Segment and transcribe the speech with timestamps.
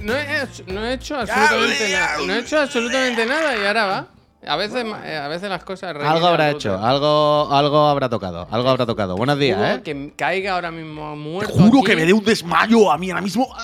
[0.00, 2.16] No he hecho, no he hecho absolutamente nada.
[2.26, 4.06] No he hecho absolutamente nada y ahora va.
[4.46, 8.70] A veces, eh, a veces las cosas Algo habrá hecho, algo, algo habrá tocado, algo
[8.70, 9.14] habrá tocado.
[9.14, 9.82] Buenos días, Juro ¿eh?
[9.82, 11.52] Que caiga ahora mismo Te muerto.
[11.52, 13.54] juro aquí, que me dé un desmayo a mí ahora mismo.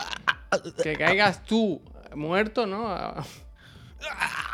[0.82, 1.80] Que caigas tú
[2.14, 2.94] muerto, ¿no?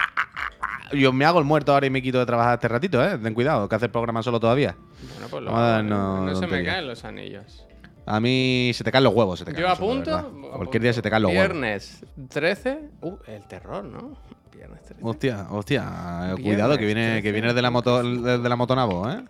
[0.93, 3.18] Yo me hago el muerto ahora y me quito de trabajar este ratito, ¿eh?
[3.18, 4.77] Ten cuidado, que hace el programa solo todavía.
[5.12, 7.66] Bueno, pues lo Vamos a hago, darnos no, no se me caen los anillos.
[8.04, 9.64] A mí se te caen los huevos, se te caen.
[9.64, 10.14] Yo apunto.
[10.17, 10.50] apunto.
[10.50, 11.48] Cualquier día se te caen los huevos.
[11.48, 12.90] Viernes 13.
[13.00, 14.17] Uh, el terror, ¿no?
[14.54, 15.00] Viernes 13.
[15.03, 18.56] Hostia, hostia, eh, Viernes cuidado que viene, 13, que viene de la moto, de la
[18.56, 19.22] motonavo, ¿eh?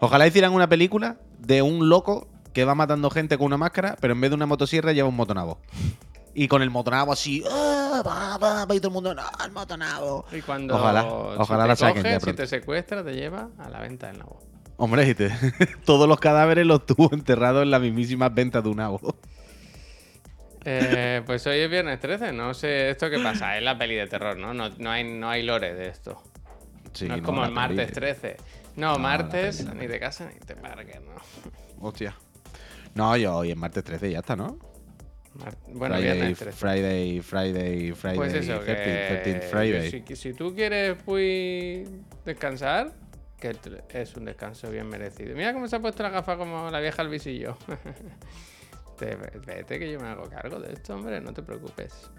[0.00, 4.14] Ojalá hicieran una película de un loco que va matando gente con una máscara, pero
[4.14, 5.58] en vez de una motosierra lleva un motonavo.
[6.40, 9.50] Y con el motonavo así, ¡ah, va, va, va", y todo el mundo, ¡no, el
[9.50, 10.24] motonavo!
[10.30, 13.48] Y cuando Ojalá, si ojalá te la saquen coge, ya si te secuestra, te lleva
[13.58, 14.38] a la venta del nabo.
[14.76, 15.30] Hombre, y te-
[15.84, 19.00] todos los cadáveres los tuvo enterrados en las mismísimas ventas de un nabo.
[20.64, 24.06] Eh, pues hoy es viernes 13, no sé esto qué pasa, es la peli de
[24.06, 24.54] terror, ¿no?
[24.54, 26.22] No, no hay, no hay lore de esto.
[26.92, 28.36] Sí, no es no, como la el martes peli- 13.
[28.76, 31.86] No, la martes peli, la ni de casa ni de parque, ¿no?
[31.88, 32.14] Hostia.
[32.94, 34.56] No, yo hoy es martes 13 ya está, ¿no?
[35.68, 36.58] Bueno, Friday, viernes 13.
[36.58, 40.02] Friday, Friday, Friday, Pues eso, 13, 13 que, Friday.
[40.02, 41.88] que si, si tú quieres pues,
[42.24, 42.92] descansar,
[43.38, 43.54] que
[43.92, 45.34] es un descanso bien merecido.
[45.36, 47.56] Mira cómo se ha puesto la gafa como la vieja al visillo.
[48.98, 52.10] Te- Vete que yo me hago cargo de esto, hombre, no te preocupes.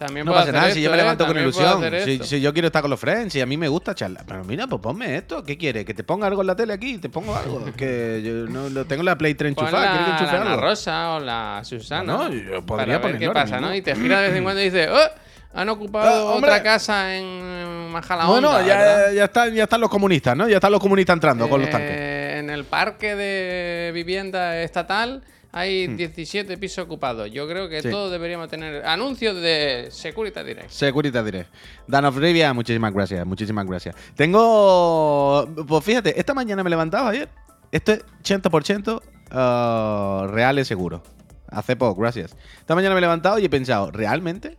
[0.00, 1.00] También No pasa nada, si yo me ¿eh?
[1.00, 2.18] levanto con También puedo ilusión.
[2.22, 4.24] Si, si yo quiero estar con los friends, y a mí me gusta charlar.
[4.26, 5.44] Pero mira, pues ponme esto.
[5.44, 5.84] ¿Qué quieres?
[5.84, 6.96] ¿Que te ponga algo en la tele aquí?
[6.96, 7.62] ¿Te pongo algo?
[7.76, 9.90] que yo no, no tengo la Play 3 Pon enchufada.
[9.90, 10.56] ¿Quieres que la, enchufe?
[10.56, 12.02] Rosa o la Susana.
[12.12, 13.68] No, yo podría para ver ponerlo qué pasa, mismo.
[13.68, 13.74] ¿no?
[13.74, 15.10] Y te gira de vez en cuando y dices, ¡Oh!
[15.52, 16.48] Han ocupado Ah, hombre.
[16.50, 18.48] otra casa en Majalaonda.
[18.48, 20.48] Bueno, ya, ya, están, ya están los comunistas, ¿no?
[20.48, 21.90] Ya están los comunistas entrando con los tanques.
[21.90, 27.30] Eh, En el parque de vivienda estatal hay 17 pisos ocupados.
[27.30, 27.82] Yo creo que Hmm.
[27.82, 27.90] Sí.
[27.90, 30.70] todos deberíamos tener anuncios de Securitas Direct.
[30.70, 31.50] Securitas Direct.
[31.86, 33.94] Dan of Rivia, muchísimas gracias, muchísimas gracias.
[34.14, 35.48] Tengo.
[35.66, 37.28] Pues fíjate, esta mañana me he levantado ayer.
[37.72, 41.02] Esto es 80% ah, real y seguro.
[41.48, 42.36] Hace poco, gracias.
[42.60, 44.56] Esta mañana me he levantado y he pensado, ¿realmente?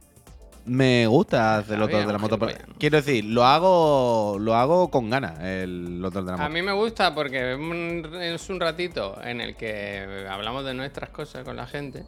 [0.66, 2.38] Me gusta hacer los dos de la moto.
[2.78, 6.44] Quiero decir, lo hago, lo hago con ganas, el dos de la moto.
[6.44, 7.58] A mí me gusta porque es
[8.50, 12.04] un- ratito en el que hablamos de nuestras cosas con la gente.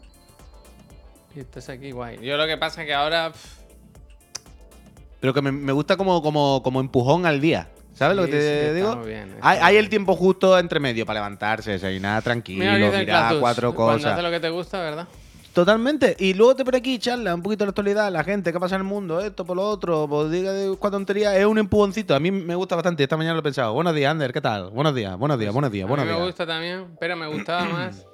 [1.35, 2.19] Y estás aquí guay.
[2.21, 3.31] Yo lo que pasa es que ahora...
[3.31, 3.57] pff,
[5.19, 7.69] Pero que me, me gusta como, como, como empujón al día.
[7.95, 8.95] ¿Sabes lo que te sí, digo?
[9.03, 13.73] bien, hay, hay el tiempo justo entre medio para levantarse, desayunar tranquilo, mira mirar cuatro
[13.75, 14.13] Cuando cosas.
[14.13, 15.07] haces lo que te gusta, ¿verdad?
[15.53, 16.15] Totalmente.
[16.17, 18.75] Y luego te por aquí charla un poquito de la actualidad, la gente, qué pasa
[18.75, 22.15] en el mundo, esto por lo otro, pues diga de cuánta tontería, es un empujoncito.
[22.15, 23.03] A mí me gusta bastante.
[23.03, 23.73] Esta mañana lo he pensado.
[23.73, 24.71] Buenos días, Ander, ¿qué tal?
[24.71, 26.27] Buenos días, buenos días, buenos días, A buenos mí me días.
[26.27, 28.05] gusta también, pero me gustaba más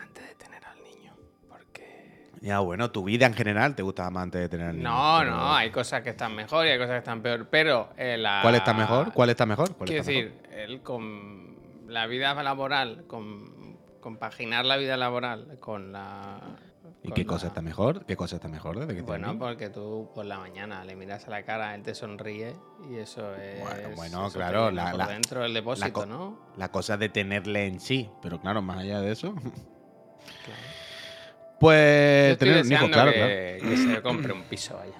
[0.00, 1.12] antes de tener al niño.
[1.48, 2.28] Porque...
[2.42, 5.16] Ya, bueno, tu vida en general te gustaba más antes de tener al niño, No,
[5.18, 7.48] pero- no, hay cosas que están mejor y hay cosas que están peor.
[7.50, 8.38] Pero eh, la...
[8.42, 9.12] ¿Cuál está mejor?
[9.12, 9.74] ¿Cuál está mejor?
[9.74, 11.56] ¿Cuál Quiero está decir, él con
[11.88, 13.59] la vida laboral, con
[14.00, 16.40] compaginar la vida laboral con la...
[17.02, 18.04] ¿Y qué la- cosa está mejor?
[18.04, 21.26] ¿Qué cosa está mejor desde que tienes Bueno, porque tú por la mañana le miras
[21.26, 22.54] a la cara, él te sonríe
[22.90, 23.60] y eso es...
[23.60, 26.38] Bueno, bueno, eso claro, la- por la- dentro del depósito, co- ¿no?
[26.56, 28.10] La cosa de tenerle en sí.
[28.22, 29.32] Pero claro, más allá de eso.
[29.34, 30.60] Claro.
[30.60, 33.74] Yo Pues estoy tener deseando claro, que, claro.
[33.74, 34.94] que se compre un piso, vaya.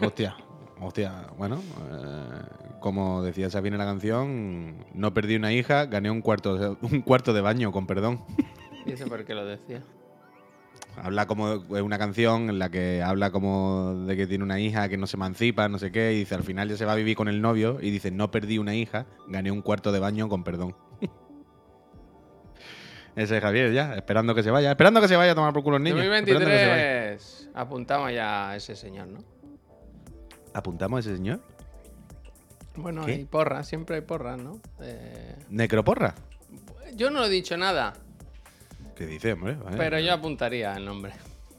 [0.00, 0.36] Hostia,
[0.84, 1.26] hostia.
[1.38, 1.56] Bueno,
[1.90, 6.76] eh, como decía Sabine en la canción, no perdí una hija, gané un cuarto, de-
[6.86, 8.20] un cuarto de baño, con perdón.
[8.86, 9.82] ¿Y eso por qué lo decía?
[11.02, 14.90] Habla como es una canción en la que habla como de que tiene una hija
[14.90, 16.96] que no se emancipa, no sé qué, y dice al final ya se va a
[16.96, 20.28] vivir con el novio y dice no perdí una hija, gané un cuarto de baño
[20.28, 20.76] con perdón.
[23.16, 25.62] Ese es Javier ya, esperando que se vaya, esperando que se vaya a tomar por
[25.62, 25.96] culo el niño.
[26.02, 27.10] esperando que se vaya.
[27.12, 29.18] 2023 apuntamos ya a ese señor, ¿no?
[30.54, 31.40] ¿Apuntamos a ese señor?
[32.76, 33.12] Bueno, ¿Qué?
[33.12, 34.58] hay porras, siempre hay porras, ¿no?
[34.80, 36.14] Eh, ¿Necroporra?
[36.94, 37.94] yo no he dicho nada,
[38.96, 39.56] ¿Qué dice, hombre?
[39.76, 41.12] Pero yo apuntaría el nombre.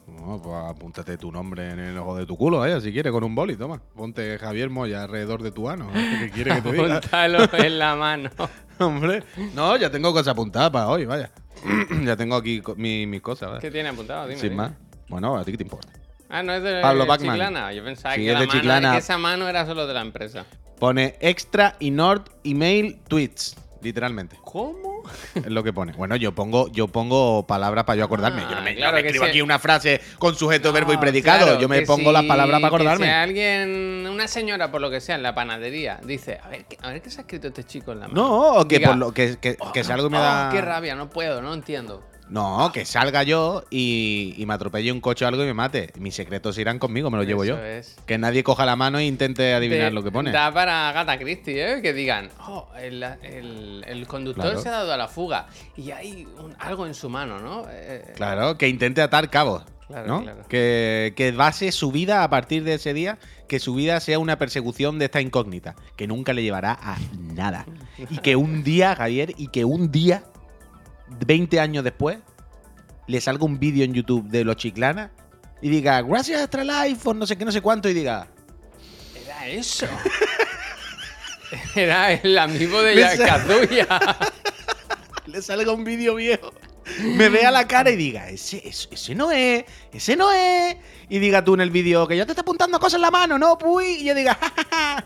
[0.06, 3.24] No, pues apúntate tu nombre en el ojo de tu culo, vaya, si quieres, con
[3.24, 3.80] un boli, toma.
[3.96, 5.88] Ponte Javier Moya alrededor de tu ano.
[5.92, 6.96] ¿Qué quieres que te diga?
[6.98, 8.30] Apúntalo en la mano.
[8.78, 9.22] Hombre,
[9.54, 11.30] no, ya tengo cosas apuntadas para hoy, vaya.
[12.04, 13.60] ya tengo aquí mi- mis cosas, vaya.
[13.60, 14.28] ¿Qué tiene apuntado?
[14.28, 14.40] Dime.
[14.40, 14.62] Sin dime.
[14.62, 14.72] más.
[15.08, 15.88] Bueno, a ti qué te importa.
[16.34, 17.06] Ah, no es de Pablo.
[17.16, 17.72] Chiclana.
[17.72, 18.92] Yo pensaba Sí, que, es la de mano, Chiclana.
[18.92, 20.44] que esa mano era solo de la empresa.
[20.80, 24.36] Pone extra y nord email tweets, literalmente.
[24.42, 25.02] ¿Cómo?
[25.34, 25.92] Es lo que pone.
[25.92, 28.42] Bueno, yo pongo, yo pongo palabras para yo acordarme.
[28.44, 30.92] Ah, yo no me, claro no me que escribo aquí una frase con sujeto, verbo
[30.92, 31.44] y predicado.
[31.44, 33.06] claro, yo me que pongo las si- palabras para que acordarme.
[33.06, 36.78] Si alguien, una señora, por lo que sea, en la panadería, dice, a ver, ¿qué,
[36.82, 38.20] a ver qué se ha escrito este chico en la mano.
[38.22, 40.48] No, o que, Diga, por lo, que, que, que salga y me "Oh, da.
[40.50, 42.02] qué rabia, no puedo, no entiendo.
[42.30, 45.92] No, que salga yo y, y me atropelle un coche o algo y me mate.
[45.98, 47.58] Mis secretos irán conmigo, me los llevo yo.
[47.62, 47.96] Es.
[48.06, 50.32] Que nadie coja la mano e intente adivinar Te- lo que pone.
[50.32, 51.82] Da para Gata Christie, ¿eh?
[51.82, 54.60] Que digan, oh, el, el- el conductor Claro.
[54.62, 57.66] se ha dado a la fuga y hay un- algo en su mano, ¿no?
[57.70, 59.62] Eh, Claro, que intente atar cabos.
[59.86, 60.22] Claro, ¿no?
[60.22, 60.44] claro.
[60.48, 63.18] Que, que base su vida a partir de ese día,
[63.48, 66.96] que su vida sea una persecución de esta incógnita, que nunca le llevará a
[67.34, 67.66] nada.
[68.08, 70.24] Y que un día, Javier, y que un día,
[71.08, 72.18] 20 años después,
[73.06, 75.10] le salga un vídeo en YouTube de los chiclana
[75.60, 78.28] y diga, gracias Astralife por no sé qué, no sé cuánto, y diga,
[79.24, 79.86] Era eso.
[81.74, 83.86] Era el amigo de Kazuya.
[85.26, 86.52] le salga un vídeo viejo,
[87.16, 90.76] me vea la cara y diga, ese, ese, ese no es, ese no es.
[91.08, 93.38] Y diga tú en el vídeo que yo te está apuntando cosas en la mano,
[93.38, 93.56] ¿no?
[93.58, 93.86] Puy.
[94.00, 95.04] Y yo diga, "Ja, ja, ja".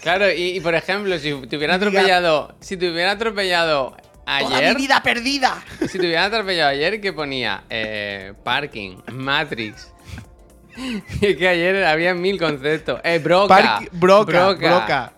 [0.00, 2.54] Claro, y, y por ejemplo, si te hubiera Diga- atropellado.
[2.60, 4.74] Si te hubiera atropellado Toda ayer.
[4.74, 5.62] mi vida perdida.
[5.80, 7.64] Si te hubieran atropellado ayer, que ponía?
[7.68, 9.92] Eh, parking, Matrix.
[11.20, 13.00] es que ayer había mil conceptos.
[13.04, 13.48] Eh, broca.
[13.48, 15.12] Park- broca, broca,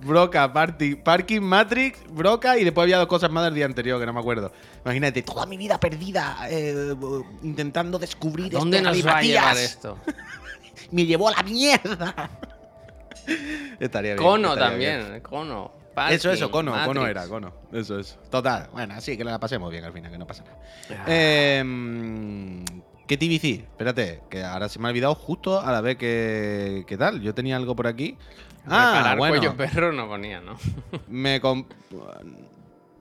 [0.00, 4.06] broca, party- parking, Matrix, broca y después había dos cosas más del día anterior que
[4.06, 4.52] no me acuerdo.
[4.84, 6.94] Imagínate, toda mi vida perdida eh,
[7.42, 9.98] intentando descubrir ¿Dónde este nos va a llevar esto?
[10.92, 12.30] Me llevó a la mierda.
[13.80, 14.24] Estaría bien.
[14.24, 15.20] Cono estaría también, bien.
[15.20, 15.72] Cono.
[16.10, 17.08] Eso, parking, eso, cono, cono Matrix.
[17.10, 17.52] era, cono.
[17.72, 18.18] Eso es.
[18.30, 18.68] Total.
[18.72, 20.58] Bueno, así que la pasemos bien al final, que no pasa nada.
[20.90, 21.04] Ah.
[21.08, 22.64] Eh,
[23.06, 23.60] ¿Qué TVC?
[23.62, 27.20] Espérate, que ahora se me ha olvidado justo a la vez que, que tal.
[27.22, 28.16] Yo tenía algo por aquí.
[28.68, 29.34] Ah, bueno.
[29.40, 30.56] cuello perro no ponía, ¿no?
[31.08, 31.66] Me comp-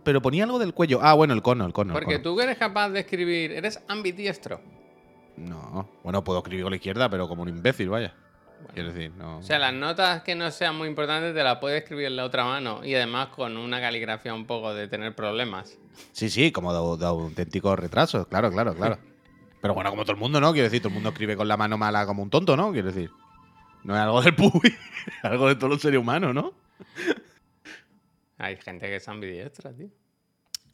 [0.03, 0.99] Pero ponía algo del cuello.
[1.01, 1.93] Ah, bueno, el cono, el cono.
[1.93, 2.35] el Porque cono.
[2.35, 4.61] tú eres capaz de escribir, eres ambidiestro.
[5.37, 5.89] No.
[6.03, 8.13] Bueno, puedo escribir con la izquierda, pero como un imbécil, vaya.
[8.73, 9.37] Quiero decir, no.
[9.37, 12.25] O sea, las notas que no sean muy importantes te las puedes escribir en la
[12.25, 15.77] otra mano y además con una caligrafía un poco de tener problemas.
[16.11, 18.27] Sí, sí, como de, de auténticos retrasos.
[18.27, 18.97] Claro, claro, claro.
[19.61, 20.53] Pero bueno, como todo el mundo, ¿no?
[20.53, 22.71] Quiero decir, todo el mundo escribe con la mano mala como un tonto, ¿no?
[22.71, 23.09] Quiero decir.
[23.83, 26.53] No es algo del puy, es algo de todos los seres humanos, ¿no?
[28.37, 29.89] Hay gente que es ambidiestra, tío.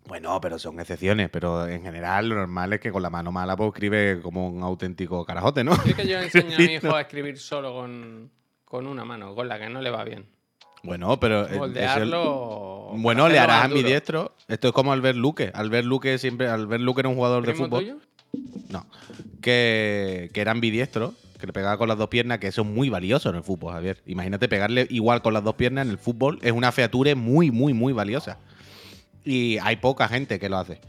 [0.08, 3.56] Bueno, pero son excepciones, pero en general lo normal es que con la mano mala
[3.56, 5.74] pues escribe como un auténtico carajote, ¿no?
[5.86, 8.30] Es que yo enseño a mi hijo a escribir solo con,
[8.66, 10.26] con una mano, con la que no le va bien.
[10.84, 11.48] Bueno, pero...
[11.48, 12.92] eh, Moldearlo.
[12.96, 13.78] el- Bueno, le harás duro.
[13.80, 14.36] ambidiestro.
[14.48, 15.52] Esto es como Albert Luque.
[15.54, 16.48] Albert Luque siempre...
[16.50, 17.80] Albert Luque era un jugador de ¿Primo fútbol.
[17.84, 17.98] tuyo?
[18.70, 18.86] No.
[19.42, 22.90] Que, que era ambidiestro, que le pegaba con las dos piernas, que eso es muy
[22.90, 24.02] valioso en el fútbol, Javier.
[24.08, 27.74] Imagínate pegarle igual con las dos piernas en el fútbol, es una feature muy, muy,
[27.74, 28.40] muy valiosa.
[29.24, 30.80] Y hay poca gente que lo hace.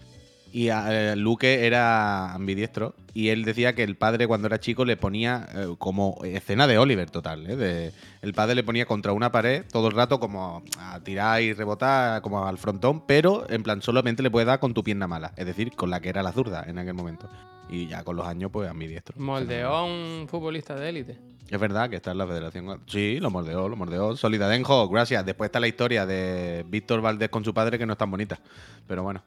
[0.54, 4.98] Y eh, Luque era ambidiestro y él decía que el padre cuando era chico le
[4.98, 7.48] ponía eh, como escena de Oliver total.
[7.50, 7.56] ¿eh?
[7.56, 11.54] De- el padre le ponía contra una pared todo el rato como a tirar y
[11.54, 15.32] rebotar como al frontón, pero en plan solamente le puede dar con tu pierna mala,
[15.36, 17.30] es decir, con la que era la zurda en aquel momento.
[17.70, 19.14] Y ya con los años pues ambidiestro.
[19.18, 21.18] Moldeó a un futbolista de élite.
[21.48, 22.80] Es verdad que está en la federación.
[22.86, 24.16] Sí, lo mordeó, lo mordeó.
[24.16, 25.24] Solidadenjo, gracias.
[25.24, 28.38] Después está la historia de Víctor Valdés con su padre, que no es tan bonita.
[28.86, 29.22] Pero bueno.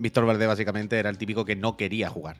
[0.00, 2.36] Víctor Valdés básicamente era el típico que no quería jugar.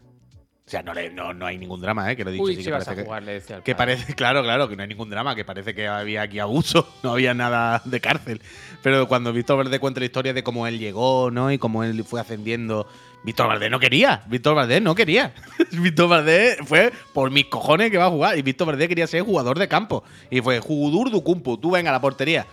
[0.66, 2.16] O sea, no, le- no, no hay ningún drama, ¿eh?
[2.16, 2.44] Que lo he dicho.
[2.44, 4.68] Uy, sí si que vas a que- jugar, le decía al que parece, claro, claro,
[4.68, 8.00] que no hay ningún drama, que parece que había aquí abuso, no había nada de
[8.00, 8.40] cárcel.
[8.82, 11.50] Pero cuando Víctor Valdés cuenta la historia de cómo él llegó, ¿no?
[11.52, 12.86] Y cómo él fue ascendiendo.
[13.24, 15.34] Víctor Valdés no quería, Víctor Valdés no quería.
[15.72, 18.38] Víctor Valdés fue por mis cojones que va a jugar.
[18.38, 20.04] Y Víctor Valdés quería ser jugador de campo.
[20.30, 22.46] Y fue Judur du Cumpu, tú venga a la portería.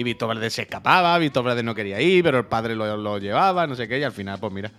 [0.00, 3.18] Y Víctor Valdés se escapaba, Víctor Valdés no quería ir, pero el padre lo, lo
[3.18, 4.70] llevaba, no sé qué, y al final, pues mira.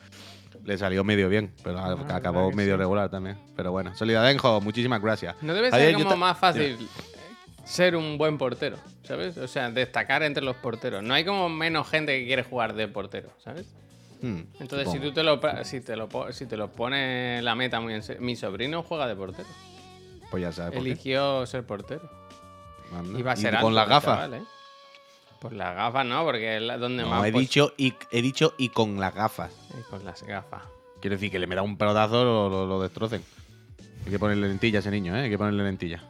[0.65, 2.77] Le salió medio bien, pero Ah, acabó medio sí.
[2.79, 3.37] regular también.
[3.55, 5.35] Pero bueno, Solidadenjo, muchísimas gracias.
[5.43, 6.87] No debe Javier, ser como más fácil
[7.63, 9.37] ser un buen portero, ¿sabes?
[9.37, 11.03] O sea, destacar entre los porteros.
[11.03, 13.67] No hay como menos gente que quiere jugar de portero, ¿sabes?
[14.23, 17.79] Hmm, Entonces, si tú te lo, si te lo, si te lo pone la meta
[17.79, 18.21] muy en serio.
[18.23, 19.49] Mi sobrino juega de portero.
[20.31, 20.89] Pues ya sabes por qué.
[20.91, 22.09] Eligió ser portero.
[22.91, 23.19] Anda.
[23.19, 24.15] Y va a ser con alto las el gafas.
[24.15, 24.43] chaval, ¿eh?
[25.41, 27.25] Por las gafas no, porque es donde No, más.
[27.25, 29.51] he pues- dicho, y, he dicho y con las gafas.
[29.77, 30.61] y con las gafas.
[31.01, 33.23] Quiero decir que le me da un pelotazo, lo, lo, lo destrocen.
[34.05, 35.21] Hay que ponerle lentilla a ese niño, ¿eh?
[35.23, 36.03] Hay que ponerle lentilla.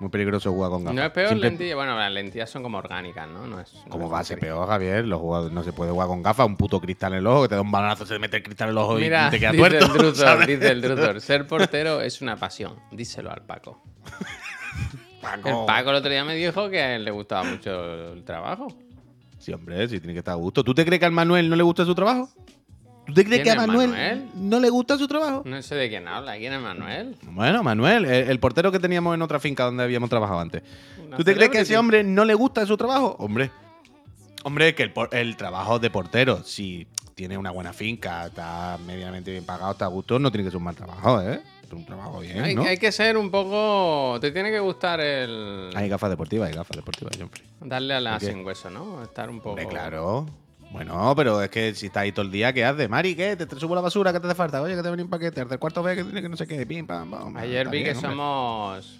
[0.00, 0.94] Muy peligroso jugar con gafas.
[0.96, 1.76] No es peor Siempre- lentilla.
[1.76, 3.46] Bueno, las lentillas son como orgánicas, ¿no?
[3.46, 5.06] no es, no ¿Cómo es va a ser peor, Javier?
[5.06, 7.48] Los jugadores no se puede jugar con gafas, un puto cristal en el ojo, que
[7.48, 9.40] te da un balonazo, se te mete el cristal en el ojo Mira, y te
[9.40, 10.32] queda dice tuerto.
[10.40, 12.74] el dice el Druthor, ser portero es una pasión.
[12.90, 13.82] Díselo al Paco.
[15.24, 15.48] Paco.
[15.48, 18.68] El Paco el otro día me dijo que a él le gustaba mucho el trabajo.
[19.38, 20.62] Sí, hombre, sí tiene que estar a gusto.
[20.64, 22.28] ¿Tú te crees que al Manuel no le gusta su trabajo?
[23.06, 24.28] ¿Tú te crees que a ¿Quién es Manuel, Manuel?
[24.34, 25.42] no le gusta su trabajo?
[25.44, 26.38] No sé de quién habla.
[26.38, 27.16] ¿Quién es Manuel?
[27.22, 30.62] Bueno, Manuel, el, el portero que teníamos en otra finca donde habíamos trabajado antes.
[31.06, 33.16] Una ¿Tú te crees que a ese hombre no le gusta su trabajo?
[33.18, 33.50] Hombre.
[34.44, 39.44] Hombre, que el, el trabajo de portero, si tiene una buena finca, está medianamente bien
[39.44, 41.40] pagado, está a gusto, no tiene que ser un mal trabajo, ¿eh?
[41.74, 42.62] Un trabajo bien, Hay, ¿no?
[42.62, 44.18] hay que ser un poco.
[44.20, 45.70] Te tiene que gustar el.
[45.74, 47.42] Hay gafas deportivas, hay gafas deportivas, siempre.
[47.60, 49.02] Darle a la sin hueso, ¿no?
[49.02, 49.56] Estar un poco.
[49.68, 50.26] Claro.
[50.70, 52.88] Bueno, pero es que si estás ahí todo el día, ¿qué haces?
[52.88, 53.36] Mari, ¿qué?
[53.36, 54.12] ¿Te, te subo la basura?
[54.12, 54.60] ¿Qué te hace falta?
[54.60, 55.40] Oye, que te venía un paquete.
[55.42, 56.66] Al del cuarto B, que tiene que no sé qué.
[56.66, 57.36] Pim, pam, pam.
[57.36, 58.10] Ayer vi bien, que hombre.
[58.10, 58.98] somos.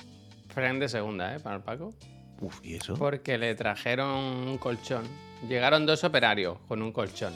[0.55, 1.41] Friend de segunda, ¿eh?
[1.41, 1.93] Para el Paco.
[2.41, 2.95] Uf, ¿y eso?
[2.95, 5.03] Porque le trajeron un colchón.
[5.49, 7.35] Llegaron dos operarios con un colchón.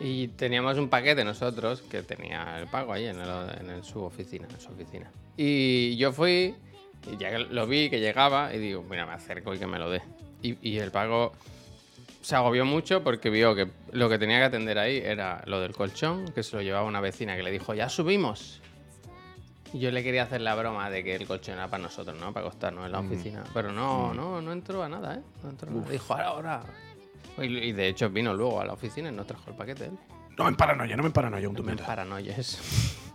[0.00, 4.02] Y teníamos un paquete nosotros que tenía el pago ahí en, el- en el- su
[4.02, 5.10] oficina, en su oficina.
[5.36, 6.54] Y yo fui
[7.10, 9.90] y ya lo vi que llegaba y digo, mira, me acerco y que me lo
[9.90, 10.00] dé.
[10.42, 11.32] Y, y el pago
[12.22, 15.72] se agobió mucho porque vio que lo que tenía que atender ahí era lo del
[15.74, 18.60] colchón, que se lo llevaba una vecina que le dijo, ya subimos.
[19.72, 22.32] Y yo le quería hacer la broma de que el colchón era para nosotros, ¿no?
[22.32, 23.44] Para acostarnos en la oficina.
[23.54, 25.20] Pero no, no, no entró a nada, ¿eh?
[25.44, 25.90] No entró a nada.
[25.92, 26.74] Dijo, ahora, ahora.
[27.38, 29.98] Y, y de hecho vino luego a la oficina y nos trajo el paquete él.
[30.36, 32.58] No me paranoia, no me paranoia, un No me paranoies.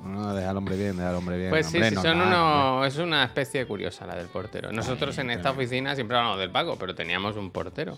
[0.03, 1.49] No, deja al hombre bien, deja al hombre bien.
[1.49, 4.71] Pues sí, hombre, sí, no, son nada, unos, es una especie curiosa la del portero.
[4.71, 7.97] Nosotros en esta oficina siempre hablamos del Paco, pero teníamos un portero.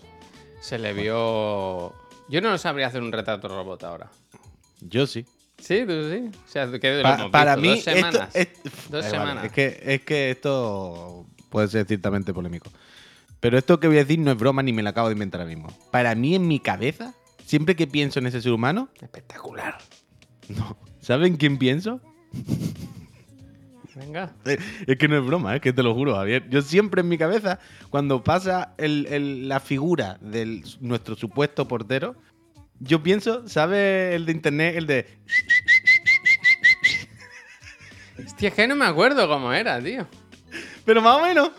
[0.60, 1.92] Se le vio...
[2.28, 4.08] Yo no sabría hacer un retrato robot ahora.
[4.80, 5.26] Yo sí.
[5.58, 6.30] Sí, tú sí.
[6.46, 8.30] O sea, que Pa- para mí, dos semanas.
[8.34, 8.60] esto.
[8.68, 12.70] es- Dos Eh, vale, es, que, es que esto puede ser ciertamente polémico.
[13.40, 15.40] Pero esto que voy a decir no es broma ni me lo acabo de inventar
[15.40, 15.68] ahora mismo.
[15.92, 17.14] Para mí, en mi cabeza,
[17.44, 19.78] siempre que pienso en ese ser humano, Espectacular.
[20.48, 20.76] no.
[21.00, 22.00] ¿Saben quién pienso?
[23.94, 24.32] Venga.
[24.86, 26.48] Es que no es broma, es que te lo juro, Javier.
[26.50, 27.58] Yo siempre en mi cabeza,
[27.90, 32.14] cuando pasa el- el- la figura de nuestro supuesto portero,
[32.80, 34.76] yo pienso, ¿sabes el de internet?
[34.76, 35.06] El de.
[38.24, 40.06] Hostia, es que no me acuerdo cómo era, tío.
[40.84, 41.50] Pero más o menos.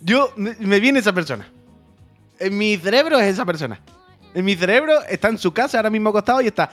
[0.00, 1.48] Yo me viene esa persona.
[2.38, 3.80] En mi cerebro es esa persona.
[4.32, 6.70] En mi cerebro está en su casa ahora mismo acostado y está.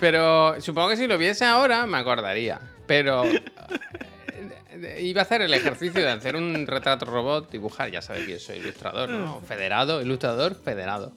[0.00, 2.60] Pero supongo que si lo viese ahora me acordaría.
[2.86, 3.24] Pero
[4.70, 8.40] eh, iba a hacer el ejercicio de hacer un retrato robot, dibujar, ya sabes que
[8.40, 9.40] soy ilustrador, ¿no?
[9.40, 11.12] Federado, ilustrador, federado.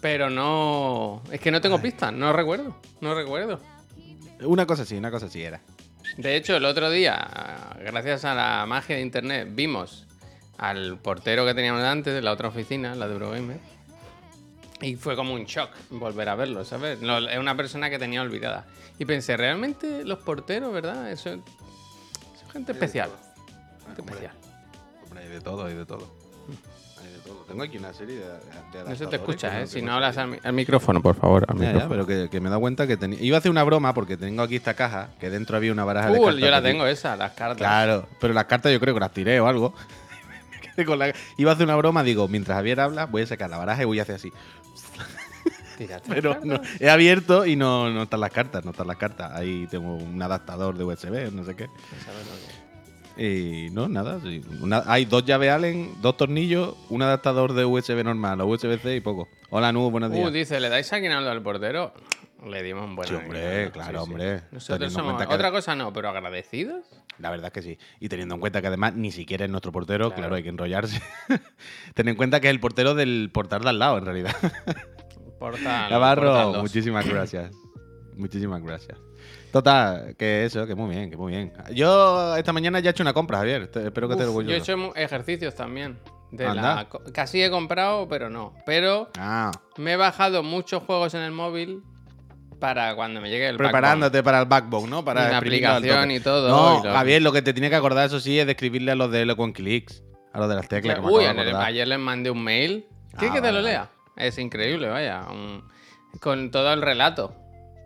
[0.00, 1.22] Pero no.
[1.32, 2.76] Es que no tengo pistas, no recuerdo.
[3.00, 3.60] No recuerdo.
[4.44, 5.60] Una cosa así, una cosa así era.
[6.16, 10.06] De hecho, el otro día, gracias a la magia de internet, vimos
[10.58, 13.58] al portero que teníamos antes de la otra oficina, la de Eurogamer.
[14.80, 17.00] Y fue como un shock volver a verlo, ¿sabes?
[17.00, 18.66] No, es una persona que tenía olvidada.
[18.98, 21.10] Y pensé, realmente los porteros, ¿verdad?
[21.10, 21.40] Eso es
[22.40, 23.10] son gente especial.
[23.86, 24.32] Gente especial.
[25.04, 26.21] Hombre, hay de todo, hay de todo.
[27.52, 28.24] Tengo aquí una serie de.
[28.78, 29.66] de No se te escucha, ¿eh?
[29.66, 31.44] Si no hablas al, mi- al micrófono, por favor.
[31.48, 31.90] Al Ya, ya, micrófono.
[31.90, 33.20] pero que, que me da cuenta que tenía.
[33.20, 36.10] Iba a hacer una broma porque tengo aquí esta caja que dentro había una baraja
[36.10, 36.40] de Uh, cartas.
[36.40, 37.58] yo la tengo esa, las cartas.
[37.58, 39.74] Claro, pero las cartas yo creo que las tiré o algo.
[40.54, 43.26] Me quedé con la- Iba a hacer una broma, digo, mientras Javier habla, voy a
[43.26, 44.32] sacar la baraja y voy a hacer así.
[45.78, 49.30] Tírate Pero no, he abierto y no, no están las cartas, no están las cartas.
[49.32, 51.68] Ahí tengo un adaptador de USB, no sé qué.
[53.14, 54.20] ¿Sabes lo que- Y no, nada.
[54.20, 54.40] sí.
[54.60, 59.00] Una- hay dos llaves Allen, dos tornillos, un adaptador de USB normal, o USB-C y
[59.00, 59.28] poco.
[59.50, 60.26] Hola, Nu, buenos días.
[60.26, 61.92] Uh, dice, ¿le dais aguinaldo al portero?
[62.44, 64.34] Le dimos un buen Sí, hombre, aguinaldo, claro, hombre.
[64.50, 65.12] Nosotros Teniendo en somos...
[65.12, 66.84] cuenta que- Otra cosa no, pero agradecidos.
[67.18, 67.78] La verdad es que sí.
[68.00, 70.34] Y teniendo en cuenta que además ni siquiera es nuestro portero, claro, Claro.
[70.36, 71.00] hay que enrollarse.
[71.94, 74.34] Ten en cuenta que es el portero del portal de al lado, en realidad.
[75.38, 76.62] Portal, Navarro, Portal dos.
[76.62, 77.52] muchísimas gracias.
[78.16, 78.98] muchísimas gracias.
[79.52, 81.52] Total, que eso, que muy bien, que muy bien.
[81.74, 83.68] Yo esta mañana ya he hecho una compra, Javier.
[83.68, 84.50] Te- espero que te orgulloso.
[84.50, 85.98] yo he hecho ejercicios también.
[86.30, 88.54] De la, casi he comprado, pero no.
[88.64, 91.82] Pero Ah, me he bajado muchos juegos en el móvil
[92.58, 95.04] para cuando me llegue el preparándote para el backbone, ¿no?
[95.04, 98.06] Para al aplicación y todo, No, y lo- Javier, lo que te tiene que acordar,
[98.06, 100.02] eso sí, es de escribirle a los de Eloquent Clicks.
[100.32, 100.98] A los de las teclas.
[100.98, 102.86] que Uy, el- ayer les mandé un mail.
[103.18, 103.90] ¿Quieres Ah, que te lo lea?
[104.16, 105.26] Es increíble, vaya.
[105.30, 105.64] un-
[106.20, 107.34] con todo el relato.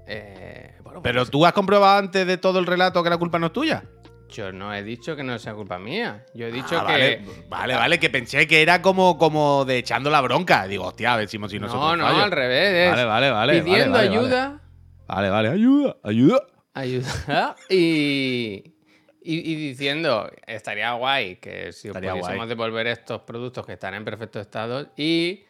[0.06, 3.38] Eh, bueno, Pero pues, tú has comprobado antes de todo el relato que la culpa
[3.38, 3.85] no es tuya.
[4.29, 6.26] yo no he dicho que no sea culpa mía.
[6.35, 6.93] Yo he dicho Ah, que.
[6.93, 10.67] vale, vale, vale, que pensé que era como, como de echando la bronca.
[10.67, 12.23] Digo, hostia, a ver si, si nosotros no, no, fallo.
[12.25, 12.75] al revés.
[12.75, 13.62] es Vale, vale, vale.
[13.62, 14.61] pidiendo vale, vale, ayuda.
[15.07, 16.41] Vale, vale, ayuda, ayuda.
[16.75, 17.57] Ayuda.
[17.71, 18.75] Y,
[19.23, 22.49] y, y diciendo, estaría guay que si os pudiésemos guay.
[22.49, 25.45] devolver estos productos que están en perfecto estado y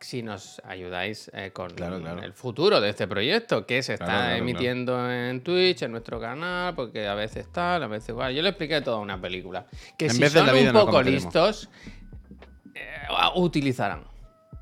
[0.00, 2.22] si nos ayudáis eh, con Claro, claro.
[2.22, 6.74] el futuro de este proyecto, que se está Claro, emitiendo en Twitch, en nuestro canal,
[6.74, 8.34] porque a veces tal, a veces igual.
[8.34, 9.66] Yo le expliqué toda una película.
[9.98, 11.68] Que En si son la vida un poco listos,
[12.74, 12.80] eh,
[13.36, 14.04] utilizarán.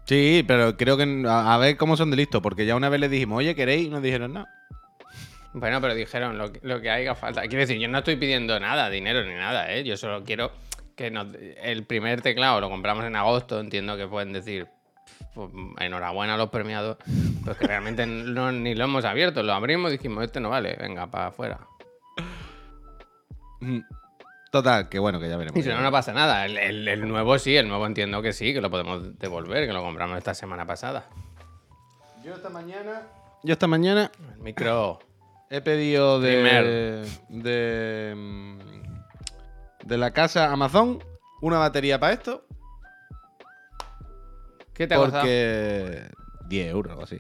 [0.07, 2.99] Sí, pero creo que a, a ver cómo son de listos, porque ya una vez
[3.01, 3.87] les dijimos, oye, ¿queréis?
[3.87, 4.47] Y nos dijeron, no.
[5.53, 7.43] Bueno, pero dijeron lo, que- lo que haga falta.
[7.43, 9.85] Quiero decir, yo no estoy pidiendo nada, dinero ni nada, ¿eh?
[9.85, 10.51] Yo solo quiero
[10.97, 11.29] que nos-
[11.63, 13.61] el primer teclado lo compramos en agosto.
[13.61, 14.67] Entiendo que pueden decir,
[15.35, 16.97] pues, enhorabuena a los premiados,
[17.45, 19.43] pero que realmente no, ni lo hemos abierto.
[19.43, 21.61] Lo abrimos y dijimos, este no vale, venga, para afuera.
[23.61, 23.81] Mm.
[24.51, 25.59] Total, que bueno, que ya veremos.
[25.59, 26.47] Y si no, no pasa nada.
[26.47, 29.73] El, el- el nuevo sí, el nuevo entiendo que sí, que lo podemos devolver, que
[29.75, 31.05] lo compramos esta semana pasada.
[32.25, 33.03] Yo esta mañana.
[33.43, 35.01] Yo esta mañana El micro.
[35.51, 36.33] he pedido de.
[36.33, 37.05] Primer.
[37.29, 38.15] De.
[38.17, 38.59] mm,
[39.87, 41.05] De la casa Amazon
[41.43, 42.47] una batería para esto.
[44.79, 45.23] ¿Qué te ha costado?
[45.25, 46.05] Porque.
[46.49, 47.17] 10 euros o algo así.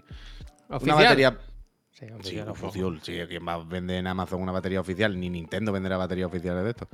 [0.71, 0.97] ¿Oficial?
[0.97, 1.38] Una batería.
[1.91, 2.67] Sí, Sí, oficial, ojo.
[2.69, 2.99] oficial.
[3.03, 5.19] Sí, ¿quién va a vender en Amazon una batería oficial?
[5.19, 6.88] Ni Nintendo venderá baterías oficiales de esto.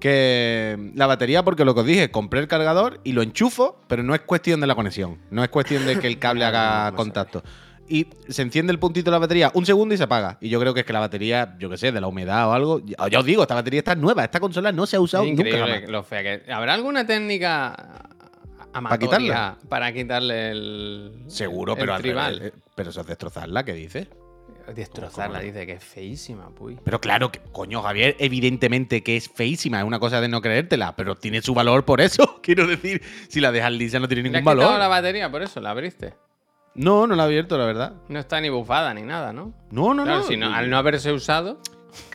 [0.00, 4.02] Que la batería, porque lo que os dije, compré el cargador y lo enchufo, pero
[4.02, 5.18] no es cuestión de la conexión.
[5.30, 7.42] No es cuestión de que el cable haga no contacto.
[7.88, 10.38] Y se enciende el puntito de la batería un segundo y se apaga.
[10.40, 12.52] Y yo creo que es que la batería, yo qué sé, de la humedad o
[12.52, 12.80] algo.
[12.84, 14.24] Ya, os digo, esta batería está nueva.
[14.24, 15.42] Esta consola no se ha usado Es nunca.
[15.42, 15.90] increíble jamás.
[15.90, 18.08] lo fea que ¿Habrá alguna técnica
[18.72, 19.58] amatoria quitarla?
[19.68, 22.38] para quitarle el Seguro, el pero al tribal?
[22.38, 24.08] revés, eh, Pero eso es destrozarla, ¿qué dices?
[24.74, 26.78] Destrozarla, dice que es feísima, puy.
[26.84, 30.94] Pero claro, que, coño, Javier, evidentemente que es feísima, es una cosa de no creértela,
[30.94, 32.38] pero tiene su valor por eso.
[32.42, 34.78] Quiero decir, si la dejas lisa no tiene ¿Le has ningún valor.
[34.78, 35.60] la batería por eso?
[35.60, 36.14] ¿La abriste?
[36.74, 37.94] No, no la he abierto, la verdad.
[38.08, 39.52] No está ni bufada ni nada, ¿no?
[39.72, 40.26] No, no, claro, no.
[40.26, 41.60] si no- al no haberse usado,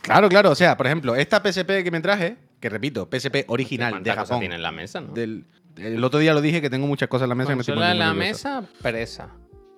[0.00, 0.50] Claro, claro.
[0.52, 4.14] O sea, por ejemplo, esta PSP que me traje, que repito, PSP original de ¿cuántas
[4.14, 4.40] cosas Japón.
[4.40, 5.12] tiene en la mesa, no?
[5.12, 5.44] del-
[5.76, 7.74] el otro día lo dije que tengo muchas cosas en la mesa que me estoy
[7.74, 9.30] Consola en la mesa, presa.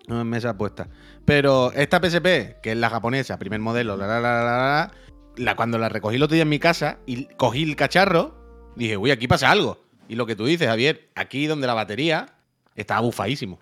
[0.06, 0.88] No, en mesa puesta.
[1.24, 4.92] Pero esta PSP, que es la japonesa, primer modelo, la, la, la, la, la,
[5.36, 8.96] la, cuando la recogí el otro día en mi casa y cogí el cacharro, dije,
[8.96, 9.82] uy, aquí pasa algo.
[10.08, 12.26] Y lo que tú dices, Javier, aquí donde la batería
[12.74, 13.58] estaba bufadísimo.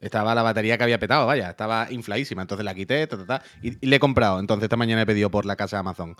[0.00, 2.42] Estaba la batería que había petado, vaya, estaba infladísima.
[2.42, 4.38] Entonces la quité, ta, ta, ta, y, y le he comprado.
[4.38, 6.14] Entonces esta mañana he pedido por la casa de Amazon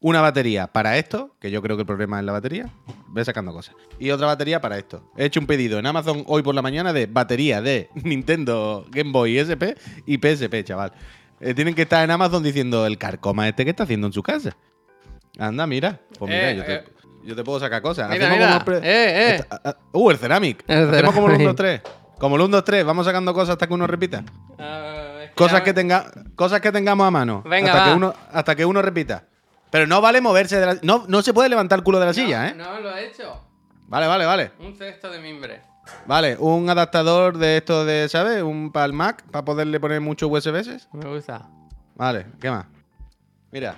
[0.00, 2.68] una batería para esto, que yo creo que el problema es la batería.
[3.08, 3.74] Voy sacando cosas.
[3.98, 5.10] Y otra batería para esto.
[5.16, 9.10] He hecho un pedido en Amazon hoy por la mañana de batería de Nintendo Game
[9.12, 9.74] Boy SP
[10.06, 10.92] y PSP, chaval.
[11.40, 14.22] Eh, tienen que estar en Amazon diciendo el carcoma este que está haciendo en su
[14.22, 14.56] casa.
[15.38, 16.00] Anda, mira.
[16.18, 16.84] Pues mira, Eh, yo, te, eh.
[17.24, 18.08] yo te puedo sacar cosas.
[18.10, 18.64] Mira, Hacemos mira.
[18.64, 19.36] como Eh.
[19.40, 20.64] Esta- ah, ah, uh, el Ceramic.
[20.66, 21.82] El Hacemos como el 1, 2, Ceramic.
[21.82, 21.94] 3.
[22.18, 22.84] Como el 1, 2, 3.
[22.84, 24.24] Vamos sacando cosas hasta que uno repita.
[24.58, 24.92] Ah,
[25.34, 27.42] Cosas que, tenga, cosas que tengamos a mano.
[27.44, 27.88] Venga, hasta, va.
[27.90, 29.24] Que uno, hasta que uno repita.
[29.70, 32.14] Pero no vale moverse de la No, no se puede levantar el culo de la
[32.14, 32.54] silla, ¿eh?
[32.54, 33.40] No, lo he hecho.
[33.88, 34.52] Vale, vale, vale.
[34.60, 35.60] Un cesto de mimbre.
[36.06, 38.42] Vale, un adaptador de esto de, ¿sabes?
[38.42, 40.88] Un para el Mac, para poderle poner muchos USBs.
[40.92, 41.48] Me gusta.
[41.94, 42.66] Vale, ¿qué más?
[43.52, 43.76] Mira.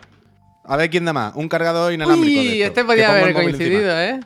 [0.65, 1.35] A ver quién da más.
[1.35, 2.41] Un cargador inalámbrico.
[2.41, 4.05] de Uy, esto, este podía haber coincidido, encima.
[4.05, 4.21] ¿eh?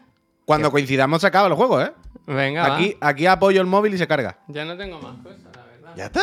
[0.45, 1.93] Cuando coincidamos se acaba el juego, ¿eh?
[2.27, 2.77] Venga, va.
[2.77, 4.39] Aquí, aquí apoyo el móvil y se carga.
[4.49, 5.93] Ya no tengo más cosas, la verdad.
[5.97, 6.23] ¿Ya está?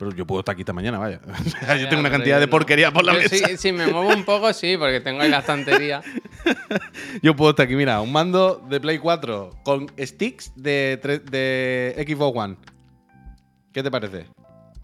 [0.00, 1.20] Pero yo puedo estar aquí esta mañana, vaya.
[1.66, 3.36] Ya, yo tengo una cantidad de porquería por la mesa.
[3.36, 6.00] Sí, si me muevo un poco, sí, porque tengo ahí la estantería.
[7.22, 10.96] Yo puedo estar aquí, mira, un mando de Play 4 con sticks de,
[11.30, 12.56] de Xbox One.
[13.74, 14.24] ¿Qué te parece?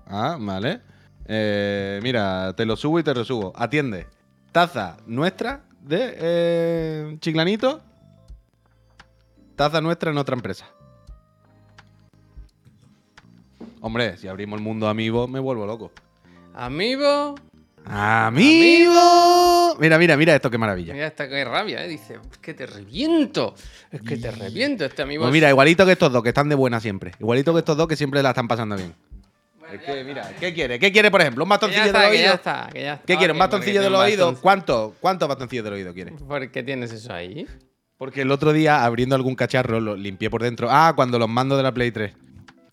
[0.07, 0.83] Ah, vale.
[1.25, 3.55] Eh, mira, te lo subo y te lo subo.
[3.57, 4.09] Atiende.
[4.53, 7.81] Taza nuestra de eh, Chiclanito.
[9.57, 10.67] Taza nuestra en otra empresa.
[13.87, 15.93] Hombre, si abrimos el mundo amigo, me vuelvo loco.
[16.55, 17.37] Amigo.
[17.85, 19.77] ¡Amigo!
[19.79, 20.93] Mira, mira, mira esto, qué maravilla.
[20.93, 21.89] Mira, esta que rabia, ¿eh?
[21.89, 23.55] Dice, es que te reviento.
[23.93, 24.85] Es que te reviento.
[24.85, 25.21] Este amigo.
[25.23, 27.13] Pues es- mira, igualito que estos dos, que están de buena siempre.
[27.21, 28.93] Igualito que estos dos, que siempre la están pasando bien.
[29.73, 30.33] Es que, mira.
[30.41, 30.81] ¿qué quiere?
[30.81, 31.45] ¿Qué quiere, por ejemplo?
[31.45, 33.07] ¿Un bastoncillo está, del que ya está, que ya está.
[33.07, 33.33] ¿Qué quiere?
[33.35, 34.33] ¿Un bastoncillo porque del tiene un oído?
[34.33, 34.95] baston- ¿Cuánto?
[35.01, 36.11] ¿Cuántos bastoncillos del oído quiere?
[36.11, 37.47] ¿Por qué tienes eso ahí?
[37.99, 40.69] Porque el otro día, abriendo algún cacharro, lo limpié por dentro.
[40.71, 42.13] Ah, cuando los mando de la Play 3.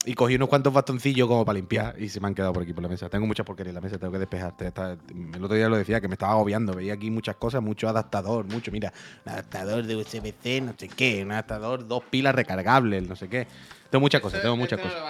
[0.06, 2.74] Y cogí unos cuantos bastoncillos como para limpiar y se me han quedado por aquí
[2.74, 3.10] por la mesa.
[3.10, 4.68] Tengo muchas porquerías en la mesa, tengo que despejarte.
[4.68, 6.74] Está- el otro día lo decía, que me estaba agobiando.
[6.74, 8.70] Veía aquí muchas cosas, mucho adaptador, mucho.
[8.72, 8.92] Mira,
[9.26, 11.24] un adaptador de USB-C, no sé qué.
[11.24, 13.48] Un adaptador, dos pilas recargables, no sé qué.
[13.90, 15.02] Tengo muchas cosas, tengo muchas cosas.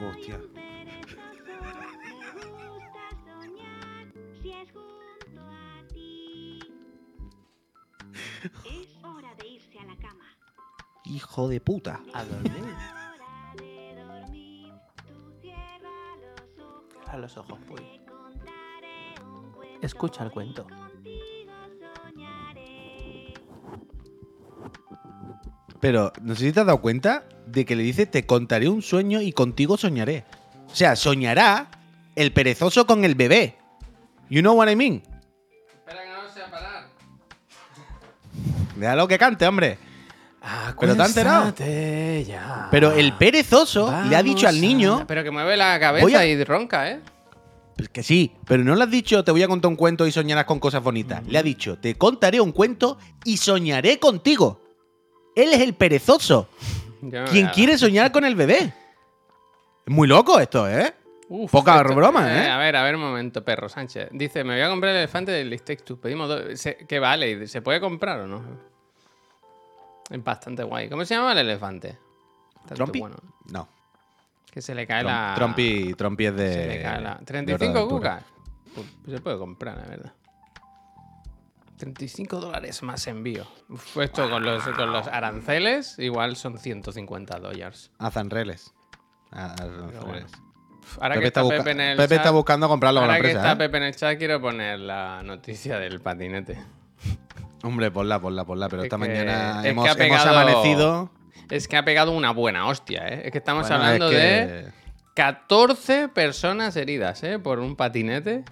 [0.00, 0.38] no
[11.08, 12.00] Hijo de puta.
[12.12, 12.52] A dormir.
[15.40, 15.88] Cierra
[16.20, 17.08] los ojos.
[17.08, 17.80] A los ojos, Puy.
[19.56, 19.78] Cuento.
[19.80, 20.66] Escucha el cuento.
[25.80, 28.82] Pero no sé si te has dado cuenta de que le dice te contaré un
[28.82, 30.24] sueño y contigo soñaré.
[30.70, 31.70] O sea, soñará
[32.16, 33.56] el perezoso con el bebé.
[34.28, 35.02] You know what I mean?
[35.72, 36.88] Espera que no sea parar.
[38.76, 39.78] Déjalo que cante, hombre.
[40.78, 41.54] Pero te enterado.
[42.26, 42.68] Ya.
[42.70, 46.18] Pero el perezoso le ha dicho al niño a- Pero que mueve la Voy cabeza
[46.20, 47.00] a- y ronca, ¿eh?
[47.76, 50.10] Pues que sí, pero no le has dicho te voy a contar un cuento y
[50.12, 51.24] soñarás con cosas bonitas.
[51.26, 54.60] Le ha dicho te contaré un cuento y soñaré contigo.
[55.36, 56.48] Él es el perezoso.
[57.02, 58.74] Yo no quien quiere soñar con el bebé.
[59.86, 60.92] Es muy loco esto, ¿eh?
[61.28, 62.48] Uf, Poca esto- broma, ¿eh?
[62.48, 64.08] A ver, a ver un momento, perro Sánchez.
[64.12, 66.00] Dice, me voy a comprar el elefante del Two.
[66.00, 66.42] Pedimos dos.
[66.58, 67.46] Se- ¿Qué vale?
[67.46, 68.67] ¿Se puede comprar o no?
[70.10, 70.88] Es bastante guay.
[70.88, 71.98] ¿Cómo se llama el elefante?
[72.74, 73.00] ¿Trompi?
[73.00, 73.16] bueno.
[73.52, 73.68] No.
[74.50, 75.32] Que se le cae Trom- la...
[75.36, 76.52] Trompi, Trompi es de.
[76.52, 77.14] Se le cae la...
[77.16, 78.18] de 35 Aventura.
[78.18, 78.24] cucas.
[78.74, 80.12] Pues se puede comprar, la verdad.
[81.78, 83.46] 35 dólares más envío.
[83.68, 87.90] Uf, esto con los, con los aranceles igual son 150 dólares.
[87.98, 88.74] Azanreles.
[89.30, 90.32] Azanreles.
[91.00, 93.22] Ahora Pepe, que está, Pepe en el Pepe chat- está buscando comprarlo con la Ahora
[93.22, 93.52] que empresa.
[93.52, 93.68] está ¿eh?
[93.68, 96.58] Pepe en el chat, quiero poner la noticia del patinete.
[97.62, 98.68] Hombre, ponla, ponla, ponla.
[98.68, 101.10] Pero Es esta que- mañana es hemos, pegado- amanecido.
[101.50, 103.22] Es que ha pegado una buena hostia, ¿eh?
[103.24, 104.72] Es que estamos Bueno, hablando es que- de
[105.14, 107.38] 14 personas heridas, ¿eh?
[107.38, 108.44] Por un patinete.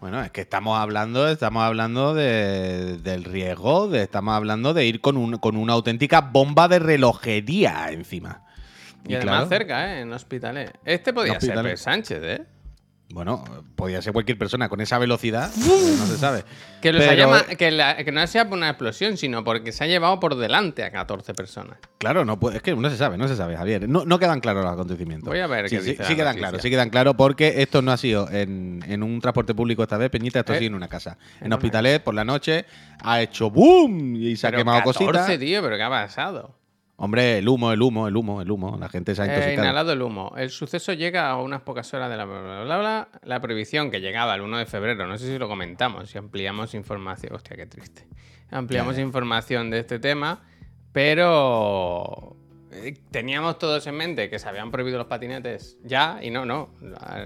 [0.00, 5.00] Bueno, es que estamos hablando, estamos hablando de- del riesgo, de, estamos hablando de ir
[5.00, 8.42] con, un- con una auténtica bomba de relojería encima.
[9.06, 10.00] Y, además claro, cerca, ¿eh?
[10.02, 10.70] En hospitales.
[10.84, 11.54] Este podía ser.
[11.54, 12.44] Pedro Sánchez, ¿eh?
[13.12, 13.44] Bueno,
[13.76, 16.44] podía ser cualquier persona con esa velocidad, pues no se sabe.
[16.80, 19.84] Que, los Pero- haya que, la- que no sea por una explosión, sino porque se
[19.84, 21.76] ha llevado por delante a 14 personas.
[21.98, 23.88] Claro, no puede, es que no se sabe, no se sabe, Javier.
[23.88, 25.28] No, no quedan claros los acontecimientos.
[25.28, 27.82] Voy a ver sí, qué sí, dice sí quedan claros, sí quedan claros porque esto
[27.82, 30.68] no ha sido en, en un transporte público esta vez, Peñita, esto ha Eh, sido
[30.70, 31.18] en una casa.
[31.40, 32.64] En, Hospitalet, por la noche,
[33.04, 35.38] ha hecho boom y se ha quemado 14, cositas.
[35.38, 36.54] tío, pero ¿qué ha pasado?
[37.04, 38.76] Hombre, el humo, el humo, el humo, el humo.
[38.78, 39.64] La gente se ha He intoxicado.
[39.64, 40.34] inhalado el humo.
[40.36, 43.08] El suceso llega a unas pocas horas de la bla, bla, bla, bla.
[43.24, 46.74] La prohibición que llegaba el 1 de febrero, no sé si lo comentamos, si ampliamos
[46.74, 47.34] información.
[47.34, 48.06] Hostia, qué triste.
[48.52, 50.42] Ampliamos información de este tema,
[50.92, 52.41] pero eh,
[53.10, 56.70] teníamos todos en mente que se habían prohibido los patinetes ya y no, no.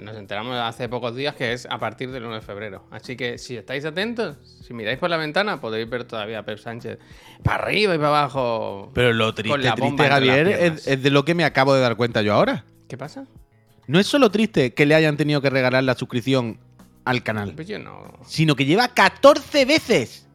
[0.01, 2.85] Nos enteramos hace pocos días que es a partir del 1 de febrero.
[2.91, 6.59] Así que si estáis atentos, si miráis por la ventana, podéis ver todavía a Pep
[6.59, 6.99] Sánchez
[7.43, 8.91] para arriba y para abajo.
[8.95, 11.97] Pero lo triste, la triste, Javier, es, es de lo que me acabo de dar
[11.97, 12.65] cuenta yo ahora.
[12.89, 13.27] ¿Qué pasa?
[13.87, 16.59] No es solo triste que le hayan tenido que regalar la suscripción
[17.05, 18.15] al canal, Pues yo no.
[18.27, 20.27] sino que lleva 14 veces.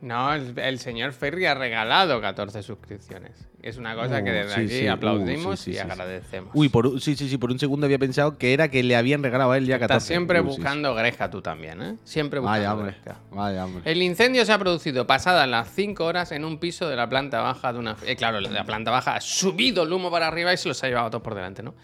[0.00, 3.48] No, el, el señor Ferry ha regalado 14 suscripciones.
[3.66, 6.50] Es una cosa que Uh, desde sí, aquí sí, uh, aplaudimos sí, y agradecemos.
[6.54, 9.24] Uy, por, sí, sí, sí, por un segundo había pensado que era que le habían
[9.24, 9.96] regalado a él ya 14.
[9.96, 11.96] Estás siempre buscando gresca tú también, ¿eh?
[12.04, 12.94] Siempre buscando Vaya, hombre.
[13.32, 13.90] Vaya, hombre.
[13.90, 17.40] El incendio se ha producido pasadas las 5 horas en un piso de la planta
[17.40, 17.96] baja de una...
[18.06, 20.86] Eh, claro, la planta baja ha subido el humo para arriba y se los ha
[20.86, 21.74] llevado todos por delante, ¿no?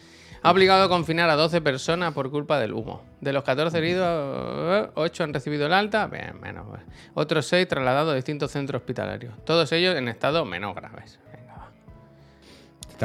[0.44, 3.02] Ha obligado a confinar a 12 personas por culpa del humo.
[3.20, 6.66] De los 14 heridos, 8 han recibido el alta, bien, menos.
[6.68, 6.82] pues.
[7.14, 9.34] Otros 6 trasladados a distintos centros hospitalarios.
[9.44, 11.18] Todos ellos en estado menos graves.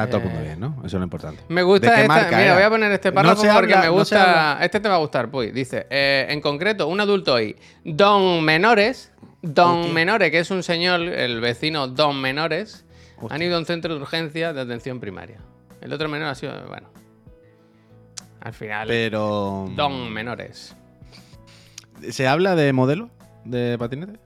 [0.03, 0.75] Está todo el mundo Eh, bien, ¿no?
[0.79, 1.43] Eso es lo importante.
[1.49, 2.13] Me gusta ¿De qué esta.
[2.13, 4.57] marca Mira, voy a poner este párrafo porque habla- me gusta.
[4.62, 5.51] este te va a gustar, Puy.
[5.51, 9.93] Dice: eh, En concreto, un adulto hoy, Don Menores, Don Hostia.
[9.93, 12.86] Menores, que es un señor, el vecino Don Menores,
[13.19, 13.36] Hostia.
[13.36, 15.38] han ido a un centro de urgencia de atención primaria.
[15.81, 16.89] El otro menor ha sido, bueno.
[18.41, 19.67] Al final, Pero.
[19.75, 20.75] Don Menores.
[22.10, 23.10] ¿Se habla de modelo
[23.45, 24.19] de patinete?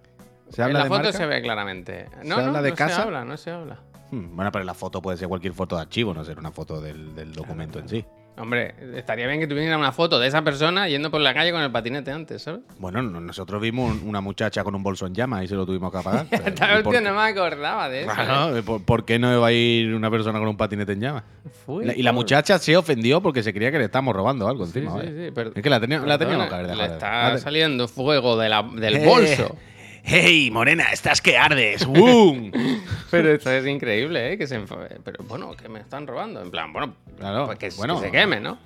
[0.50, 1.18] ¿Se En la de foto marca?
[1.18, 2.08] se ve claramente.
[2.24, 2.96] No, ¿Se no, habla de no casa?
[2.98, 3.80] se habla, no se habla.
[4.12, 6.80] Hmm, Bueno, pero la foto puede ser cualquier foto de archivo, no ser una foto
[6.82, 8.06] del, del documento en sí.
[8.38, 11.62] Hombre, estaría bien que tuviera una foto de esa persona yendo por la calle con
[11.62, 12.62] el patinete antes, ¿sabes?
[12.80, 15.66] Bueno, no- nosotros vimos un- una muchacha con un bolso en llama y se lo
[15.66, 16.26] tuvimos que apagar.
[16.32, 16.48] Esta
[16.80, 17.10] ¿y por hostia qué?
[17.10, 18.12] no me acordaba de eso.
[18.12, 18.14] ¿eh?
[18.16, 21.24] Claro, ¿por, por qué no iba a ir una persona con un patinete en llama?
[21.66, 24.48] Fui La- y la por- muchacha se ofendió porque se creía que le estábamos robando
[24.48, 24.94] algo Sí, encima.
[25.02, 25.26] sí, vaya.
[25.28, 27.88] sí, pero- Es que la, tenía- la teníamos que haber Le está La te- saliendo
[27.90, 29.56] fuego de la- del Eh, bolso.
[30.04, 30.86] ¡Hey, morena!
[30.92, 31.86] ¡Estás que ardes!
[31.86, 32.52] ¡Boom!
[33.12, 34.38] Pero esto es increíble, ¿eh?
[34.38, 36.42] Que se enfo- Pero bueno, que me están robando.
[36.42, 38.00] En plan, bueno, Claro, pues que, bueno.
[38.00, 38.58] que se queme, ¿no?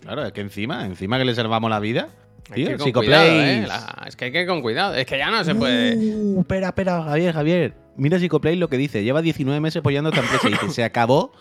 [0.00, 2.08] Claro, es que encima, encima que le salvamos la vida.
[2.50, 3.28] Hay que Tío, ir con Psicoplays.
[3.30, 3.64] cuidado, ¿eh?
[3.66, 4.94] La- Es que hay que ir con cuidado.
[4.94, 5.96] Es que ya no se puede.
[5.96, 7.74] Uh, espera, espera, Javier, Javier.
[7.96, 9.02] Mira Psicoplay lo que dice.
[9.02, 11.32] Lleva 19 meses apoyando esta empresa y dice, se acabó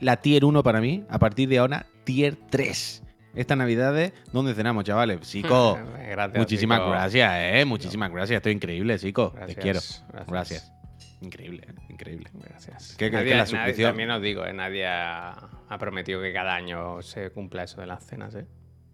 [0.00, 1.04] la tier 1 para mí.
[1.08, 3.02] A partir de ahora, tier 3.
[3.34, 5.20] Estas navidades, ¿dónde cenamos, chavales?
[5.22, 5.78] Psico,
[6.10, 7.64] Gracias, muchísimas gracias, eh.
[7.64, 8.38] Muchísimas gracias.
[8.38, 9.32] Estoy increíble, Psico.
[9.46, 9.78] Te quiero.
[9.80, 10.26] gracias.
[10.26, 10.72] Gracias.
[11.20, 12.30] Increíble, eh, increíble.
[12.32, 12.94] Gracias.
[12.96, 13.90] ¿Qué- qué- Nadie- qué la nadie- suscripción?
[13.90, 14.52] también os digo, ¿eh?
[14.52, 15.30] Nadie ha,
[15.68, 18.46] ha prometido que cada año se cumpla eso de las cenas, ¿eh?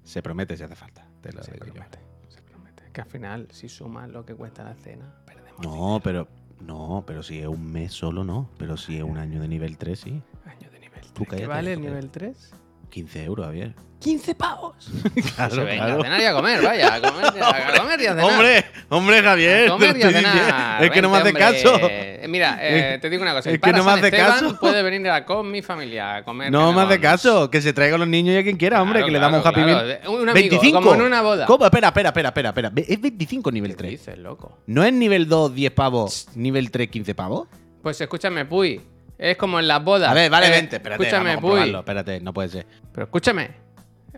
[0.04, 1.06] Se promete si hace falta.
[1.20, 1.72] Te lo Se digo yo.
[1.74, 2.84] promete, se promete.
[2.92, 6.28] Que al final, si sumas lo que cuesta la cena, perdemos No, pero.
[6.60, 8.48] No, pero si es un mes solo, no.
[8.58, 10.22] Pero si es un año de nivel 3, sí.
[10.46, 11.12] año de nivel 3.
[11.12, 12.54] Tú ¿Qué vale el nivel 3?
[12.90, 13.74] 15 euros, Javier.
[14.04, 14.74] ¡15 pavos!
[15.36, 16.00] Claro, Se venga, claro.
[16.00, 18.24] a cenar y a comer, vaya, a comer, a comer y a cenar.
[18.24, 19.68] Hombre, hombre, Javier.
[19.68, 20.84] A comer y a cenar.
[20.84, 21.78] Es que no me hace caso.
[21.90, 23.50] Eh, Mira, eh, te digo una cosa.
[23.50, 24.60] Es que para no me hace Esteban caso.
[24.60, 26.50] Puede venir a con mi familia a comer.
[26.52, 27.50] No me hace caso.
[27.50, 29.00] Que se traiga a los niños y a quien quiera, hombre.
[29.00, 29.86] Claro, que le damos un happy claro.
[29.86, 30.00] meal.
[30.08, 31.46] Un amigo, como en una boda.
[31.46, 31.64] ¿Cómo?
[31.64, 32.72] Espera, espera, espera, espera, espera.
[32.76, 33.90] Es 25 nivel ¿Qué 3.
[33.90, 34.58] dices, loco?
[34.66, 37.48] ¿No es nivel 2 10 pavos, nivel 3 15 pavos?
[37.82, 38.80] Pues escúchame, Puy.
[39.16, 40.10] Es como en las bodas.
[40.10, 41.02] A ver, vale, Eh, vente, espérate.
[41.02, 41.50] Escúchame, vamos a Puy.
[41.52, 42.66] probarlo, Espérate, no puede ser.
[42.92, 43.63] Pero escúchame.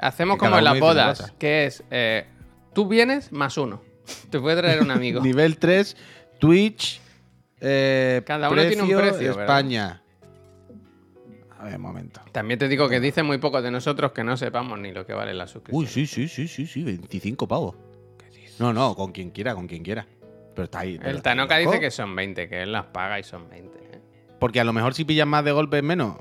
[0.00, 2.26] Hacemos como en las bodas, que es eh,
[2.72, 3.82] tú vienes más uno.
[4.30, 5.20] Te puede traer un amigo.
[5.20, 5.96] Nivel 3,
[6.38, 7.00] Twitch.
[7.60, 9.42] Eh, Cada uno tiene un precio, ¿verdad?
[9.42, 10.02] España.
[11.58, 12.20] A ver, un momento.
[12.32, 15.14] También te digo que dice muy poco de nosotros que no sepamos ni lo que
[15.14, 15.80] vale la suscripción.
[15.82, 17.74] Uy, sí, sí, sí, sí, sí, 25 pavos.
[18.58, 20.06] No, no, con quien quiera, con quien quiera.
[20.54, 20.98] Pero está ahí.
[20.98, 23.78] pero El Tanoka dice que son 20, que él las paga y son 20.
[23.78, 24.00] ¿eh?
[24.38, 26.16] Porque a lo mejor si pillas más de golpe es menos.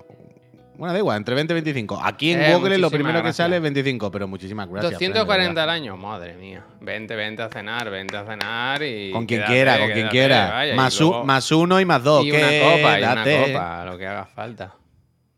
[0.77, 1.99] Bueno, da igual, entre 20 y 25.
[2.03, 4.91] Aquí en Eh, Google lo primero que sale es 25, pero muchísimas gracias.
[4.97, 5.63] Fran, de 240 verdad.
[5.63, 6.63] al año, madre mía.
[6.81, 9.11] Vente, vente a cenar, vente a cenar y.
[9.11, 10.49] Con quien quédate, quiera, con quien quédate, quiera.
[10.51, 12.25] vaya, más, luego- u- más uno y más dos.
[12.25, 14.73] Y una copa, y una copa, lo que haga falta.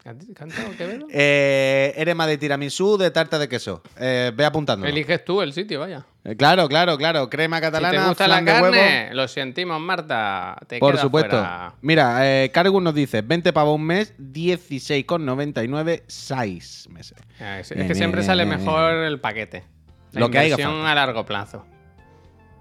[0.08, 1.08] ¿Canta- ¿Cantado Quevedo?
[1.12, 3.82] Eh, eres más de tiramisú, de tarta de queso.
[4.00, 4.86] Eh, ve apuntando.
[4.88, 6.06] Eliges tú el sitio, vaya.
[6.38, 7.30] claro, claro, claro.
[7.30, 8.02] Crema Si catalana.
[8.04, 8.64] te gusta la de huevo.
[8.72, 10.56] carne, lo sentimos, Marta.
[10.66, 11.32] Te Por supuesto.
[11.32, 11.74] fuera.
[11.82, 12.50] Mira, eh,
[12.82, 17.18] nos dice 20 pavos un mes, 16,99, 6 meses.
[17.42, 19.66] Eh, Es, que siempre sale mejor el paquete.
[20.14, 20.92] La Lo que falta.
[20.92, 21.66] a largo plazo.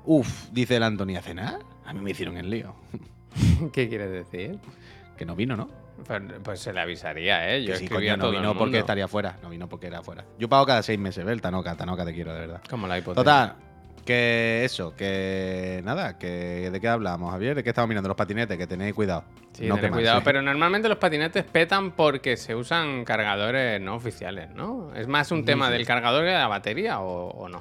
[0.04, 1.60] Uf, dice el Antonio, ¿a cenar?
[1.84, 2.74] A mí me hicieron el lío.
[3.72, 4.58] ¿Qué quieres decir?
[5.16, 5.85] Que no vino, ¿no?
[6.04, 7.64] Pues, pues se le avisaría, ¿eh?
[7.64, 9.38] Yo que sí, coño, no vino porque estaría fuera.
[9.42, 10.24] No vino porque era fuera.
[10.38, 11.40] Yo pago cada seis meses, ¿ves?
[11.40, 12.60] Tanoca, Tanoca te quiero, de verdad.
[12.68, 13.22] Como la hipoteca.
[13.22, 13.54] Total,
[14.04, 18.56] que eso, que nada, que de qué hablamos, Javier, de qué estamos mirando los patinetes,
[18.56, 19.24] que tenéis cuidado.
[19.52, 20.20] Sí, no tened cuidado.
[20.22, 24.94] Pero normalmente los patinetes petan porque se usan cargadores no oficiales, ¿no?
[24.94, 27.60] ¿Es más un tema del cargador que de la batería o, o no?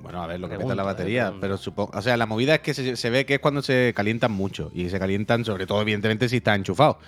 [0.00, 2.60] Bueno, a ver, lo que peta la batería, pero supongo, o sea, la movida es
[2.60, 5.82] que se, se ve que es cuando se calientan mucho y se calientan sobre todo
[5.82, 6.98] evidentemente si está enchufado.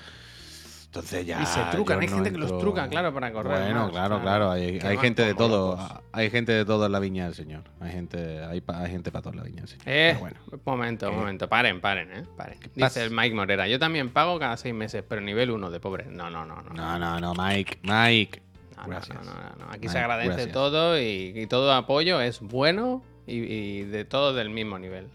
[0.91, 3.83] Entonces ya Y se trucan, hay no gente que los truca, claro, para correr Bueno,
[3.83, 4.51] más, claro, claro.
[4.51, 6.01] hay, gente de todo, locos.
[6.11, 7.63] hay gente de todo en la viña del señor.
[7.79, 9.85] Hay gente, hay, hay gente para todo en la viña del señor.
[9.87, 10.37] Eh, bueno.
[10.65, 11.17] momento, ¿Qué?
[11.17, 12.25] momento, paren, paren, ¿eh?
[12.37, 12.59] Paren.
[12.75, 16.07] Dice el Mike Morera, yo también pago cada seis meses, pero nivel 1 de pobre.
[16.07, 16.75] No, no, no, no.
[16.75, 18.43] No, no, no, Mike, Mike.
[18.77, 19.25] No, no, Gracias.
[19.25, 19.67] no, no.
[19.71, 20.53] Aquí Mike, se agradece gracias.
[20.53, 25.07] todo y, y todo apoyo es bueno y, y de todo del mismo nivel.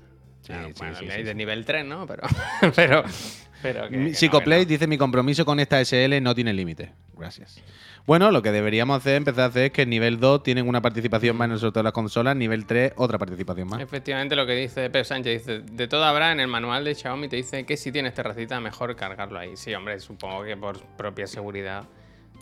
[0.42, 2.06] Sí, Claro, sí, bueno, sí, de nivel 3, ¿no?
[2.08, 2.24] Pero,
[2.76, 3.04] pero,
[3.73, 4.69] pero que, Mi- que no, Psicoplay que no.
[4.69, 6.91] dice: Mi compromiso con esta SL no tiene límite.
[7.17, 7.62] Gracias.
[8.08, 10.80] Bueno, lo que deberíamos hacer, empezar a hacer es que en nivel 2 tienen una
[10.82, 13.82] participación más en el sorteo de las consolas, nivel 3 otra participación más.
[13.82, 17.28] Efectivamente, lo que dice Pep Sánchez dice: De todo habrá en el manual de Xiaomi,
[17.28, 19.58] te dice que si tienes terracita, mejor cargarlo ahí.
[19.58, 21.86] Sí, hombre, supongo que por propia seguridad.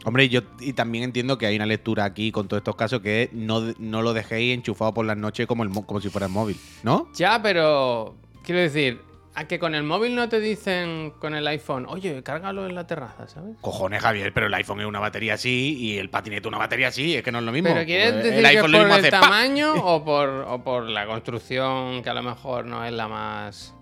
[0.06, 3.30] Hombre, yo y también entiendo que hay una lectura aquí con todos estos casos que
[3.32, 6.34] no, no lo dejéis enchufado por las noches como, el, mo- como si fuera el
[6.34, 7.08] móvil, ¿no?
[7.16, 9.00] Ya, pero quiero decir,
[9.36, 12.86] a que con el móvil no te dicen con el iPhone, oye, cárgalo en la
[12.86, 13.56] terraza, ¿sabes?
[13.62, 17.16] Cojones, Javier, pero el iPhone es una batería así y el patinete una batería así,
[17.16, 17.70] es que no es lo mismo.
[17.74, 22.10] Pero ¿quieres decir el iPhone por el tamaño o por, o por la construcción que
[22.10, 23.74] a lo mejor no es la más...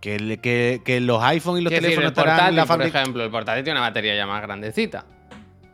[0.00, 3.24] Que, que, que los iPhone y los Quiero decir, teléfonos el portátil, la por ejemplo,
[3.24, 5.06] el portátil tiene una batería ya más grandecita.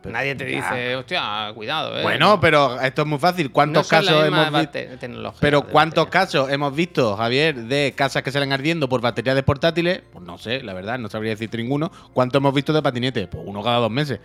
[0.01, 2.01] Pero Nadie te dice, hostia, cuidado, eh.
[2.01, 3.51] Bueno, pero esto es muy fácil.
[3.51, 4.79] ¿Cuántos No casos hemos visto?
[5.39, 10.01] Pero ¿cuántos casos hemos visto, Javier, de casas que salen ardiendo por baterías de portátiles?
[10.11, 11.91] Pues no sé, la verdad, no sabría decirte ninguno.
[12.13, 13.27] ¿Cuántos hemos visto de patinetes?
[13.27, 14.19] Pues uno cada dos meses.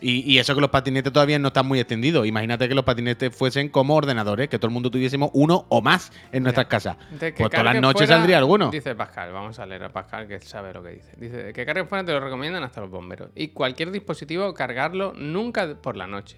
[0.00, 2.26] Y, y eso que los patinetes todavía no están muy extendidos.
[2.26, 6.12] Imagínate que los patinetes fuesen como ordenadores, que todo el mundo tuviésemos uno o más
[6.32, 6.96] en nuestras casas.
[7.18, 8.70] Pues todas las noches fuera- saldría alguno.
[8.70, 11.12] Dice Pascal, vamos a leer a Pascal que sabe lo que dice.
[11.16, 13.30] Dice que cargue fuera te lo recomiendan hasta los bomberos.
[13.34, 16.36] Y cualquier dispositivo, cargarlo nunca por la noche.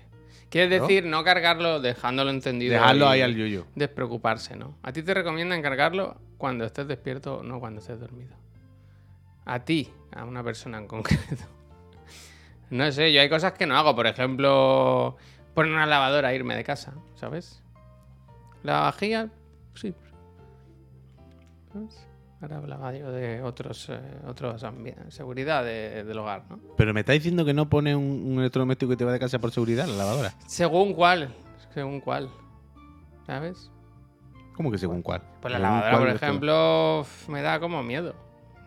[0.48, 2.72] Quiere decir, no cargarlo dejándolo encendido.
[2.74, 3.64] Dejarlo ahí al yuyu.
[3.74, 4.76] Despreocuparse, ¿no?
[4.82, 8.36] A ti te recomiendan cargarlo cuando estés despierto, no cuando estés dormido.
[9.44, 11.44] A ti, a una persona en concreto.
[12.70, 13.94] No sé, yo hay cosas que no hago.
[13.94, 15.16] Por ejemplo,
[15.54, 17.62] poner una lavadora e irme de casa, ¿sabes?
[18.62, 19.28] La vajilla,
[19.74, 19.94] sí.
[21.72, 22.06] ¿Sabes?
[22.42, 24.64] Ahora hablaba yo de otros, eh, otros
[25.08, 26.58] seguridad de- del hogar, ¿no?
[26.76, 29.38] Pero me está diciendo que no pone un, un electrodoméstico que te va de casa
[29.38, 30.34] por seguridad, la lavadora.
[30.46, 31.34] Según cuál,
[31.72, 32.28] según cuál,
[33.26, 33.70] ¿sabes?
[34.54, 35.22] ¿Cómo que según cuál?
[35.40, 36.24] Pues la lavadora, por esto.
[36.26, 38.14] ejemplo, me da como miedo.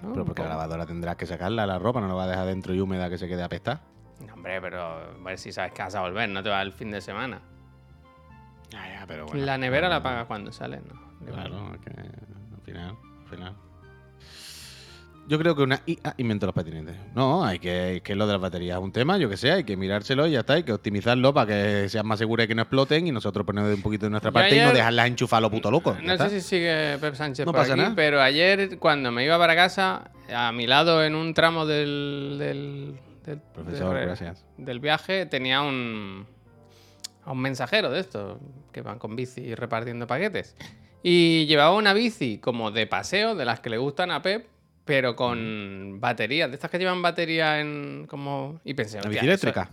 [0.01, 0.13] ¿no?
[0.13, 2.73] Pero porque la lavadora tendrás que sacarla, la ropa no la va a dejar dentro
[2.73, 3.81] y húmeda que se quede apestada.
[4.25, 6.71] No, hombre, pero a ver si sabes que vas a volver, no te va el
[6.73, 7.41] fin de semana.
[8.69, 9.45] Ya, ya, pero bueno.
[9.45, 11.25] la nevera la pagas cuando sales, ¿no?
[11.25, 13.55] Claro, es que al final, al final.
[15.27, 16.95] Yo creo que una IA inventó los patinetes.
[17.13, 19.63] No, hay que, que lo de las baterías es un tema, yo que sé, hay
[19.63, 22.55] que mirárselo y ya está, hay que optimizarlo para que sean más seguras y que
[22.55, 25.41] no exploten y nosotros poner un poquito de nuestra parte y no dejarlas enchufar a
[25.41, 25.95] lo puto loco.
[26.01, 26.29] No está.
[26.29, 27.93] sé si sigue Pep Sánchez No por pasa aquí, nada.
[27.95, 32.99] pero ayer cuando me iba para casa, a mi lado en un tramo del, del,
[33.29, 34.45] del- Profesor, gracias.
[34.57, 36.25] del viaje tenía un,
[37.23, 38.37] a un mensajero de estos
[38.71, 40.55] que van con bici repartiendo paquetes.
[41.03, 44.47] Y llevaba una bici como de paseo, de las que le gustan a Pep,
[44.85, 48.59] pero con baterías, de estas que llevan batería en como...
[48.63, 49.69] Y pensé, ¿La "Hostia, bici eso- eléctrica?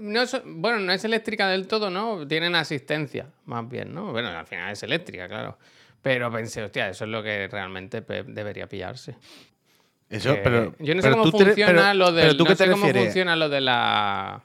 [0.00, 2.26] no es- bueno, no es eléctrica del todo, ¿no?
[2.26, 4.12] Tienen asistencia, más bien, ¿no?
[4.12, 5.56] Bueno, al final es eléctrica, claro.
[6.02, 9.16] Pero pensé, hostia, eso es lo que realmente Pep debería pillarse.
[10.08, 10.74] Eso, Que- pero.
[10.78, 12.64] yo no sé pero cómo te- funciona pero- lo de pero tú no qué te
[12.64, 14.42] sé cómo funciona lo de la,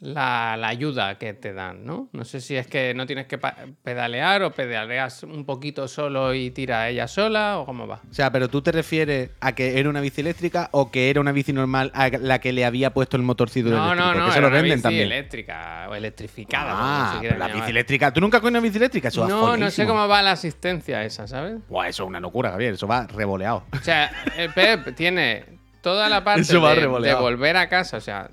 [0.00, 2.08] la la ayuda que te dan, ¿no?
[2.12, 3.38] No sé si es que no tienes que
[3.82, 8.00] pedalear o pedaleas un poquito solo y tira ella sola o cómo va.
[8.10, 11.20] O sea, pero tú te refieres a que era una bici eléctrica o que era
[11.20, 14.12] una bici normal a la que le había puesto el motorcito No, eléctrico.
[14.14, 15.02] no, no, que se lo una venden bici también.
[15.06, 16.70] eléctrica o electrificada.
[16.74, 18.10] Ah, la bici eléctrica.
[18.12, 19.08] ¿Tú nunca cogido una bici eléctrica?
[19.08, 21.58] Eso No, no sé cómo va la asistencia esa, ¿sabes?
[21.68, 22.72] Buah, eso es una locura, Javier.
[22.74, 23.64] Eso va revoleado.
[23.72, 25.44] O sea, el Pep tiene
[25.82, 26.58] toda la parte de,
[27.00, 28.30] de volver a casa, o sea,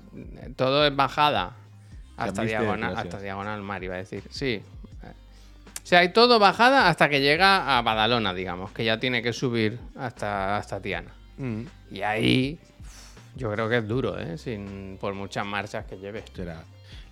[0.56, 1.56] todo es bajada
[2.18, 4.22] hasta diagonal, hasta diagonal mar, iba a decir.
[4.30, 4.62] Sí.
[5.02, 9.32] O sea, hay todo bajada hasta que llega a Badalona, digamos, que ya tiene que
[9.32, 11.12] subir hasta, hasta Tiana.
[11.38, 12.58] Mm, Y ahí
[13.36, 14.36] yo creo que es duro, ¿eh?
[14.36, 16.24] Sin, por muchas marchas que lleve.
[16.34, 16.62] será.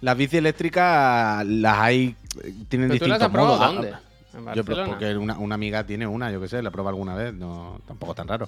[0.02, 2.14] Las bicis eléctricas las hay.
[2.44, 3.60] eh, Tienen ¿Pero tú las distintos has modos.
[3.60, 3.92] dónde?
[3.94, 4.00] Ah,
[4.34, 4.86] ¿En Yo, pero Barcelona?
[4.88, 8.14] porque una, una amiga tiene una, yo que sé, la prueba alguna vez, no, tampoco
[8.14, 8.46] tan raro.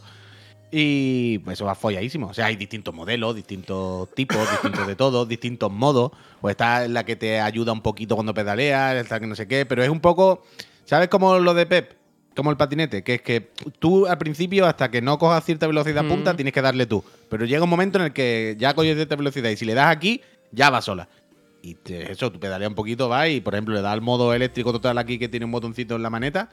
[0.71, 2.27] Y pues eso va folladísimo.
[2.29, 6.13] O sea, hay distintos modelos, distintos tipos, distintos de todo, distintos modos.
[6.41, 9.65] Pues está la que te ayuda un poquito cuando pedaleas, está que no sé qué,
[9.67, 10.45] pero es un poco.
[10.85, 11.93] ¿Sabes cómo lo de Pep?
[12.37, 13.51] Como el patinete, que es que
[13.81, 16.09] tú al principio, hasta que no cojas cierta velocidad Mm.
[16.09, 17.03] punta, tienes que darle tú.
[17.29, 19.89] Pero llega un momento en el que ya coges cierta velocidad y si le das
[19.89, 20.21] aquí,
[20.53, 21.09] ya va sola.
[21.63, 24.33] Y te- eso, tú pedaleas un poquito, vas y por ejemplo le das al modo
[24.33, 26.49] eléctrico total aquí que tiene un botoncito en la maneta.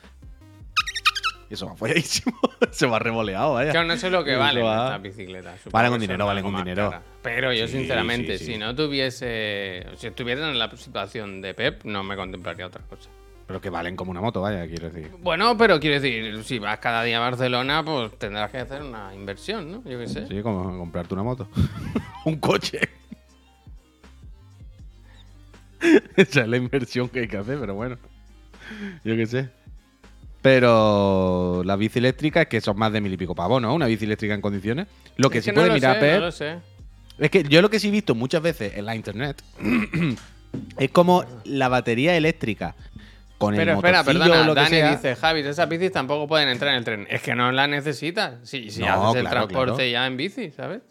[1.49, 2.37] Eso va folladísimo.
[2.71, 3.71] se va revoleado, vaya.
[3.71, 5.59] Claro, no sé lo que Eso valen va- estas bicicletas.
[5.71, 6.93] Valen son dinero, valen más dinero.
[7.21, 8.51] Pero yo, Sí, sinceramente, sí, sí.
[8.53, 9.85] si no tuviese.
[9.97, 13.09] Si estuviera en la situación de Pep, no me contemplaría otra cosa.
[13.47, 15.11] Pero que valen como una moto, vaya, quiero decir.
[15.19, 19.13] Bueno, pero quiero decir, si vas cada día a Barcelona, pues tendrás que hacer una
[19.13, 19.83] inversión, ¿no?
[19.87, 20.25] Yo qué sé.
[20.27, 21.47] Sí, como comprarte una moto.
[22.25, 22.79] un coche.
[26.15, 27.97] Esa es la inversión que hay que hacer, pero bueno.
[29.03, 29.49] Yo qué sé.
[30.45, 33.73] Pero la bici eléctrica es que son más de mil y pico pavos, ¿no?
[33.73, 34.85] Una bici eléctrica en condiciones.
[35.17, 36.55] Lo que Es sí no puede lo mirar, sé, Pep, No lo sé.
[37.17, 39.41] Es que yo lo que sí he visto muchas veces en la internet
[40.77, 42.75] es como la batería eléctrica
[43.37, 44.91] con Pero el espera, perdona, lo que Dani sea.
[44.91, 47.07] dice, Javi, esas bicis tampoco pueden entrar en el tren.
[47.09, 48.35] Es que no las necesitas.
[48.43, 49.89] Si, si No, haces el transporte claro.
[49.91, 50.81] ya en bici, ¿sabes?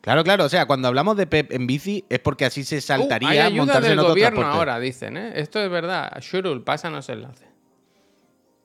[0.00, 0.44] Claro, claro.
[0.44, 3.38] O sea, cuando hablamos de Pep en bici es porque así se Uh, saltaría hay
[3.38, 4.58] ayuda montarse del en otro gobierno transporte.
[4.70, 5.32] ahora, dicen, ¿eh?
[5.36, 6.18] Esto es verdad.
[6.20, 7.51] Shurul, pásanos enlace.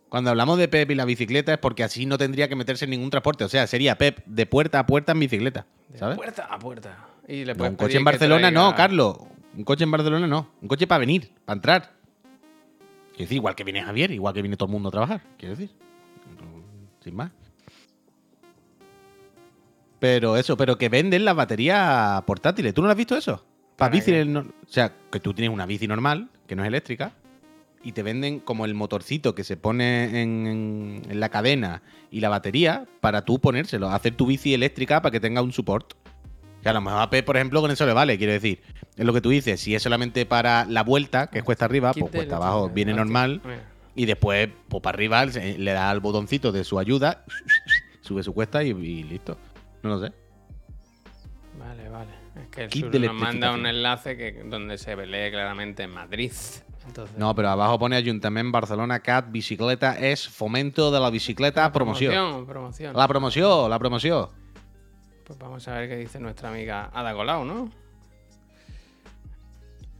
[0.10, 2.91] Cuando hablamos de Pep y la bicicleta es porque así no tendría que meterse en
[2.91, 3.43] ningún transporte.
[3.43, 5.65] O sea, sería Pep de puerta a puerta en bicicleta.
[5.89, 6.15] De ¿Sabes?
[6.17, 7.08] puerta a puerta.
[7.28, 9.17] Y le un coche en Barcelona traiga- no, Carlos.
[9.56, 10.50] Un coche en Barcelona no.
[10.62, 11.82] Un coche para venir, para entrar.
[13.10, 15.22] Quiero decir, igual que viene Javier, igual que viene todo el mundo a trabajar.
[15.38, 15.76] Quiero decir.
[17.04, 17.32] Sin más.
[20.00, 22.74] Pero eso, pero que venden las baterías portátiles.
[22.74, 23.43] ¿Tú no lo has visto eso?
[23.76, 24.26] Para ¿Para bici.
[24.26, 27.12] no- o sea, que tú tienes una bici normal, que no es eléctrica,
[27.84, 32.20] y te venden como el motorcito que se pone en, en- en la cadena y
[32.22, 35.94] la batería para tú ponérselo, hacer tu bici eléctrica para que tenga un support.
[36.63, 38.62] Que a lo mejor a Pep, por ejemplo, con eso le vale, quiero decir.
[38.96, 41.94] Es lo que tú dices, si es solamente para la vuelta, que es cuesta arriba,
[41.94, 43.42] pues cuesta abajo viene normal.
[43.96, 47.26] Y después, pues para arriba, le da al botoncito de su ayuda,
[48.02, 49.38] sube su cuesta y, y listo.
[49.84, 50.12] No lo sé.
[51.60, 52.12] Vale, vale.
[52.42, 56.32] Es que el Kit sur nos manda un enlace que, donde se lee claramente Madrid.
[56.88, 62.12] Entonces, No, pero abajo pone Ayuntamiento Barcelona CAT Bicicleta es fomento de la bicicleta promoción.
[62.13, 62.45] promoción.
[62.47, 62.95] promoción.
[62.95, 64.28] La promoción, la promoción.
[65.26, 67.69] Pues vamos a ver qué dice nuestra amiga Ada Colau, ¿no?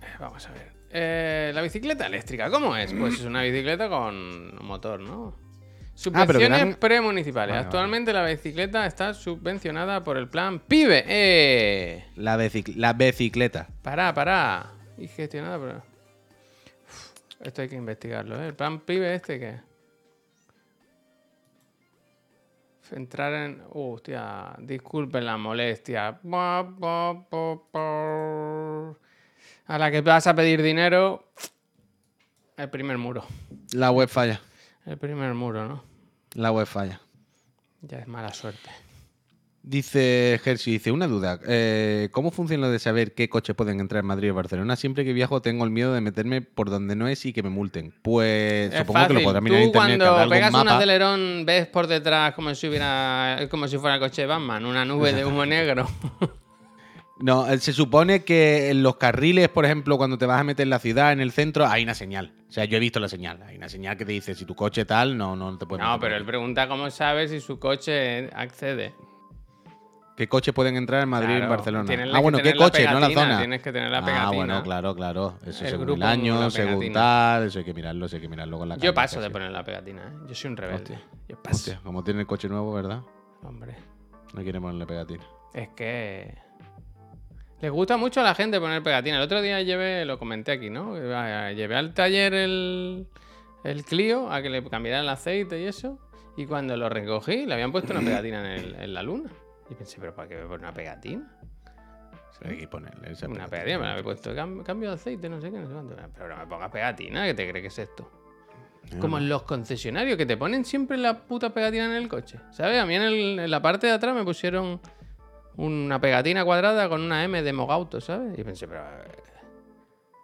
[0.02, 0.72] Eh, Vamos a ver.
[0.90, 2.94] Eh, la bicicleta eléctrica, ¿cómo es?
[2.94, 5.34] Pues es una bicicleta con motor, ¿no?
[5.38, 7.54] Ah, Subvenciones dan- premunicipales.
[7.56, 11.04] Vale, Actualmente la bicicleta está subvencionada por el plan PIBE.
[11.08, 12.06] ¡Eh!
[12.16, 13.68] La, bicic- la bicicleta.
[13.82, 14.68] Pará, pará.
[14.98, 15.97] Y gestionada por...
[17.40, 18.48] Esto hay que investigarlo, ¿eh?
[18.48, 19.60] El plan PIBE este, ¿qué?
[22.92, 23.62] Entrar en...
[23.70, 26.20] Uh, hostia, disculpen la molestia.
[29.68, 31.32] A la que vas a pedir dinero...
[32.56, 33.24] El primer muro.
[33.74, 34.42] La web falla.
[34.86, 35.84] El primer muro, ¿no?
[36.34, 37.02] La web falla.
[37.82, 38.87] Ya es mala suerte.
[39.70, 41.40] Dice Hershey, dice, una duda.
[41.46, 44.78] eh, ¿Cómo funciona lo de saber qué coches pueden entrar en Madrid o Barcelona?
[44.78, 47.50] Siempre que viajo tengo el miedo de meterme por donde no es y que me
[47.50, 47.94] multen.
[48.02, 49.98] Pues Es supongo que lo podrás mirar en Tú internet.
[50.00, 50.78] que habrá cuando pegas un mapa.
[50.78, 54.86] acelerón ves por detrás como si hubiera como si fuera el coche de Batman, una
[54.86, 55.86] nube de humo negro.
[57.20, 60.66] No, eh, se supone que en los carriles, por ejemplo, cuando te vas a meter
[60.66, 62.32] en la ciudad, en el centro, hay una señal.
[62.48, 63.42] O sea, yo he visto la señal.
[63.42, 65.94] Hay una señal que te dice si tu coche tal, no, no te puedes No,
[65.94, 68.94] meter pero él pregunta cómo sabe si su coche accede.
[70.18, 71.84] ¿Qué coches pueden entrar en Madrid y en Barcelona?
[72.12, 72.86] Ah, bueno, ¿qué tener la coche?
[72.90, 73.38] No la zona.
[73.38, 74.32] Tienes que tener la Ah, pegatina.
[74.32, 75.36] bueno, claro, claro.
[75.46, 77.44] Eso El según grupo el año, según tal.
[77.46, 79.64] Eso hay que mirarlo, eso hay que mirarlo con la Yo paso de poner la
[79.64, 80.18] pegatina, ¿eh?
[80.28, 80.82] Yo soy un rebelde.
[80.96, 81.02] Hostia.
[81.30, 81.56] Yo paso.
[81.58, 83.02] Hostia, como tiene el coche nuevo, ¿verdad?
[83.44, 83.76] Hombre.
[84.34, 85.24] No quiere ponerle pegatina.
[85.54, 86.36] Es que.
[87.62, 89.18] Les gusta mucho a la gente poner pegatina.
[89.18, 90.98] El otro día llevé, lo comenté aquí, ¿no?
[90.98, 93.06] Iba- Llevé al taller el,
[93.64, 96.00] el Clio a que le cambiaran el aceite y eso.
[96.36, 99.30] Y cuando lo recogí, le habían puesto una pegatina en, el- en la luna.
[99.70, 101.28] Y pensé, ¿pero para qué me pone una pegatina?
[102.46, 103.80] Hay que ponerle esa Una pegatina.
[103.80, 104.34] me la había puesto.
[104.36, 105.96] "Cam- Cambio de aceite, no sé qué, no sé cuánto.
[106.14, 108.12] Pero no me pongas pegatina, ¿qué te crees que es esto?
[108.94, 112.40] No, Como en los concesionarios, que te ponen siempre la puta pegatina en el coche.
[112.52, 112.80] ¿Sabes?
[112.82, 114.80] A mí en, el- en la parte de atrás me pusieron
[115.58, 118.38] una pegatina cuadrada con una M de Mogauto, ¿sabes?
[118.38, 118.82] Y pensé, pero.
[119.04, 119.08] eh,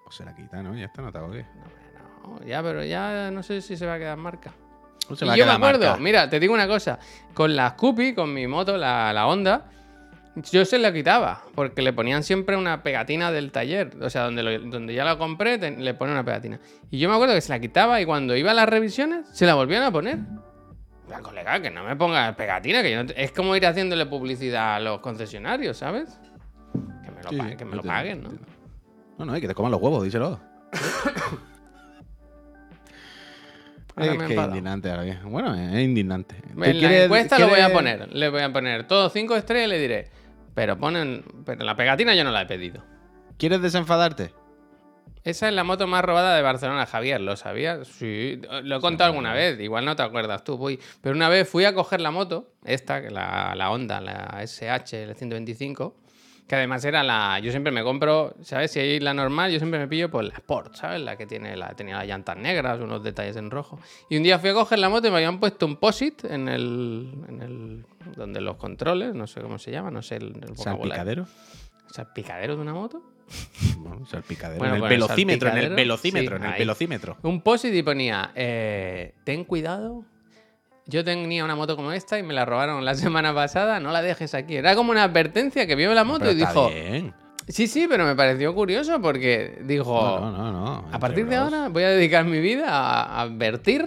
[0.06, 0.78] Pues se la quita, ¿no?
[0.78, 1.48] Ya está, no te agobies.
[2.24, 4.54] No, no, ya, pero ya no sé si se va a quedar marca.
[5.10, 6.02] No se y yo me acuerdo, marca.
[6.02, 6.98] mira, te digo una cosa.
[7.34, 9.66] Con la Scoopy, con mi moto, la, la Honda,
[10.52, 11.42] yo se la quitaba.
[11.56, 13.92] Porque le ponían siempre una pegatina del taller.
[14.02, 16.60] O sea, donde, lo- donde ya la compré, te- le ponen una pegatina.
[16.90, 19.46] Y yo me acuerdo que se la quitaba y cuando iba a las revisiones, se
[19.46, 20.20] la volvían a poner.
[21.10, 24.06] La colega, que no me ponga pegatina, que yo no te- es como ir haciéndole
[24.06, 26.18] publicidad a los concesionarios, ¿sabes?
[27.04, 28.30] Que me lo, Sí, pa- sí, que me lo paguen, ¿no?
[29.20, 30.40] No, no, hay que te coman los huevos, díselo.
[33.96, 35.20] Ahora es que es indignante ahora bien.
[35.26, 36.36] Bueno, es indignante.
[36.36, 38.14] ¿Tú En la quieres- encuesta lo voy a poner.
[38.14, 40.08] Le voy a poner todos cinco estrellas y le diré.
[40.56, 41.24] Pero ponen.
[41.46, 42.84] Pero la pegatina yo no la he pedido.
[43.38, 44.32] ¿Quieres desenfadarte?
[45.24, 47.22] Esa es la moto más robada de Barcelona, Javier.
[47.22, 47.88] ¿Lo sabías?
[47.88, 48.42] Sí.
[48.64, 49.58] Lo he contado alguna vez.
[49.60, 50.80] Igual no te acuerdas tú, voy.
[51.02, 55.16] Pero una vez fui a coger la moto, esta, la, la Honda, la SH, el
[55.16, 55.96] 125.
[56.48, 57.40] Que además era la.
[57.40, 58.72] Yo siempre me compro, ¿sabes?
[58.72, 61.02] Si hay la normal, yo siempre me pillo por la Sport, ¿sabes?
[61.02, 63.80] La que tiene la, tenía las llantas negras, unos detalles en rojo.
[64.10, 66.50] Y un día fui a coger la moto y me habían puesto un POSIT en
[66.50, 67.14] el.
[67.30, 67.86] En el
[68.16, 70.58] donde los controles, no sé cómo se llama, no sé el, el.
[70.58, 71.26] ¿Salpicadero?
[71.90, 73.02] ¿Salpicadero de una moto?
[73.78, 74.60] Bueno, salpicadero.
[74.60, 77.18] Bueno, en el bueno, velocímetro, en el velocímetro, sí, en el velocímetro.
[77.24, 80.06] Un post y ponía, eh, ten cuidado.
[80.86, 84.02] Yo tenía una moto como esta y me la robaron la semana pasada, no la
[84.02, 84.56] dejes aquí.
[84.58, 87.14] Era como una advertencia que vio la moto Pero y dijo, bien.
[87.48, 90.86] sí, sí, pero me pareció curioso porque dijo, No, no, no, no.
[90.92, 93.86] a partir de ahora voy a dedicar mi vida a advertir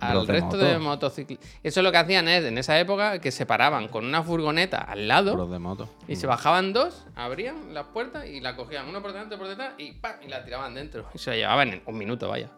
[0.00, 0.58] al resto moto.
[0.58, 1.50] de motociclistas.
[1.64, 5.08] Eso lo que hacían es, en esa época, que se paraban con una furgoneta al
[5.08, 5.88] lado de moto.
[6.06, 9.72] y se bajaban dos, abrían las puertas y la cogían uno por delante, por detrás
[9.76, 10.12] y ¡pam!
[10.24, 11.04] y la tiraban dentro.
[11.12, 12.48] Y se la llevaban en un minuto, vaya.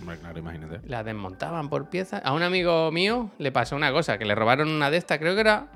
[0.00, 0.80] Hombre, claro, imagínate.
[0.88, 2.22] La desmontaban por piezas.
[2.24, 5.34] A un amigo mío le pasó una cosa, que le robaron una de estas, creo
[5.34, 5.68] que era...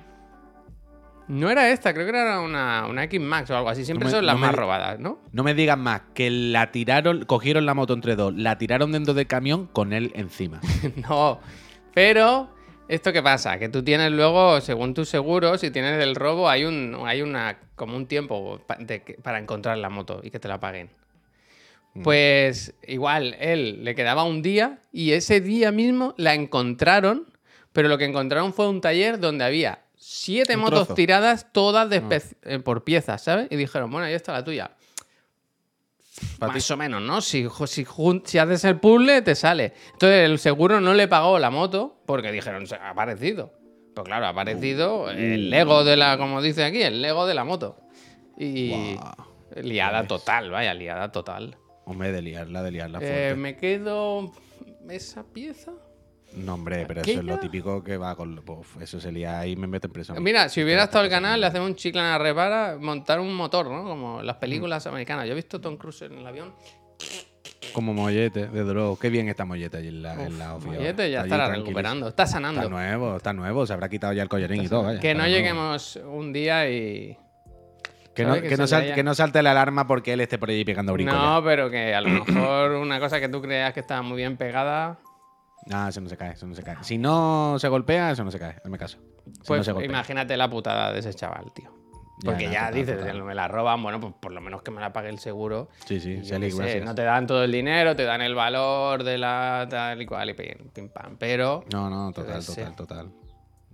[1.29, 3.85] No era esta, creo que era una, una X-Max o algo así.
[3.85, 5.18] Siempre No me- son las no me- más robadas, ¿no?
[5.31, 9.14] No me digas más que la tiraron, cogieron la moto entre dos, la tiraron dentro
[9.14, 10.61] del camión con él encima.
[11.09, 11.39] no.
[11.95, 12.51] Pero,
[12.89, 13.59] ¿esto qué pasa?
[13.59, 17.57] Que tú tienes luego, según tu seguro, si tienes el robo, hay un hay una
[17.77, 20.91] como un tiempo pa- de que- para encontrar la moto y que te la paguen.
[22.03, 27.26] Pues igual, él le quedaba un día y ese día mismo la encontraron,
[27.72, 30.95] pero lo que encontraron fue un taller donde había siete Un motos trozo.
[30.95, 33.47] tiradas, todas de espe- eh, por piezas, ¿sabes?
[33.51, 34.70] Y dijeron, bueno, ahí está la tuya.
[36.38, 36.55] Pa' ti.
[36.55, 37.20] Más o menos, ¿no?
[37.20, 39.72] Si, si, haces el puzzle, te sale.
[39.93, 43.53] Entonces el seguro no le pagó la moto porque dijeron, "Se ha aparecido.
[43.95, 47.45] Pues claro, ha aparecido el Lego de la, como dice aquí, el Lego de la
[47.45, 47.78] moto.
[48.38, 48.97] Y
[49.57, 51.57] liada total, vaya, liada total.
[51.85, 53.35] Hombre, de liarla, de liarla Eh, fuerte.
[53.37, 54.33] me quedo
[54.91, 55.72] esa pieza.
[56.35, 58.39] No, hombre, pero eso es lo típico que va con...
[58.49, 60.22] Uf, eso se lía ahí y me mete en presión.
[60.22, 63.35] Mira, si hubiera estado el canal, le hacemos un chicle a la repara, montar un
[63.35, 63.85] motor, ¿no?
[63.85, 65.26] Como en las películas americanas.
[65.26, 66.55] Yo he visto Tom Cruise en el avión.
[67.74, 68.99] Como mollete, de droga.
[69.01, 70.78] Qué bien está mollete allí en la, en la oficina.
[70.78, 72.61] Mollete ya Está estará recuperando, está sanando.
[72.62, 73.66] Está nuevo, está nuevo.
[73.66, 75.01] Se habrá quitado ya el collarín y todo, vaya.
[75.01, 75.35] Que no nuevo.
[75.37, 77.16] lleguemos un día y.
[78.15, 78.35] Que no.
[78.35, 78.95] Que que, no salte, ya.
[78.95, 81.15] que no salte la alarma porque él esté por allí pegando brincos.
[81.15, 84.37] No, pero que a lo mejor una cosa que tú creas que está muy bien
[84.37, 84.99] pegada.
[85.67, 86.77] No, eso no se cae, eso no se cae.
[86.83, 88.99] Si no se golpea, eso no se cae, hazme caso.
[89.25, 91.71] Si Pues no se imagínate la putada de ese chaval, tío.
[92.25, 93.23] Porque ya total, dices, total.
[93.25, 95.69] me la roban, bueno, pues por lo menos que me la pague el seguro.
[95.87, 96.85] Sí, sí, sé, gracias.
[96.85, 100.31] no te dan todo el dinero, te dan el valor de la tal y cual
[100.31, 101.17] y pim, pam.
[101.19, 103.13] Pero No, no, total, total, total.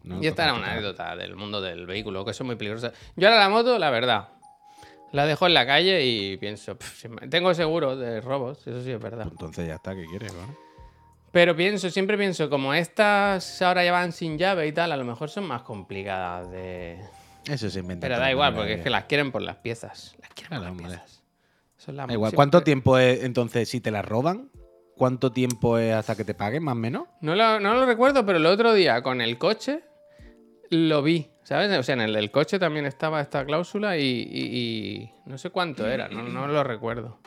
[0.05, 0.23] ¿No?
[0.23, 2.93] Y esta era una anécdota del mundo del vehículo, que eso es muy peligroso.
[3.17, 4.29] Yo ahora la moto, la verdad,
[5.13, 8.83] la dejo en la calle y pienso, "Pff, si me- tengo seguro de robos, eso
[8.83, 9.27] sí es verdad.
[9.31, 10.33] Entonces ya está, ¿qué quieres?
[10.35, 10.57] ¿no?
[11.33, 15.05] Pero pienso, siempre pienso, como estas ahora ya van sin llave y tal, a lo
[15.05, 16.99] mejor son más complicadas de...
[17.47, 18.07] Eso se inventa.
[18.07, 18.77] Pero da igual, porque eh.
[18.77, 20.15] es que las quieren por las piezas.
[20.21, 21.23] Las quieren por las piezas.
[21.79, 22.33] Eso es la Da igual.
[22.35, 24.51] ¿Cuánto tiempo es entonces si te la roban?
[24.97, 27.05] ¿Cuánto tiempo es hasta que te paguen, más o menos?
[27.21, 29.83] No lo, no lo recuerdo, pero el otro día con el coche
[30.71, 31.77] lo vi, ¿sabes?
[31.79, 35.51] O sea, en el del coche también estaba esta cláusula y, y- y no sé
[35.51, 37.19] cuánto era, no, no lo recuerdo.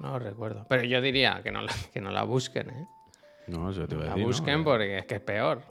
[0.00, 0.64] No lo recuerdo.
[0.68, 2.86] Pero yo diría que no la, que no la busquen, ¿eh?
[3.48, 4.22] No, eso te voy a La decir.
[4.22, 4.28] ¿no?
[4.28, 5.62] busquen porque es que es peor.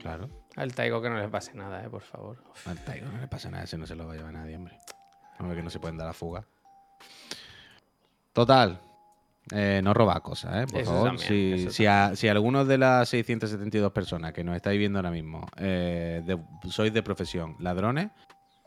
[0.00, 0.28] Claro.
[0.56, 1.88] Al Taigo que no le pase nada, ¿eh?
[1.90, 2.42] Por favor.
[2.66, 4.78] Al Taigo no le pasa nada, ese no se lo va a llevar nadie, hombre.
[5.38, 6.44] Hombre, que no se pueden dar la fuga.
[8.32, 8.80] Total.
[9.50, 10.66] Eh, no roba cosas, ¿eh?
[10.70, 11.08] Por Eso favor.
[11.08, 15.10] también, si, si, a- si algunos de las 672 personas que nos estáis viendo ahora
[15.10, 16.38] mismo eh, de-
[16.70, 18.10] sois de profesión ladrones,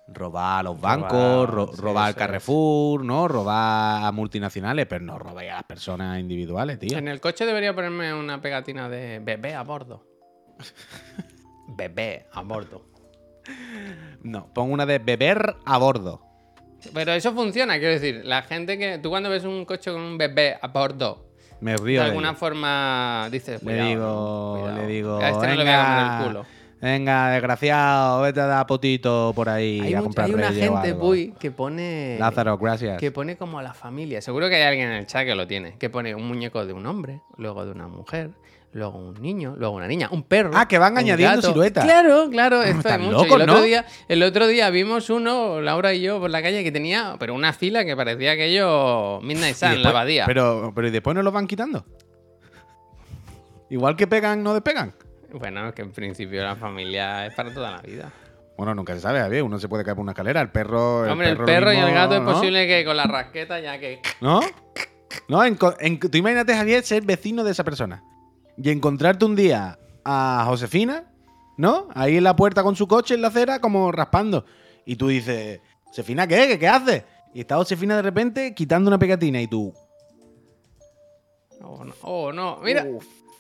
[0.08, 2.16] robar a los bancos, ro- sí, al es.
[2.16, 3.28] Carrefour, ¿no?
[3.28, 6.98] Robar a multinacionales, pero no robéis a las personas individuales, tío.
[6.98, 10.06] En el coche debería ponerme una pegatina de bebé a bordo.
[11.68, 12.86] bebé a bordo.
[14.24, 16.25] No, pon una de beber a bordo.
[16.94, 18.98] Pero eso funciona, quiero decir, la gente que.
[19.00, 21.26] Tú cuando ves un coche con un bebé a bordo,
[21.62, 23.62] Me de río de alguna forma dices.
[23.64, 24.82] Le "Cuidado, digo, cuidado".
[24.82, 26.46] le digo, A este no le voy a comer venga, el culo.
[26.82, 30.94] venga, desgraciado, vete a dar potito por ahí Hay, a comprar hay una gente.
[30.94, 32.18] Puy, que pone.
[32.20, 33.00] Lázaro, gracias.
[33.00, 34.22] Que pone como a la familia.
[34.22, 35.78] Seguro que hay alguien en el chat que lo tiene.
[35.78, 38.32] Que pone un muñeco de un hombre, luego de una mujer,
[38.76, 40.52] luego un niño, luego una niña, un perro.
[40.54, 41.48] Ah, que van añadiendo gato.
[41.48, 41.86] siluetas.
[41.86, 43.20] Claro, claro, esto hay están mucho.
[43.26, 43.62] Y locos, el, otro ¿no?
[43.62, 47.34] día, el otro día vimos uno, Laura y yo, por la calle que tenía, pero
[47.34, 50.26] una fila que parecía aquello Midnight Sun, después- la abadía.
[50.26, 51.86] Pero, pero ¿y después no los van quitando?
[53.70, 54.94] Igual que pegan, no despegan.
[55.32, 58.12] Bueno, es que en principio la familia es para toda la vida.
[58.58, 59.44] Bueno, nunca se sabe, Javier.
[59.44, 60.40] Uno se puede caer por una escalera.
[60.42, 61.12] El perro.
[61.12, 64.00] Hombre, el lo perro y el gato es posible que con la rasqueta ya que.
[64.22, 64.40] ¿No?
[65.28, 68.02] No, en co- en- tú imagínate, Javier, ser vecino de esa persona.
[68.58, 71.04] Y encontrarte un día a Josefina,
[71.58, 71.88] ¿no?
[71.94, 74.46] Ahí en la puerta con su coche en la acera, como raspando.
[74.86, 76.48] Y tú dices, ¿Josefina qué?
[76.48, 77.04] ¿Qué, qué haces?
[77.34, 79.74] Y está Josefina de repente quitando una pegatina y tú.
[81.62, 81.94] Oh, no.
[82.02, 82.60] Oh, no.
[82.64, 82.86] Mira.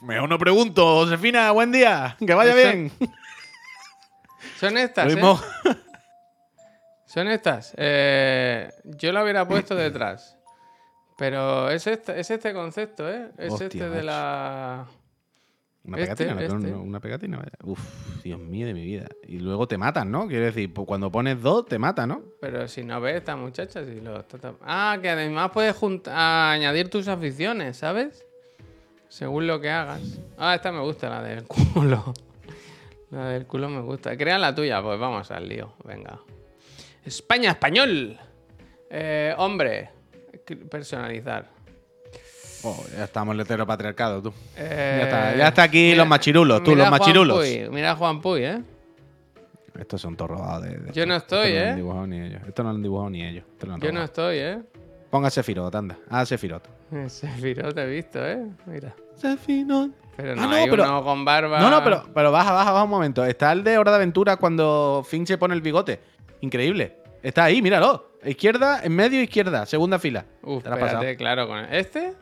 [0.01, 2.91] Mejor no pregunto, Josefina, buen día, que vaya bien.
[4.59, 5.21] Son estas, ¿eh?
[7.05, 7.73] Son estas.
[7.77, 10.37] Eh, yo la hubiera puesto detrás.
[11.17, 13.31] Pero es este, es este concepto, ¿eh?
[13.37, 14.89] Es Hostia, este de macho.
[15.87, 16.55] Una Este, pegatina, este.
[16.55, 17.37] una- una pegatina.
[17.37, 17.51] vaya.
[17.63, 19.05] Uf, Dios mío de mi vida.
[19.27, 20.27] Y luego te matan, ¿no?
[20.27, 22.23] Quiero decir, pues cuando pones dos, te mata, ¿no?
[22.41, 25.75] Pero si no ves esta muchacha, si lo está Ah, que además puedes
[26.07, 28.25] añadir tus aficiones, ¿sabes?
[29.09, 30.01] Según lo que hagas.
[30.37, 32.13] Ah, esta me gusta, la del culo.
[33.11, 34.17] La del culo me gusta.
[34.17, 35.73] Crea la tuya, pues vamos al lío.
[35.85, 36.19] Venga.
[37.05, 38.17] España, español.
[38.89, 39.91] Eh, hombre.
[40.69, 41.49] Personalizar.
[42.65, 44.33] Oh, ya estamos en el heteropatriarcado, tú.
[44.57, 47.37] Eh, Ya está- ya está aquí los machirulos, tú, los machirulos.
[47.37, 48.61] Puy, mira a Juan Puy, ¿eh?
[49.79, 51.69] Estos son todos robados de, de Yo no estoy, Esto no ¿eh?
[51.69, 52.41] han dibujado ni ellos.
[52.47, 53.43] Esto no lo han dibujado ni ellos.
[53.51, 54.59] Esto lo han Yo no estoy, ¿eh?
[55.11, 55.97] Ponga Sefirot, anda.
[56.09, 56.67] Ah, Sefirot.
[57.07, 58.45] Sefirot te he visto, ¿eh?
[58.65, 58.95] Mira.
[59.15, 59.91] Sefirot.
[60.15, 61.59] Pero Ah, no, no, hay pero- uno con barba.
[61.59, 63.23] No, no, pero, pero baja, baja, baja un momento.
[63.25, 65.99] Está el de Hora de Aventura cuando Finn se pone el bigote.
[66.41, 66.97] Increíble.
[67.21, 68.11] Está ahí, míralo.
[68.23, 69.65] Izquierda, en medio, izquierda.
[69.65, 70.25] Segunda fila.
[70.41, 72.13] Uf, espérate, claro, con ¿este?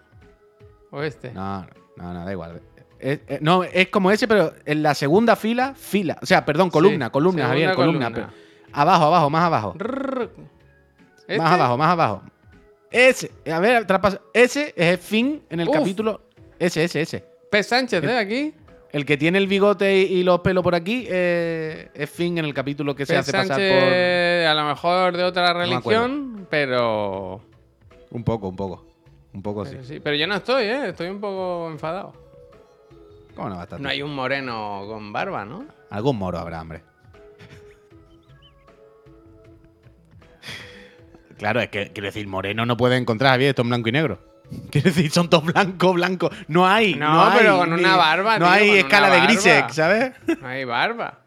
[0.95, 1.31] ¿O este?
[1.31, 1.65] No,
[1.97, 2.61] no, no, da igual.
[2.99, 6.17] Es- es- no, es como ese, pero en la segunda fila, fila.
[6.21, 8.05] O sea, perdón, columna, Sí, columna, Javier, columna.
[8.11, 8.31] columna.
[8.31, 9.73] pero- abajo, abajo, más abajo.
[9.77, 10.29] Rrrr.
[11.27, 11.37] ¿Este?
[11.37, 12.21] Más abajo, más abajo.
[12.91, 14.21] Ese, a ver, traspasa.
[14.33, 15.75] Ese es el fin en el Uf.
[15.77, 16.21] capítulo.
[16.59, 17.25] Ese, ese, ese.
[17.49, 17.63] P.
[17.63, 18.17] Sánchez, ¿eh?
[18.17, 18.53] Aquí.
[18.91, 22.53] El que tiene el bigote y, los pelos por aquí eh, es fin en el
[22.53, 23.17] capítulo que se P.
[23.19, 27.41] hace pasar Sánchez, a lo mejor de otra religión, pero...
[27.41, 28.15] por.
[28.17, 28.85] Un poco, un poco.
[29.33, 29.71] Un poco sí.
[29.73, 29.99] pero sí.
[29.99, 30.89] Pero yo no estoy, ¿eh?
[30.89, 32.13] Estoy un poco enfadado.
[33.35, 33.81] ¿Cómo no va a estar?
[33.81, 35.65] No hay un moreno con barba, ¿no?
[35.89, 36.83] Algún moro habrá, hombre.
[41.37, 44.19] Claro, es que, quiero decir, moreno no puede encontrar, Javier, esto en blanco y negro.
[44.71, 46.29] Quiero decir, son todos blancos, blancos.
[46.47, 46.93] No hay.
[46.95, 50.13] No, No, hay pero con ni- una barba, No tío, hay escala de grises, ¿sabes?
[50.39, 51.19] No hay barba.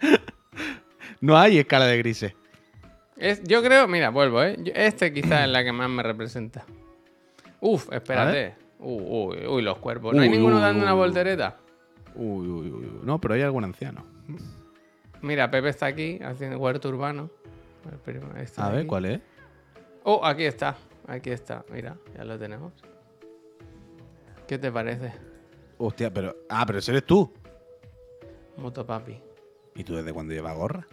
[1.20, 2.34] No hay escala de grises.
[3.16, 4.56] Es- yo creo, mira, vuelvo, ¿eh?
[4.74, 6.64] Este quizás es la que más me representa.
[7.60, 8.54] Uf, espérate.
[8.78, 10.14] Uh, uy, uy, los cuerpos.
[10.14, 11.56] ¿No hay ninguno uy, dando una voltereta?
[12.14, 13.00] Uy, uy, uy.
[13.02, 14.04] No, pero hay algún anciano.
[15.22, 17.30] Mira, Pepe está aquí haciendo huerto urbano.
[18.36, 18.86] Este A ver, aquí.
[18.86, 19.20] ¿cuál es?
[20.02, 20.76] Oh, aquí está.
[21.06, 21.64] Aquí está.
[21.70, 22.72] Mira, ya lo tenemos.
[24.46, 25.12] ¿Qué te parece?
[25.78, 26.36] Hostia, pero.
[26.48, 27.32] Ah, pero ese eres tú.
[28.56, 29.18] Motopapi.
[29.74, 30.86] ¿Y tú desde cuándo llevas gorra?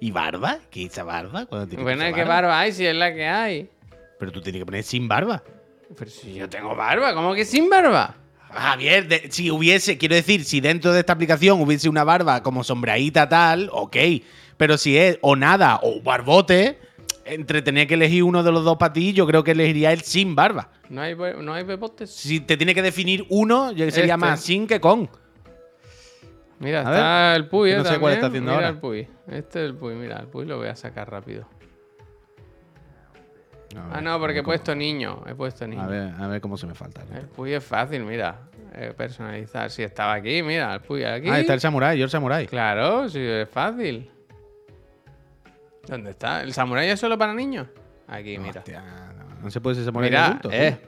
[0.00, 0.58] ¿Y barba?
[0.70, 1.46] ¿Qué esa barba?
[1.46, 3.68] ¿Cuándo tienes Bueno, ¿qué barba hay si es la que hay?
[4.18, 5.42] Pero tú tienes que poner sin barba.
[5.96, 8.14] Pero si yo tengo barba, ¿cómo que sin barba?
[8.50, 12.62] Javier, de- si hubiese, quiero decir, si dentro de esta aplicación hubiese una barba como
[12.64, 13.96] sombradita tal, ok.
[14.56, 16.78] Pero si es o nada o barbote,
[17.24, 20.02] entre tener que elegir uno de los dos para ti, yo creo que elegiría el
[20.02, 20.68] sin barba.
[20.88, 22.10] ¿No hay, no hay bebotes?
[22.10, 24.16] Si te tiene que definir uno, yo sería Este.
[24.26, 25.08] más sin que con.
[26.62, 27.76] Mira, A está ver, el Puy, ¿eh?
[27.76, 28.68] no sé cuál está haciendo mira ahora.
[28.68, 29.08] el Puy.
[29.26, 31.46] Este es el Puy, mira, el Puy lo voy a sacar rápido.
[33.90, 35.22] Ah, no, porque he puesto niño.
[35.26, 35.82] He puesto niño.
[35.82, 37.02] A ver, a ver cómo se me falta.
[37.14, 38.38] El Puy es fácil, mira.
[38.74, 39.70] eh, personalizar.
[39.70, 41.28] Si estaba aquí, mira, el Puy aquí.
[41.30, 42.46] Ah, está el samurai, yo el samurai.
[42.46, 44.10] Claro, sí, es fácil.
[45.86, 46.42] ¿Dónde está?
[46.42, 47.66] ¿El samurái es solo para niños?
[48.06, 48.60] Aquí, mira.
[48.60, 50.78] Hostia, no, no se puede ser samurai Mira, adulto, eh.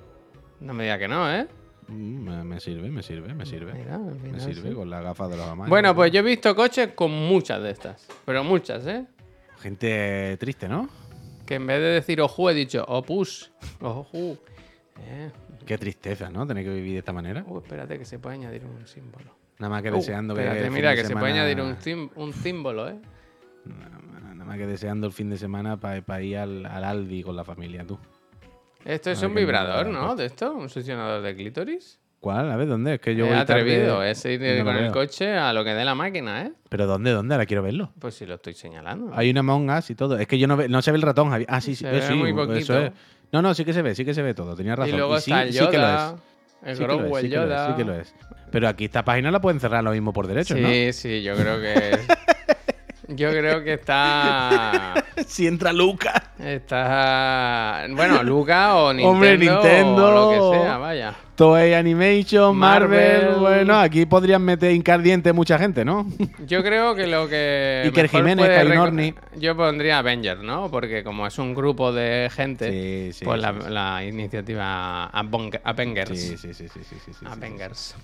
[0.61, 1.47] No me diga que no, ¿eh?
[1.89, 3.75] Mm, Me, me sirve, me sirve, me sirve.
[3.75, 4.75] Mira, me sirve sí.
[4.75, 5.71] con las gafas de los amantes.
[5.71, 8.07] Bueno, pues yo he visto coches con muchas de estas.
[8.25, 9.07] Pero muchas, ¿eh?
[9.59, 10.89] Gente triste, ¿no?
[11.47, 13.53] Que en vez de decir oju he dicho opus.
[13.81, 14.39] Oju.
[15.01, 15.31] Eh.
[15.67, 16.47] Qué tristeza, ¿no?
[16.47, 17.45] Tener que vivir de esta manera.
[17.47, 19.35] Uh, espérate que se puede añadir un símbolo.
[19.59, 22.33] Nada más que Uh, deseando espérate, el fin mira de que se puede añadir un
[22.33, 22.99] símbolo, ¿eh?
[23.65, 27.45] Nada más que deseando el fin de semana para ir al, al Aldi con la
[27.45, 27.99] familia, tú.
[28.85, 30.15] Esto es un vibrador, ¿no?
[30.17, 31.99] De esto, un succionador de clítoris.
[32.21, 32.51] ¿Cuál?
[32.51, 32.95] A ver, ¿dónde?
[32.95, 35.63] Es que yo Yo voy atrevido, tarde es ir no con el coche a lo
[35.63, 36.53] que dé la máquina, ¿eh?
[36.71, 37.11] ¿Pero dónde?
[37.11, 37.35] ¿Dónde?
[37.35, 37.93] Ahora quiero verlo.
[37.99, 39.11] Pues si lo estoy señalando.
[39.11, 39.17] ¿no?
[39.17, 40.17] Hay una Among Us y todo.
[40.19, 41.31] Es que yo no ve- no se ve el ratón.
[41.49, 41.85] Ah, sí, sí.
[41.85, 42.79] Se eh, ve sí, muy eso poquito.
[42.79, 42.93] es.
[43.31, 44.55] No, no, sí que se ve, sí que se ve todo.
[44.57, 44.95] Tenía razón.
[44.95, 46.15] y luego sí, está el sí que lo Yoda,
[46.63, 46.69] es.
[46.69, 47.67] el Sí que lo es, Grogu, sí el que lo es, Yoda.
[47.67, 48.15] sí que lo es.
[48.51, 51.61] Pero aquí esta página la pueden cerrar lo mismo por derechos, Sí, sí, yo creo
[51.61, 51.99] que.
[53.09, 54.95] yo creo que está.
[55.27, 56.33] si entra Luca.
[56.39, 57.87] Está.
[57.91, 59.11] Bueno, Luca o Nintendo.
[59.11, 60.07] Hombre, Nintendo.
[60.07, 61.15] O lo que sea, vaya.
[61.35, 63.23] Toei Animation, Marvel.
[63.23, 63.41] Marvel.
[63.41, 66.07] Bueno, aquí podrían meter incardiente mucha gente, ¿no?
[66.47, 67.83] Yo creo que lo que.
[67.87, 69.15] Iker Jiménez, puede Kai reco- Norni.
[69.37, 70.71] Yo pondría Avengers, ¿no?
[70.71, 76.11] Porque como es un grupo de gente, Sí, sí, pues sí, la, iniciativa Avengers.
[76.11, 77.97] Sí, sí, sí, sí, Avengers.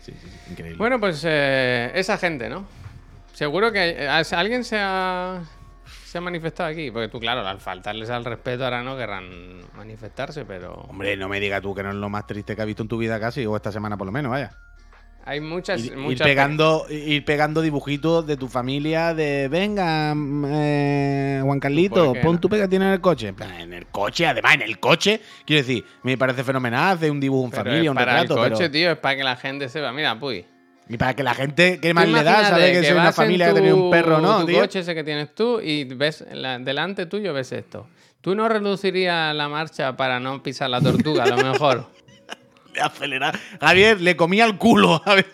[0.00, 0.78] Sí, sí, sí, increíble.
[0.78, 2.64] Bueno, pues eh, esa gente, ¿no?
[3.40, 5.40] Seguro que eh, alguien se ha,
[6.04, 6.90] se ha manifestado aquí.
[6.90, 11.40] Porque tú, claro, al faltarles al respeto ahora no querrán manifestarse, pero Hombre, no me
[11.40, 13.46] digas tú que no es lo más triste que has visto en tu vida casi,
[13.46, 14.50] o esta semana por lo menos, vaya.
[15.24, 15.80] hay muchas...
[15.80, 21.60] Ir, ir muchas pegando, ir pegando dibujitos de tu familia de venga, mm, eh, Juan
[21.60, 22.40] Carlito, ¿Por qué pon no?
[22.40, 23.28] tu pegatina en el coche.
[23.28, 25.18] En plan, En el coche, además, en el coche.
[25.46, 28.64] Quiero decir, me parece fenomenal hacer un dibujo en familia, un para retrato, el coche,
[28.64, 28.70] pero.
[28.70, 29.92] tío, es para que la gente sepa.
[29.92, 30.44] Mira, puy.
[30.92, 33.50] Y para que la gente que más le da sabe que, soy una familia que
[33.52, 34.60] ha tenido un tu- perro, ¿no, tu tío?
[34.60, 37.86] coche ese que tienes tú y ves la- delante tuyo ves esto.
[38.20, 41.86] ¿Tú no reducirías la marcha para no pisar la tortuga, a lo mejor?
[42.74, 43.32] Le acelera.
[43.60, 45.26] Javier, le comía el culo, ¿sabes?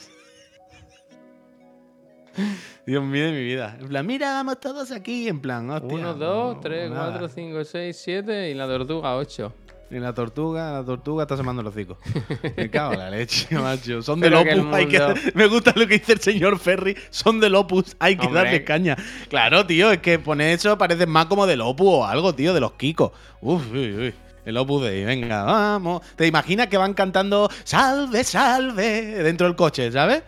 [2.87, 3.77] Dios mío de mi vida.
[3.81, 5.27] En plan, mira, vamos todos aquí.
[5.29, 5.89] En plan, hostia.
[5.93, 7.11] 1, 2, no, 3, nada.
[7.19, 9.53] 4, 5, 6, 7 y la tortuga 8.
[9.89, 11.97] Y la tortuga, la tortuga está semando los hocico.
[12.57, 14.03] Me cago en la leche, macho.
[14.03, 14.75] Son del que Opus.
[14.75, 16.97] hay que- Me gusta lo que dice el señor Ferry.
[17.11, 17.95] Son del Opus.
[18.01, 18.43] Hay que Hombre.
[18.43, 18.97] darle caña.
[19.29, 19.93] Claro, tío.
[19.93, 22.53] Es que poner eso parece más como del Opus o algo, tío.
[22.53, 23.13] De los Kikos.
[23.41, 24.15] Uf, uy, uy.
[24.45, 25.05] El Opus Dei.
[25.05, 26.03] Venga, vamos.
[26.17, 30.23] ¿Te imaginas que van cantando Salve, salve dentro del coche, ¿sabes?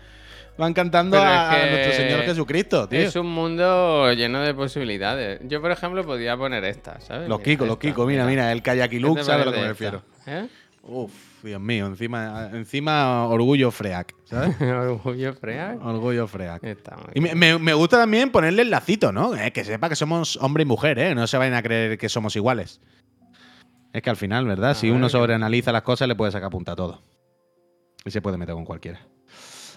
[0.59, 2.99] Van cantando Pero a, es a que nuestro Señor Jesucristo, tío.
[2.99, 5.41] Es un mundo lleno de posibilidades.
[5.45, 7.29] Yo, por ejemplo, podría poner esta, ¿sabes?
[7.29, 8.07] Los Kikos, los Kikos.
[8.07, 8.51] Mira, mira.
[8.51, 10.03] El Kayaki ¿Qué Look, te ¿sabes a lo que me refiero?
[10.27, 10.49] ¿Eh?
[10.83, 11.13] Uf,
[11.45, 11.87] Dios mío.
[11.87, 14.57] Encima, encima orgullo freak, ¿sabes?
[14.61, 15.85] Orgullo Freak.
[15.85, 16.51] Orgullo muy
[17.15, 17.39] Y me, bien.
[17.39, 19.37] me- me gusta también ponerle el lacito, ¿no?
[19.37, 21.15] Eh, que sepa que somos hombre y mujer, ¿eh?
[21.15, 22.81] No se vayan a creer que somos iguales.
[23.93, 24.71] Es que al final, ¿verdad?
[24.71, 27.03] A si ver, uno que- sobreanaliza las cosas, le puede sacar punta a todo.
[28.05, 29.01] Y se puede meter con cualquiera.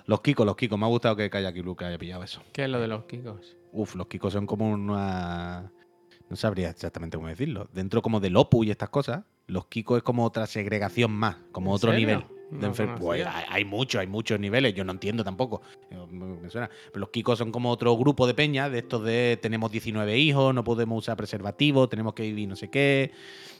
[0.05, 0.79] Los Kikos, los Kikos.
[0.79, 2.41] Me ha gustado que Kayaki Luke haya pillado eso.
[2.53, 3.57] ¿Qué es lo de los Kikos?
[3.71, 5.71] Uf, los Kikos son como una...
[6.29, 7.67] No sabría exactamente cómo decirlo.
[7.73, 11.71] Dentro como del Opus y estas cosas, los Kikos es como otra segregación más, como
[11.71, 12.07] ¿En otro serio?
[12.07, 12.25] nivel.
[12.51, 12.73] No.
[12.99, 15.61] Pues hay, muchos, hay muchos niveles, yo no entiendo tampoco.
[15.89, 16.69] Me, me suena.
[16.87, 20.53] Pero los Kikos son como otro grupo de peña, de estos de tenemos 19 hijos,
[20.53, 23.11] no podemos usar preservativos, tenemos que vivir no sé qué.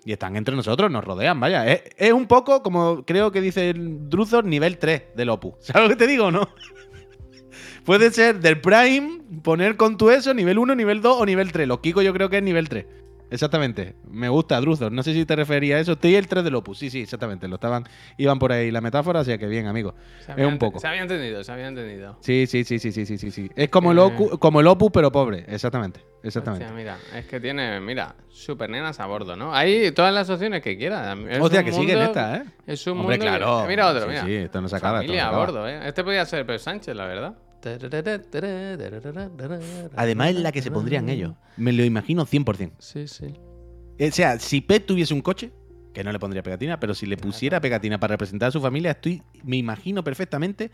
[0.03, 1.67] Y están entre nosotros, nos rodean, vaya.
[1.67, 5.55] Es, es un poco como creo que dice Druzor, nivel 3 del Opus.
[5.59, 6.49] ¿Sabes lo que te digo no?
[7.85, 11.67] Puede ser del Prime, poner con tu eso, nivel 1, nivel 2 o nivel 3.
[11.67, 12.85] Los Kikos yo creo que es nivel 3.
[13.31, 13.95] Exactamente.
[14.09, 14.91] Me gusta, Druzor.
[14.91, 15.93] No sé si te refería a eso.
[15.93, 16.77] Estoy el 3 del Opus.
[16.77, 17.47] Sí, sí, exactamente.
[17.47, 17.83] Lo estaban,
[18.17, 19.95] iban por ahí la metáfora, así que bien, amigo.
[20.37, 20.79] Es un poco.
[20.79, 22.17] Se había entendido, se había entendido.
[22.21, 23.49] Sí, sí, sí, sí, sí, sí, sí, sí.
[23.55, 24.01] Es como el, Eh.
[24.01, 25.45] Ocu- como el Opus, pero pobre.
[25.47, 26.65] Exactamente, exactamente.
[26.65, 29.53] Hostia, mira, es que tiene, mira, super nenas a bordo, ¿no?
[29.55, 31.17] Hay todas las opciones que quieras.
[31.29, 32.43] Es Hostia, un que siguen mundo- estas, ¿eh?
[32.67, 33.65] Es un Hombre, mundo que- claro.
[33.67, 34.25] Mira otro, Sí, mira.
[34.25, 35.87] sí, esto no se acaba, esto no Familia se a bordo, ¿eh?
[35.87, 37.33] Este podría ser Pedro Sánchez, la verdad.
[39.95, 41.33] Además es la que se pondrían ellos.
[41.57, 42.71] Me lo imagino 100%.
[42.79, 43.33] Sí, sí.
[43.99, 45.51] O sea, si Pet tuviese un coche,
[45.93, 48.91] que no le pondría pegatina, pero si le pusiera pegatina para representar a su familia,
[48.91, 50.71] estoy, me imagino perfectamente,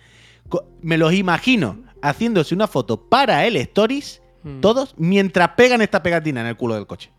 [0.82, 4.62] me los imagino haciéndose una foto para el Stories, Mm.
[4.62, 7.12] todos, mientras pegan esta pegatina en el culo del coche.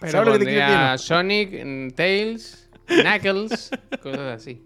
[0.00, 0.98] Pero ¿Sabes lo que te?
[0.98, 3.70] Sonic, Tails, Knuckles,
[4.02, 4.62] cosas así.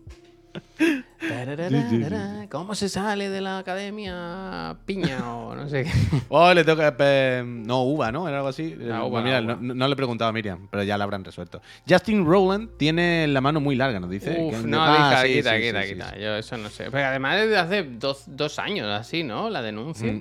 [2.51, 5.91] ¿Cómo se sale de la academia piña o no sé qué?
[6.29, 6.97] Oh, le toca.
[6.97, 8.29] pe- no, uva, ¿no?
[8.29, 8.75] Era algo así.
[8.79, 9.75] La Eh, uva, mira, la no, uva.
[9.75, 11.61] no le he preguntado a Miriam, pero ya la habrán resuelto.
[11.89, 14.37] Justin Rowland tiene la mano muy larga, nos dice.
[14.41, 16.21] Uf, no, Ah, quita, sí, quita, sí, quita, sí.
[16.21, 16.91] Yo eso no sé.
[16.91, 19.51] Pero además desde hace dos, dos años así, ¿no?
[19.51, 20.13] La denuncia.
[20.13, 20.21] Mm,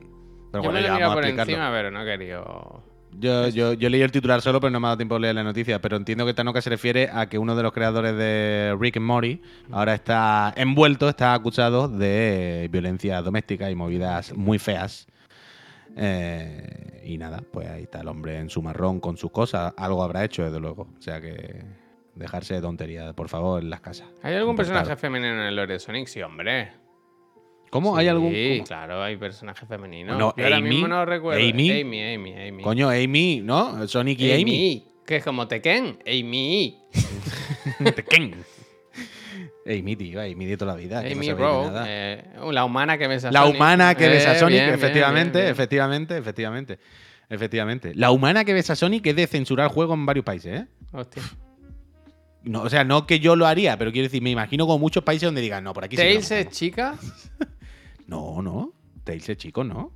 [0.52, 1.54] Pero Yo bueno, me lo ya a por explicarlo.
[1.54, 2.84] encima, pero no he querido...
[3.20, 5.36] Yo, yo, yo leí el titular solo, pero no me ha dado tiempo de leer
[5.36, 5.82] la noticia.
[5.82, 9.06] Pero entiendo que Tanoka se refiere a que uno de los creadores de Rick and
[9.06, 9.42] Morty
[9.72, 15.08] ahora está envuelto, está acusado de violencia doméstica y movidas muy feas.
[15.96, 19.74] Eh, y nada, pues ahí está el hombre en su marrón con sus cosas.
[19.78, 20.88] Algo habrá hecho, desde luego.
[20.98, 21.64] O sea que
[22.14, 24.08] dejarse de tonterías, por favor, en las casas.
[24.22, 26.08] ¿Hay algún personaje femenino en el lore de Sonic?
[26.08, 26.87] Sí, hombre.
[27.70, 27.98] ¿Cómo?
[27.98, 28.32] ¿Hay algún...?
[28.32, 30.14] Sí, claro, hay personaje femenino.
[30.14, 31.40] Bueno, Yo ahora Amy, mismo no recuerdo.
[31.42, 31.82] Amy.
[31.82, 32.64] Amy, Amy, Amy.
[32.64, 33.88] Coño, Amy, ¿no?
[33.88, 34.86] Sonic y Amy.
[35.06, 36.00] Que es como Tekken.
[36.06, 36.78] Amy.
[37.96, 38.36] Tekken.
[39.66, 41.02] Amy, tío, Amy de toda la vida.
[41.04, 41.72] no Amy de Rowe.
[41.88, 43.56] eh, la humana que besa a La Sonic.
[43.56, 45.52] humana que besa a Eh, Sonic, bien, bien, efectivamente, bien, bien.
[45.52, 46.80] efectivamente, efectivamente.
[47.30, 47.92] Efectivamente.
[47.96, 50.68] La humana que besa a Sonic es de censurar juegos en varios países, ¿eh?
[50.94, 51.22] Hostia.
[52.44, 55.04] No, o sea, no que yo lo haría, pero quiero decir, me imagino como muchos
[55.04, 56.54] países donde digan, no, por aquí sí Tails no es podemos".
[56.58, 56.96] chica.
[58.08, 58.74] No, no.
[59.04, 59.92] Tails es chico, ¿no?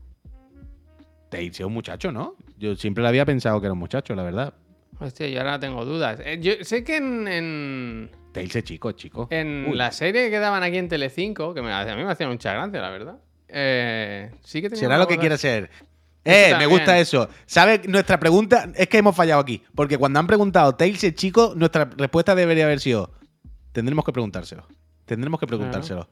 [1.30, 2.36] Tails es un muchacho, ¿no?
[2.58, 4.54] Yo siempre le había pensado que era un muchacho, la verdad.
[5.00, 6.20] Hostia, yo ahora tengo dudas.
[6.24, 9.28] Eh, yo sé que en, en, Tails es chico, chico.
[9.32, 9.76] en Uy.
[9.76, 12.82] la serie que daban aquí en Telecinco, que me, a mí me hacía mucha gracia,
[12.82, 13.20] la verdad.
[13.48, 15.70] Eh, sí que tenía Será lo que quiera ser.
[16.24, 17.28] Eh, me gusta eso.
[17.48, 17.88] ¿Sabes?
[17.88, 19.64] Nuestra pregunta es que hemos fallado aquí.
[19.74, 23.12] Porque cuando han preguntado Tails es chico, nuestra respuesta debería haber sido:
[23.72, 24.68] tendremos que preguntárselo.
[25.06, 26.08] Tendremos que preguntárselo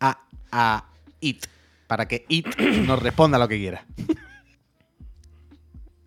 [0.00, 0.91] a, a
[1.22, 1.46] It.
[1.86, 3.86] Para que It nos responda lo que quiera.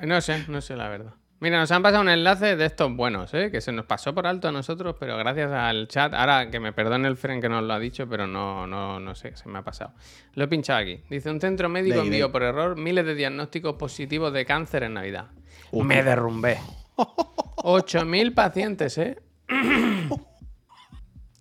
[0.04, 1.14] No sé, no sé la verdad.
[1.40, 3.52] Mira, nos han pasado un enlace de estos buenos, ¿eh?
[3.52, 6.72] que se nos pasó por alto a nosotros, pero gracias al chat, ahora que me
[6.72, 9.60] perdone el Fren que nos lo ha dicho, pero no, no, no sé, se me
[9.60, 9.94] ha pasado.
[10.34, 11.02] Lo he pinchado aquí.
[11.10, 15.28] Dice, un centro médico envió por error miles de diagnósticos positivos de cáncer en Navidad.
[15.72, 15.86] Uf.
[15.86, 16.58] Me derrumbé.
[16.98, 19.18] 8.000 pacientes, ¿eh?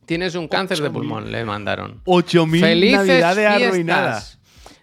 [0.06, 0.92] Tienes un cáncer de 8.000.
[0.92, 2.02] pulmón, le mandaron.
[2.04, 3.68] 8.000 Felices navidades fiestas.
[3.68, 4.38] arruinadas.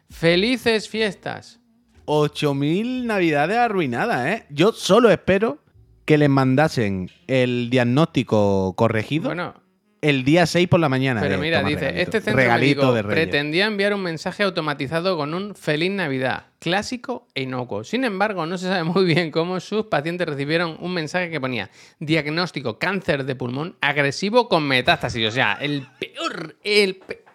[0.10, 1.60] Felices fiestas.
[2.06, 4.46] 8.000 navidades arruinadas, ¿eh?
[4.50, 5.60] Yo solo espero
[6.06, 9.54] que les mandasen el diagnóstico corregido Bueno,
[10.02, 11.22] el día 6 por la mañana.
[11.22, 12.02] Pero mira, "Toma, dice, regalito".
[12.04, 17.28] este centro regalito médico de pretendía enviar un mensaje automatizado con un Feliz Navidad, clásico
[17.34, 17.84] e inocuo.
[17.84, 21.72] Sin embargo, no se sabe muy bien cómo sus pacientes recibieron un mensaje que ponía
[22.00, 25.28] diagnóstico cáncer de pulmón agresivo con metástasis.
[25.28, 26.56] O sea, el peor,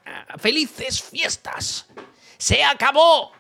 [0.07, 1.89] ah, felices fiestas.
[2.39, 3.33] Se acabó.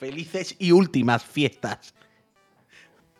[0.00, 1.94] Felices y últimas fiestas.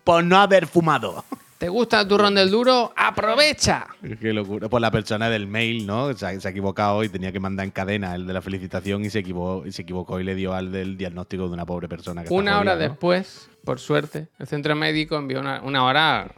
[0.03, 1.24] Por no haber fumado.
[1.64, 2.92] ¿Te gusta el turrón del duro?
[2.94, 3.86] ¡Aprovecha!
[4.20, 4.68] Qué locura.
[4.68, 6.12] Pues la persona del mail, ¿no?
[6.12, 9.02] Se ha, se ha equivocado y tenía que mandar en cadena el de la felicitación
[9.02, 11.88] y se equivocó y, se equivocó y le dio al del diagnóstico de una pobre
[11.88, 12.22] persona.
[12.22, 12.90] Que Una hora jodida, ¿no?
[12.90, 16.30] después, por suerte, el centro médico envió una, una hora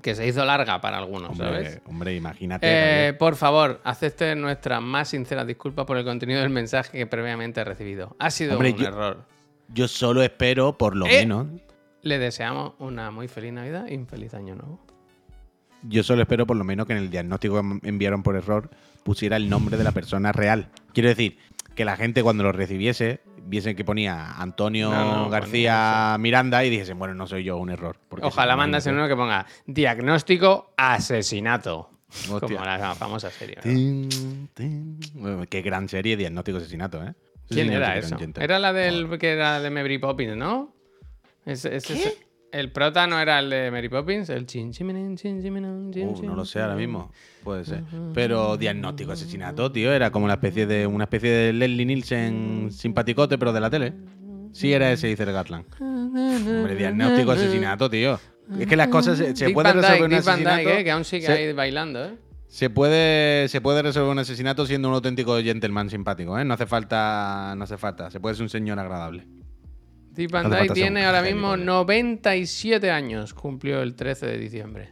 [0.00, 1.82] que se hizo larga para algunos, ¿sabes?
[1.84, 2.66] Hombre, imagínate.
[3.08, 7.60] Eh, por favor, acepte nuestras más sinceras disculpas por el contenido del mensaje que previamente
[7.60, 8.16] he recibido.
[8.18, 9.24] Ha sido Hombre, un yo- error.
[9.74, 11.18] Yo solo espero, por lo Eh.
[11.20, 11.48] menos,
[12.02, 14.80] Le deseamos una muy feliz Navidad y un feliz año nuevo.
[15.82, 18.70] yo solo espero por lo menos que en el diagnóstico que enviaron por error
[19.02, 20.68] pusiera el nombre de la persona real.
[20.92, 21.38] Quiero decir,
[21.74, 26.70] que la gente cuando lo recibiese viese que ponía Antonio No, no, García Miranda y
[26.70, 27.96] dijesen, bueno, no soy yo, un error.
[28.20, 31.90] Ojalá mandasen uno que ponga diagnóstico asesinato.
[32.30, 32.56] Hostia.
[32.56, 33.56] Como la famosa serie.
[35.48, 37.14] Qué gran serie, Diagnóstico Asesinato, ¿eh?
[37.48, 38.40] ¿Quién sí era no sé eso?
[38.40, 40.74] Era la del que era de Mary Poppins, ¿no?
[41.50, 42.18] Ese- ese- ese-
[42.52, 46.34] el prota no era el de Mary Poppins, el chin chiminín, chin chin, Uh, no
[46.34, 47.10] lo sé ahora mismo.
[47.44, 47.84] Puede ser.
[48.12, 53.38] Pero diagnóstico asesinato, tío, era como una especie de una especie de Leslie Nielsen simpaticote,
[53.38, 53.92] pero de la tele.
[54.52, 55.64] Sí, era ese, dice el Gatland.
[55.80, 58.18] Hombre, diagnóstico asesinato, tío.
[58.58, 60.78] Es que las cosas se, se Dick puede Van Dyke, resolver un Van Dyke, asesinato.
[60.80, 62.16] eh, que aún sigue se- ahí bailando, ¿eh?
[62.48, 66.44] Se puede, se puede resolver un asesinato siendo un auténtico gentleman simpático, ¿eh?
[66.44, 68.10] No hace falta, no hace falta.
[68.10, 69.24] Se puede ser un señor agradable.
[70.20, 71.64] Dick Van Dyke tiene ahora mismo coño.
[71.64, 73.32] 97 años.
[73.32, 74.90] Cumplió el 13 de diciembre.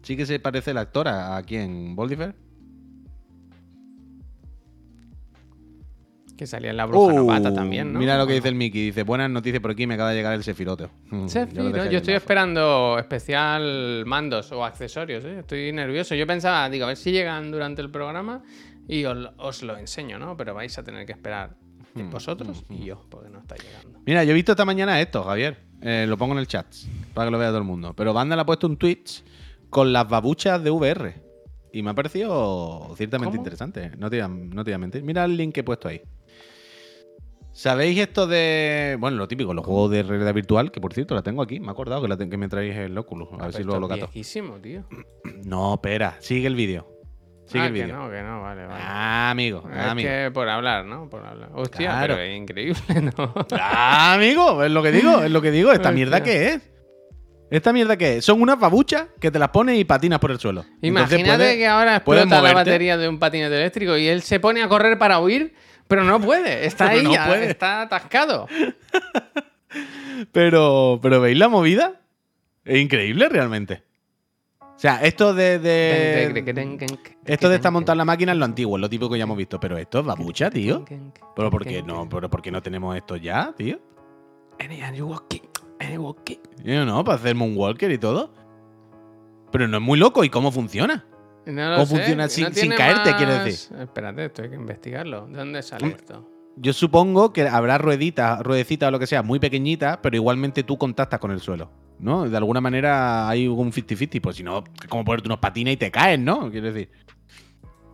[0.00, 2.34] Sí que se parece el actor a, a quién, Boldifer.
[6.38, 7.98] Que salía en la bruja novata Uh, también, ¿no?
[7.98, 8.86] Mira lo que dice el Mickey.
[8.86, 10.88] Dice, buenas noticias por aquí, me acaba de llegar el Sefirote.
[11.26, 15.40] Sefiro, yo, estoy esperando especial mandos o accesorios, ¿eh?
[15.40, 16.14] estoy nervioso.
[16.14, 18.42] Yo pensaba, digo, a ver si llegan durante el programa
[18.88, 20.38] y os, os lo enseño, ¿no?
[20.38, 21.54] Pero vais a tener que esperar
[21.94, 23.98] Hmm, vosotros y yo, porque no está llegando.
[24.06, 25.58] Mira, yo he visto esta mañana esto, Javier.
[25.82, 26.66] Eh, lo pongo en el chat
[27.14, 27.94] para que lo vea todo el mundo.
[27.96, 29.24] Pero Banda le ha puesto un Twitch
[29.70, 31.14] con las babuchas de VR.
[31.72, 33.40] Y me ha parecido ciertamente ¿Cómo?
[33.42, 33.90] interesante.
[33.96, 35.02] No te, voy a- no te voy a mentir.
[35.02, 36.00] Mira el link que he puesto ahí.
[37.52, 38.96] ¿Sabéis esto de.
[39.00, 40.70] Bueno, lo típico, los juegos de realidad virtual?
[40.70, 41.58] Que por cierto, la tengo aquí.
[41.60, 43.28] Me he acordado que, la ten- que me traéis el Oculus.
[43.38, 44.84] A ver si luego lo viejísimo, tío.
[45.44, 46.16] No, espera.
[46.20, 46.86] Sigue el vídeo.
[47.50, 47.96] Sigue ah, el que vídeo.
[47.96, 48.80] no, que no, vale, vale.
[48.84, 49.64] Ah, amigo.
[49.72, 50.08] es Ah, amigo.
[50.08, 51.08] que por hablar, ¿no?
[51.10, 51.50] Por hablar.
[51.54, 52.14] Hostia, Claro.
[52.14, 52.80] pero es increíble,
[53.18, 53.34] ¿no?
[53.52, 55.72] Ah, amigo, es lo que digo, es lo que digo.
[55.72, 56.70] ¿Esta mierda qué es?
[57.50, 58.24] ¿Esta mierda qué es?
[58.24, 60.64] Son unas babuchas que te las pones y patinas por el suelo.
[60.82, 64.62] Imagínate puedes- que ahora explota la batería de un patinete eléctrico y él se pone
[64.62, 65.52] a correr para huir,
[65.88, 66.64] pero no puede.
[66.64, 67.50] Está ahí, no puede.
[67.50, 68.46] está atascado.
[70.32, 72.00] Pero, pero ¿veis la movida?
[72.64, 73.82] Es increíble realmente.
[74.80, 75.58] O sea, esto de.
[75.58, 76.24] de
[77.26, 79.24] esto de estar montado en la máquina es lo antiguo, es lo típico que ya
[79.24, 79.60] hemos visto.
[79.60, 80.86] Pero esto es babucha, tío.
[81.36, 82.08] ¿Pero por qué no?
[82.08, 83.78] ¿Pero por qué no tenemos esto ya, tío?
[86.64, 88.32] Yo no, para hacer Moonwalker y todo.
[89.52, 90.24] Pero no es muy loco.
[90.24, 91.04] ¿Y cómo funciona?
[91.44, 93.76] No lo ¿Cómo sé, funciona no sin- caerte, quiero más- decir?
[93.80, 95.26] Espérate, esto hay que investigarlo.
[95.26, 96.26] ¿De dónde sale esto?
[96.62, 100.76] Yo supongo que habrá rueditas, ruedecitas o lo que sea, muy pequeñitas, pero igualmente tú
[100.76, 102.28] contactas con el suelo, ¿no?
[102.28, 105.76] De alguna manera hay un 50-50, pues si no, es como ponerte unos patines y
[105.78, 106.50] te caes, ¿no?
[106.50, 106.90] Quiero decir.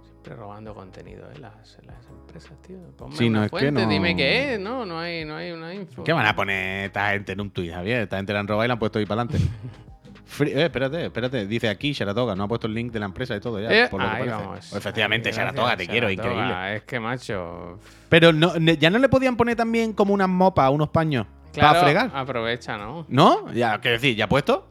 [0.03, 1.39] Siempre robando contenido, ¿eh?
[1.39, 2.79] Las, las empresas, tío.
[2.97, 4.61] Ponme Sí, no, una es que fuente, no- dime qué es.
[4.61, 6.03] No, no hay, no hay una info.
[6.03, 8.01] ¿Qué van a poner esta gente en un tuit, Javier?
[8.03, 9.47] Esta gente la han robado y la han puesto ahí para adelante.
[10.41, 11.47] eh, espérate, espérate.
[11.47, 13.71] Dice aquí Saratoga, no ha puesto el link de la empresa y todo ya.
[13.71, 14.37] Eh, por lo que ahí parece.
[14.45, 14.73] vamos.
[14.73, 16.77] O efectivamente, gracias, te quiero, increíble.
[16.77, 17.79] Es que, macho.
[18.09, 21.69] Pero no, ne- ya no le podían poner también como unas mopas, unos paños Claro,
[21.75, 22.11] para fregar.
[22.15, 23.07] aprovecha, ¿no?
[23.09, 23.53] ¿No?
[23.53, 24.69] Ya, quiero decir, ya puesto.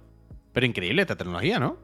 [0.53, 1.77] Pero increíble esta tecnología, ¿no?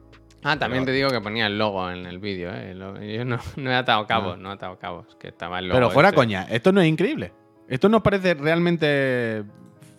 [0.44, 2.74] Ah, también Pero- te digo que ponía el logo en el vídeo, ¿eh?
[3.16, 5.16] Yo no, no he atado cabos, no he atado cabos.
[5.20, 5.76] Que estaba el logo.
[5.76, 6.16] Pero fuera este.
[6.16, 7.32] coña, esto no es increíble.
[7.68, 9.44] Esto nos parece realmente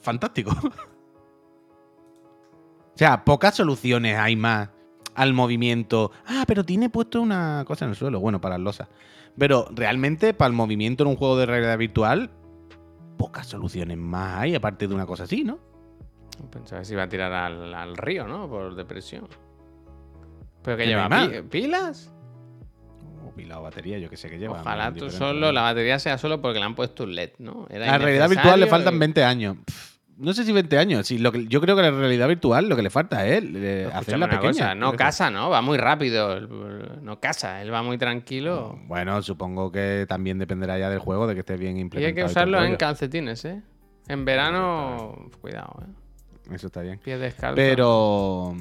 [0.02, 0.52] fantástico.
[2.94, 4.70] o sea, pocas soluciones hay más
[5.16, 6.12] al movimiento.
[6.26, 8.20] Ah, pero tiene puesto una cosa en el suelo.
[8.20, 8.88] Bueno, para las losas.
[9.38, 12.30] Pero realmente, para el movimiento en un juego de realidad virtual,
[13.18, 15.60] pocas soluciones más hay, aparte de una cosa así, ¿no?
[16.52, 18.48] Pensaba que se iba a tirar al, al río, ¿no?
[18.50, 19.28] Por depresión.
[20.64, 21.06] ¿Pero que lleva?
[21.06, 21.30] pi- más.
[21.50, 22.14] ¿Pilas?
[23.28, 24.62] O pila o batería, yo que sé que lleva.
[24.62, 25.52] Ojalá tú solo, ¿no?
[25.52, 27.68] la batería sea solo porque le han puesto un LED, ¿no?
[27.70, 29.58] Era A la realidad virtual le faltan y- 20 años.
[29.66, 31.08] Pff, No sé si 20 años.
[31.08, 33.90] Sí, lo que, yo creo que la realidad virtual lo que le falta es eh,
[33.94, 34.52] hacerla una pequeña.
[34.54, 35.50] cosa, no casa, ¿no?
[35.50, 36.40] Va muy rápido.
[37.02, 38.80] No casa, él va muy tranquilo.
[38.86, 42.08] Bueno, supongo que también dependerá ya del juego, de que esté bien Y implementado.
[42.10, 43.62] hay que y todo el usarlo en calcetines, ¿eh?
[44.08, 46.54] En verano, cuidado, ¿eh?
[46.56, 47.00] Eso está bien.
[47.00, 47.56] Pies descalzos.
[47.56, 48.56] Pero.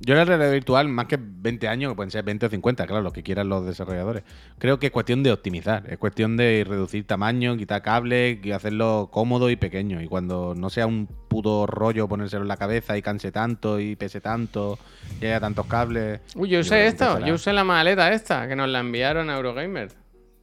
[0.00, 3.02] Yo la realidad virtual, más que 20 años, que pueden ser 20 o 50, claro,
[3.02, 4.24] lo que quieran los desarrolladores.
[4.58, 9.08] Creo que es cuestión de optimizar, es cuestión de reducir tamaño, quitar cables y hacerlo
[9.10, 10.02] cómodo y pequeño.
[10.02, 13.96] Y cuando no sea un puto rollo ponérselo en la cabeza y canse tanto y
[13.96, 14.78] pese tanto
[15.20, 16.20] y haya tantos cables.
[16.34, 19.90] Uy, yo usé esto, yo usé la maleta esta, que nos la enviaron a Eurogamer.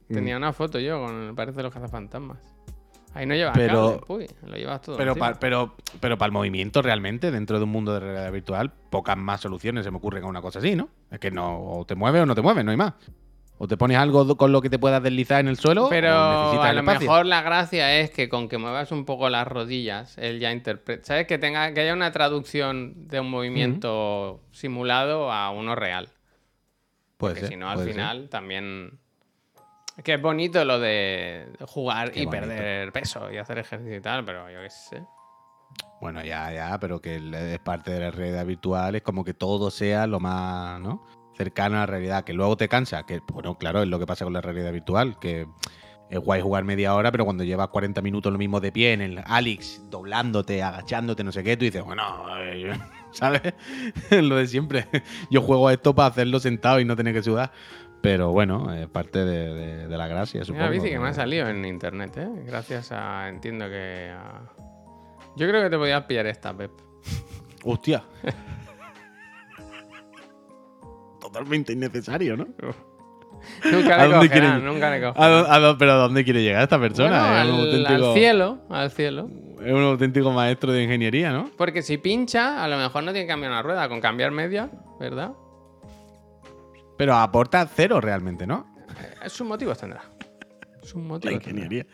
[0.08, 0.14] Mm.
[0.14, 2.38] Tenía una foto yo con, parece, los cazafantasmas.
[3.14, 4.96] Ahí no llevas Pero- cable, uy, lo llevas todo.
[4.96, 9.16] Pero pero, pero para el movimiento realmente, dentro de un mundo de realidad virtual, pocas
[9.16, 10.88] más soluciones se me ocurren a una cosa así, ¿no?
[11.10, 12.94] Es que no, o te mueves o no te mueves, no hay más.
[13.58, 16.60] O te pones algo con lo que te puedas deslizar en el suelo, Pero o
[16.62, 17.00] a lo espacio.
[17.08, 21.04] mejor la gracia es que con que muevas un poco las rodillas, él ya interpreta.
[21.04, 21.26] ¿Sabes?
[21.28, 26.08] Que tenga que haya una traducción de un movimiento simulado a uno real.
[27.18, 27.88] Porque si no, al ser.
[27.92, 28.98] final también.
[30.02, 32.46] Que es bonito lo de jugar Qué y bonito.
[32.46, 35.04] perder peso y hacer ejercicio y tal, pero yo qué sé.
[36.00, 39.70] Bueno, ya, ya, pero que es parte de la realidad virtual, es como que todo
[39.70, 41.06] sea lo más, ¿no?
[41.36, 44.24] Cercano a la realidad, que luego te cansa, que, bueno, claro, es lo que pasa
[44.24, 45.46] con la realidad virtual, que
[46.10, 49.00] es guay jugar media hora, pero cuando llevas 40 minutos lo mismo de pie en
[49.00, 52.02] el Alex, doblándote, agachándote, no sé qué, tú dices, bueno,
[52.38, 52.78] eh,
[53.12, 53.40] ¿sabes?
[54.10, 54.86] lo de siempre.
[55.30, 57.52] Yo juego a esto para hacerlo sentado y no tener que sudar.
[58.02, 60.64] Pero bueno, es parte de, de- de la gracia, supongo.
[60.64, 62.28] la bici que me ha salido en internet, ¿eh?
[62.46, 63.28] Gracias a.
[63.28, 64.10] Entiendo que.
[64.14, 64.42] a-
[65.36, 66.72] Yo creo que te podías pillar esta, Pep.
[67.64, 68.02] Hostia.
[71.20, 72.48] Totalmente innecesario, ¿no?
[73.70, 76.78] Nunca ¿A le dónde cogerán, quiere- nunca le ¿A ¿Pero a dónde quiere llegar esta
[76.78, 77.20] persona?
[77.20, 79.28] Bueno, es, un al, auténtico, al cielo, al cielo.
[79.64, 81.50] es un auténtico maestro de ingeniería, ¿no?
[81.56, 84.70] Porque si pincha, a lo mejor no tiene que cambiar una rueda, con cambiar media,
[85.00, 85.32] ¿verdad?
[87.02, 88.64] Pero aporta cero realmente, ¿no?
[89.24, 90.02] Eh, Sus motivos tendrá.
[90.82, 91.84] Sus La motivos ingeniería.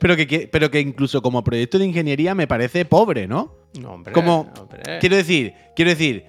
[0.00, 3.54] Pero que, pero que incluso como proyecto de ingeniería me parece pobre, ¿no?
[3.78, 4.14] No, hombre.
[4.14, 4.98] Como- hombre.
[5.00, 6.24] Quiero decir, quiero decir,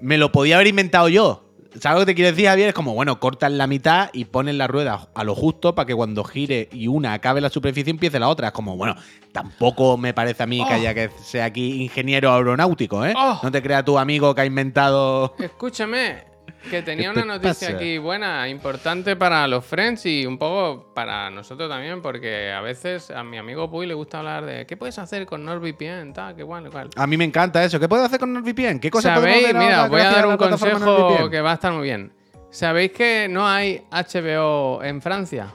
[0.00, 1.44] me lo podía haber inventado yo.
[1.78, 2.68] ¿Sabes lo que te quiero decir, Javier?
[2.68, 5.94] Es como, bueno, cortas la mitad y pones la rueda a lo justo para que
[5.94, 8.46] cuando gire y una acabe la superficie empiece la otra.
[8.48, 8.94] Es como, bueno,
[9.32, 10.76] tampoco me parece a mí que Oh.
[10.76, 13.12] haya que sea aquí ingeniero aeronáutico, ¿eh?
[13.14, 13.38] Oh.
[13.42, 15.34] No te creas tu amigo que ha inventado.
[15.38, 16.24] Escúchame,
[16.70, 17.76] que tenía ¿Qué una noticia pasa?
[17.76, 23.10] aquí buena, importante para los friends y un poco para nosotros también, porque a veces
[23.10, 26.42] a mi amigo Puy le gusta hablar de qué puedes hacer con NordVPN, tal, qué
[26.42, 26.90] guay, cual.
[26.96, 27.78] A mí me encanta eso.
[27.78, 28.80] ¿Qué puedo hacer con NordVPN?
[28.80, 29.44] ¿Qué cosas ¿Sabéis?
[29.44, 32.12] hacer Mira, os voy a dar un consejo que va a estar muy bien.
[32.50, 35.54] ¿Sabéis que no hay HBO en Francia?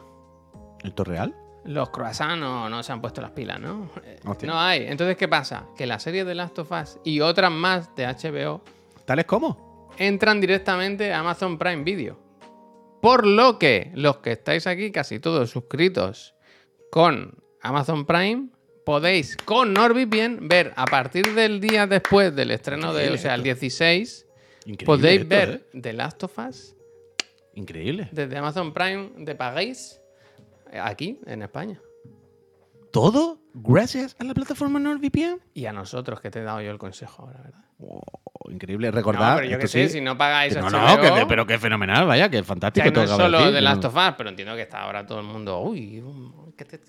[0.84, 1.36] ¿Esto es real?
[1.66, 3.89] Los croissants no, no se han puesto las pilas, ¿no?
[4.04, 4.49] Eh, Hostia.
[4.49, 4.86] No hay.
[4.86, 5.66] Entonces, ¿qué pasa?
[5.78, 8.62] Que la serie de Last of Us y otras más de HBO
[9.06, 9.62] ¿Tales como?
[9.98, 12.20] Entran directamente a Amazon Prime Video.
[13.02, 16.36] Por lo que los que estáis aquí, casi todos suscritos
[16.89, 18.48] con Amazon Prime,
[18.86, 23.44] podéis con NordVPN ver a partir del día después del estreno de, o sea, el
[23.44, 24.26] 16,
[24.66, 24.86] Increíble.
[24.86, 25.82] podéis esto, ver ¿eh?
[25.82, 26.76] The Last of Us
[27.56, 28.08] Increíble.
[28.12, 30.02] desde Amazon Prime de paguéis
[30.72, 31.82] eh, aquí en España.
[32.94, 35.39] ¿Todo gracias a la plataforma NordVPN?
[35.56, 37.64] Y a nosotros que te he dado yo el consejo ahora, ¿verdad?
[38.52, 38.91] Increíble.
[38.91, 39.32] Recordad.
[39.32, 42.06] no, pero yo que sé, sí, si no pagáis no, no, que pero qué fenomenal,
[42.06, 42.86] vaya, que fantástico.
[42.86, 45.26] no todo es solo de Last of Us, pero entiendo que está ahora todo el
[45.26, 45.60] mundo.
[45.62, 46.82] Uy, um, ¿qué te-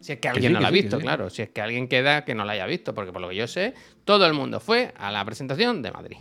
[0.00, 1.02] si es que alguien sí, no la ha visto, sí.
[1.02, 1.28] claro.
[1.28, 3.46] Si es que alguien queda que no la haya visto, porque por lo que yo
[3.46, 3.74] sé,
[4.06, 6.16] todo el mundo fue a la presentación de Madrid.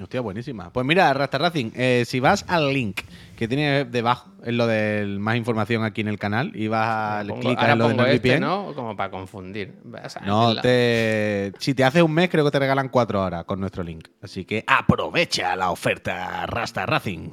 [0.00, 0.72] Hostia, buenísima.
[0.72, 3.00] Pues mira, Rasta Racing, eh, si vas al link
[3.36, 7.24] que tiene debajo, en lo de más información aquí en el canal, y vas a
[7.28, 8.40] Pongo- clicar ahora en lo de este.
[8.40, 8.72] ¿no?
[8.74, 9.74] Como para confundir.
[9.94, 13.60] A- No, te, si te haces un mes, creo que te regalan cuatro horas con
[13.60, 14.08] nuestro link.
[14.22, 17.30] Así que aprovecha la oferta Rasta Racing.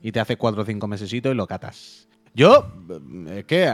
[0.00, 2.08] Y te haces cuatro o cinco mesecitos y lo catas.
[2.34, 2.66] Yo,
[3.28, 3.70] eh, es que,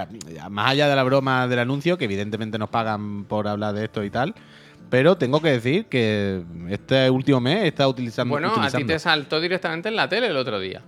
[0.50, 4.02] más allá de la broma del anuncio, que evidentemente nos pagan por hablar de esto
[4.04, 4.34] y tal,
[4.90, 8.32] pero tengo que decir que este último mes he estado utilizando.
[8.32, 10.82] Bueno, a ti te saltó directamente en la tele el otro día.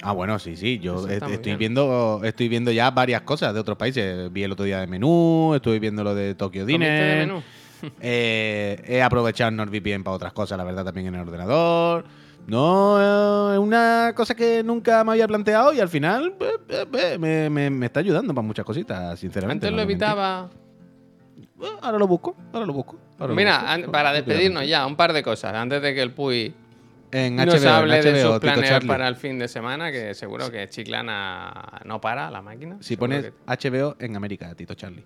[0.00, 0.78] Ah, bueno, sí, sí.
[0.78, 1.58] Yo est- estoy bien.
[1.58, 4.32] viendo, estoy viendo ya varias cosas de otros países.
[4.32, 7.26] Vi el otro día de menú, estoy viendo lo de Tokyo ¿Comiste de Diner.
[7.26, 7.42] menú?
[8.00, 12.04] Eh, he aprovechado NordVPN para otras cosas, la verdad, también en el ordenador.
[12.48, 16.34] No, eh, es una cosa que nunca me había planteado y al final
[16.68, 19.66] eh, me, me- me está ayudando para muchas cositas, sinceramente.
[19.66, 20.06] Antes no lo mentir.
[20.06, 20.48] evitaba.
[21.82, 22.96] Ahora lo busco, ahora lo busco.
[23.34, 25.54] Mira, an- para despedirnos ya, un par de cosas.
[25.54, 26.54] Antes de que el Puy
[27.10, 30.50] En nos HBO, en hable de sus planes para el fin de semana, que seguro
[30.50, 32.76] que Chiclana no para la máquina.
[32.80, 35.04] Si pones que- HBO en América, Tito Charlie,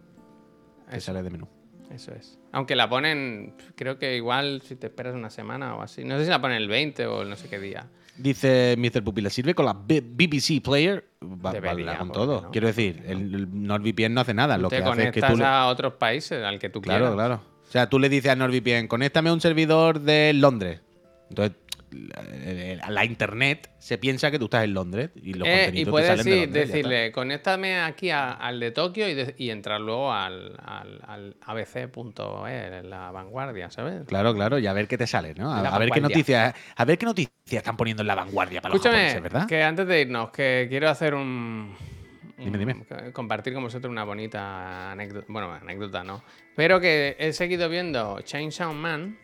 [0.90, 1.06] te Eso.
[1.06, 1.48] sale de menú.
[1.90, 2.38] Eso es.
[2.52, 6.04] Aunque la ponen, creo que igual si te esperas una semana o así.
[6.04, 7.86] No sé si la ponen el 20 o el no sé qué día.
[8.16, 9.02] Dice Mr.
[9.02, 11.04] Pupila, ¿sirve con la B- BBC Player?
[11.22, 12.42] Va, Debería, con ¿por todo.
[12.42, 12.50] no?
[12.50, 14.56] Quiero decir, el, NordVPN no hace nada.
[14.58, 15.38] Lo te que hace es que conectas tú...
[15.38, 17.14] le- a otros países al que tú Claro, quieras.
[17.14, 17.51] claro.
[17.72, 20.80] O sea, tú le dices a NordVPN, conéctame a un servidor de Londres.
[21.30, 21.56] Entonces,
[21.90, 25.84] la, la internet se piensa que tú estás en Londres y los Eh, y contenidos
[25.86, 29.14] te puedes salen de sí, Londres, ya decirle, conéctame aquí a- al de Tokio y,
[29.14, 34.02] de- y entrar luego al, al, al abc.e, la vanguardia, ¿sabes?
[34.06, 35.50] Claro, claro, y a ver qué te sale, ¿no?
[35.50, 38.82] A, ver qué noticias, a ver qué noticias están poniendo en la vanguardia para los
[38.82, 39.46] japoneses, ¿verdad?
[39.46, 41.74] que antes de irnos, que quiero hacer un...
[42.44, 42.84] Dime, dime.
[42.86, 45.26] que- Compartir con vosotros una bonita anécdota.
[45.28, 46.22] Bueno, anécdota no.
[46.56, 49.18] Pero que he seguido viendo Chainsaw Man.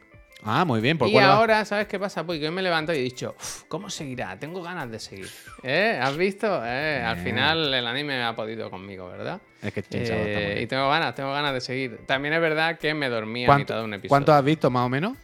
[0.45, 1.33] Ah, muy bien, ¿por Y cuál va?
[1.35, 2.25] ahora, ¿sabes qué pasa?
[2.25, 4.39] Pues que hoy me levanto y he dicho, "Uf, ¿cómo seguirá?
[4.39, 5.29] Tengo ganas de seguir.
[5.65, 5.99] ¿Eh?
[6.01, 6.47] ¿Has visto?
[6.65, 7.23] Eh, Al Eh.
[7.23, 9.41] final el anime ha podido conmigo, ¿verdad?
[9.61, 11.99] Es que Eh, y tengo ganas, tengo ganas de seguir.
[12.07, 14.09] También es verdad que me dormí a ¿Cuánto- mitad de un episodio.
[14.11, 15.17] ¿Cuántos has visto, más o menos?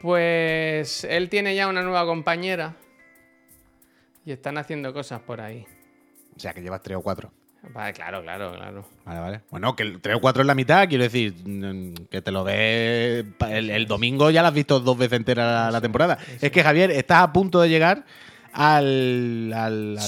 [0.00, 2.76] Pues él tiene ya una nueva compañera
[4.24, 5.66] y están haciendo cosas por ahí.
[6.36, 7.32] O sea, que llevas tres o cuatro.
[7.72, 8.84] Vale, claro, claro, claro.
[9.04, 9.40] Vale, vale.
[9.50, 12.44] Bueno, que el 3 o 4 es la mitad, quiero decir, mm, que te lo
[12.44, 13.24] ves.
[13.48, 16.18] El, el domingo ya la has visto dos veces entera la, la temporada.
[16.40, 18.04] Es que, Javier, estás a punto de llegar
[18.52, 19.52] al.
[19.52, 19.98] al,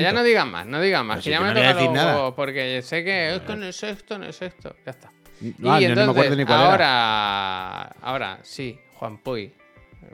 [0.00, 1.16] ya no digas más, no digas más.
[1.16, 2.34] Pero que ya que me no le voy a toca decir nada.
[2.34, 4.76] porque sé que esto no es esto, no es esto.
[4.84, 5.12] Ya está.
[5.64, 6.70] Ah, y yo no me acuerdo entonces, ni cuál era.
[6.70, 9.52] ahora, ahora sí, Juan Puy,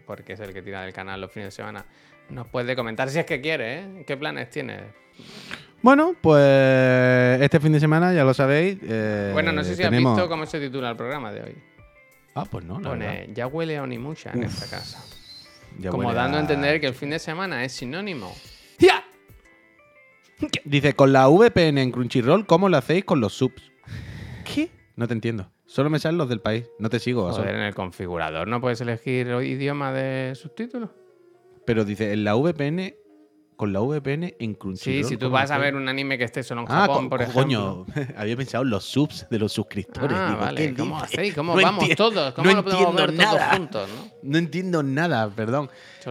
[0.07, 1.85] porque es el que tira del canal los fines de semana,
[2.31, 4.05] nos puede comentar si es que quiere, ¿eh?
[4.07, 5.06] ¿Qué planes tiene?
[5.83, 8.79] Bueno, pues este fin de semana, ya lo sabéis.
[8.83, 11.55] eh, bueno, no sé si tenemos- has visto cómo se titula el programa de hoy.
[12.35, 13.07] Ah, pues no, la verdad.
[13.21, 15.03] Pone, ya huele a Onimusha en esta casa.
[15.79, 18.35] Ya Como dando a a- entender que el fin de semana es sinónimo.
[20.64, 23.73] Dice, con la VPN en Crunchyroll, ¿cómo lo hacéis con los subs?
[24.45, 24.69] ¿Qué?
[24.97, 25.51] No te entiendo.
[25.64, 26.67] Solo me salen los del país.
[26.79, 27.31] No te sigo.
[27.33, 30.91] Joder, en el configurador no puedes elegir idioma de subtítulos.
[31.64, 32.95] Pero dice, en la VPN,
[33.57, 35.05] con la VPN en Sí, Crunchyroll.
[35.05, 37.23] si tú ¿cómo vas a ver un anime que esté solo en Ah, Japón, por
[37.23, 37.43] ejemplo.
[37.43, 37.87] coño,
[38.17, 40.17] había pensado en los subs de los suscriptores.
[40.17, 40.61] Ah, Digo, vale.
[40.69, 41.35] ¿qué ¿Cómo hacéis?
[41.35, 42.35] ¿Cómo No vamos todos?
[42.35, 43.57] ¿Cómo no lo podemos ver entiendo todos nada.
[43.57, 44.11] juntos, no?
[44.31, 45.71] No entiendo nada, perdón.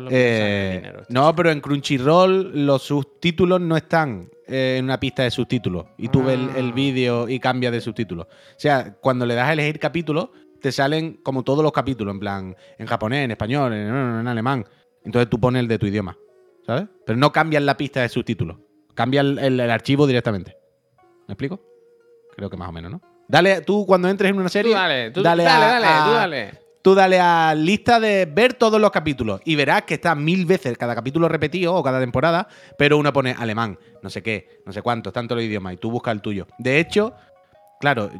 [0.10, 5.32] Eh, dinero, no, pero en Crunchyroll los subtítulos no están eh, en una pista de
[5.32, 5.86] subtítulos.
[5.98, 6.74] Y tú ves el, el Ah.
[6.74, 8.26] vídeo y cambias de subtítulos.
[8.28, 10.30] O sea, cuando le das a elegir capítulos,
[10.62, 14.66] te salen como todos los capítulos, en plan, en japonés, en español, en, en alemán.
[15.04, 16.18] Entonces tú pones el de tu idioma,
[16.66, 16.86] ¿sabes?
[17.06, 18.58] Pero no cambias la pista de subtítulos.
[18.94, 20.56] Cambia el, el- el archivo directamente.
[21.28, 21.62] ¿Me explico?
[22.36, 23.02] Creo que más o menos, ¿no?
[23.28, 24.74] Dale, tú cuando entres en una Tú serie.
[24.74, 26.66] dale, tú dale dale, a- dale, a- tú dale.
[26.82, 30.78] Tú dale a lista de ver todos los capítulos y verás que está mil veces
[30.78, 32.48] cada capítulo repetido o cada temporada,
[32.78, 35.90] pero uno pone alemán, no sé qué, no sé cuántos, tanto los idiomas, y tú
[35.90, 36.46] buscas el tuyo.
[36.60, 37.16] De hecho,
[37.80, 38.12] claro,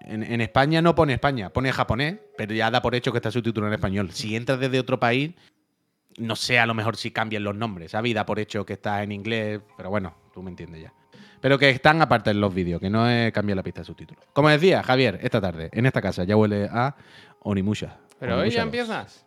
[0.00, 3.30] en, en España no pone España, pone japonés, pero ya da por hecho que está
[3.30, 4.10] subtitulado en español.
[4.10, 5.34] Si entras desde otro país,
[6.18, 8.10] no sé a lo mejor si cambian los nombres, ¿sabes?
[8.10, 10.92] Y da por hecho que está en inglés, pero bueno, tú me entiendes ya.
[11.40, 14.24] Pero que están aparte en los vídeos, que no es cambiar la pista de subtítulos.
[14.32, 16.96] Como decía Javier, esta tarde, en esta casa, ya huele a
[17.40, 17.98] Onimusha.
[18.18, 18.66] Pero hoy ya 2.
[18.66, 19.24] empiezas.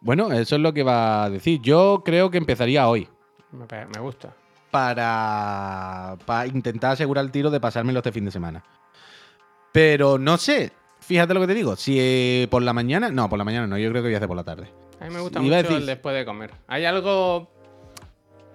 [0.00, 1.60] Bueno, eso es lo que va a decir.
[1.62, 3.08] Yo creo que empezaría hoy.
[3.52, 4.34] Me gusta.
[4.72, 8.64] Para, para intentar asegurar el tiro de pasármelo este fin de semana.
[9.70, 10.72] Pero no sé.
[11.00, 11.76] Fíjate lo que te digo.
[11.76, 13.10] Si eh, por la mañana.
[13.10, 13.78] No, por la mañana no.
[13.78, 14.70] Yo creo que voy a hacer por la tarde.
[15.02, 16.50] A mí me gusta mucho decir- el después de comer.
[16.68, 17.50] Hay algo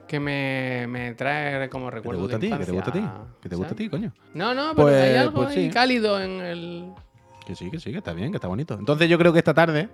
[0.07, 2.49] que me, me trae como ¿Que te recuerdo gusta a ti?
[2.49, 2.99] ¿Que te gusta a ti?
[2.99, 4.13] infancia, ¿Que te gusta a ti, coño?
[4.33, 6.91] No, no, pero Pues- hay algo pues ahí cálido en el...
[7.45, 8.73] Que sí, que sí, que está bien, que está bonito.
[8.75, 9.89] Entonces yo creo que esta tarde,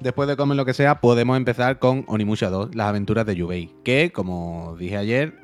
[0.00, 3.70] después de comer lo que sea, podemos empezar con Onimusha 2, las aventuras de Yubei.
[3.84, 5.34] Que, como dije ayer,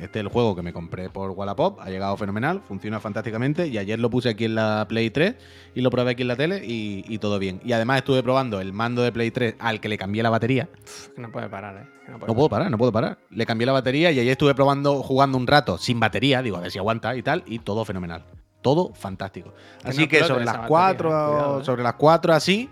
[0.00, 3.66] este es el juego que me compré por Wallapop, ha llegado fenomenal, funciona fantásticamente.
[3.68, 5.34] Y ayer lo puse aquí en la Play 3
[5.74, 7.60] y lo probé aquí en la tele y, y todo bien.
[7.64, 10.68] Y además estuve probando el mando de Play 3 al que le cambié la batería.
[11.14, 11.98] Que no puede parar, ¿eh?
[12.08, 13.18] No puedo parar, no puedo parar.
[13.30, 16.60] Le cambié la batería y ayer estuve probando, jugando un rato sin batería, digo, a
[16.60, 18.24] ver si aguanta y tal, y todo fenomenal.
[18.62, 19.52] Todo fantástico.
[19.84, 21.64] Así no que sobre las batería, 4, cuidado, ¿eh?
[21.64, 22.70] sobre las 4 así,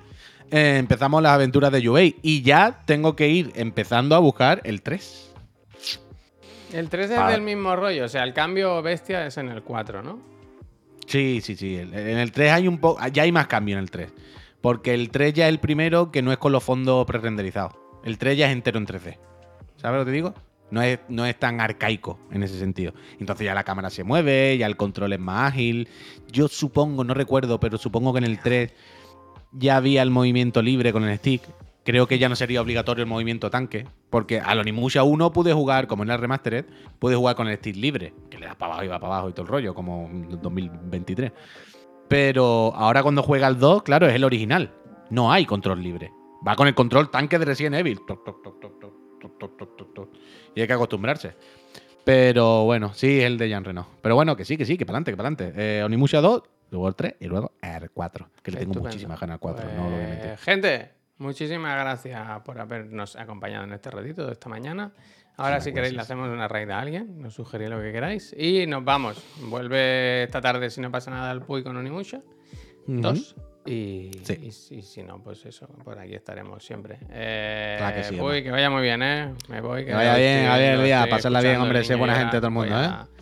[0.51, 2.17] eh, empezamos las aventuras de Yubei.
[2.23, 5.33] Y ya tengo que ir empezando a buscar el 3.
[6.73, 7.33] El 3 es Vale.
[7.33, 10.19] del mismo rollo, o sea, el cambio bestia es en el 4, ¿no?
[11.07, 11.77] Sí, sí, sí.
[11.77, 13.01] En el 3 hay un poco.
[13.13, 14.13] Ya hay más cambio en el 3.
[14.61, 17.75] Porque el 3 ya es el primero que no es con los fondos pre-renderizados.
[18.05, 19.17] El 3 ya es entero en 3D.
[19.77, 20.35] ¿Sabes lo que te digo?
[20.71, 22.93] No es, no es tan arcaico en ese sentido.
[23.21, 25.89] Entonces ya la cámara se mueve, ya el control es más ágil.
[26.33, 28.73] Yo supongo, no recuerdo, pero supongo que en el 3
[29.53, 31.43] ya había el movimiento libre con el stick.
[31.85, 35.53] Creo que ya no sería obligatorio el movimiento tanque, porque a lo Nimusha 1 pude
[35.53, 36.65] jugar, como en la Remastered,
[36.99, 39.29] pude jugar con el stick libre, que le das para abajo y va para abajo
[39.29, 41.33] y todo el rollo, como en 2023.
[42.09, 44.73] Pero ahora cuando juega el 2, claro, es el original.
[45.11, 46.11] No hay control libre.
[46.47, 48.01] Va con el control tanque de Resident Evil.
[50.55, 51.35] Y hay que acostumbrarse.
[52.05, 53.87] Pero bueno, sí, es el de Jean Reno.
[54.01, 55.53] Pero bueno, que sí, que sí, que para adelante, que para adelante.
[55.57, 58.29] Eh, Onimusha 2 luego el 3 y luego el 4.
[58.43, 60.29] Que le tengo muchísimas ganas al 4, no lo voy a mentir.
[60.31, 64.93] Pues, Gente, muchísimas gracias por habernos acompañado en este ratito de esta mañana.
[65.39, 68.35] Ahora, Muchísimas si queréis, le hacemos una raid a alguien, nos sugerís lo que queráis.
[68.39, 69.23] Y nos vamos.
[69.43, 72.23] Vuelve esta tarde, si no pasa nada, el Puy con Onimusha.
[72.87, 73.37] Dos.
[73.67, 74.39] Y, Sí.
[74.43, 76.99] y si- si no, pues eso, por aquí estaremos siempre.
[77.11, 78.43] Eh, Claro que sí, Puy, hombre.
[78.45, 79.35] que vaya muy bien, ¿eh?
[79.49, 79.85] Me voy.
[79.85, 82.47] Que vaya bien, a ver, lo día, pasarla bien, hombre, el sé buena gente todo
[82.47, 83.16] el mundo, Voy ¿eh?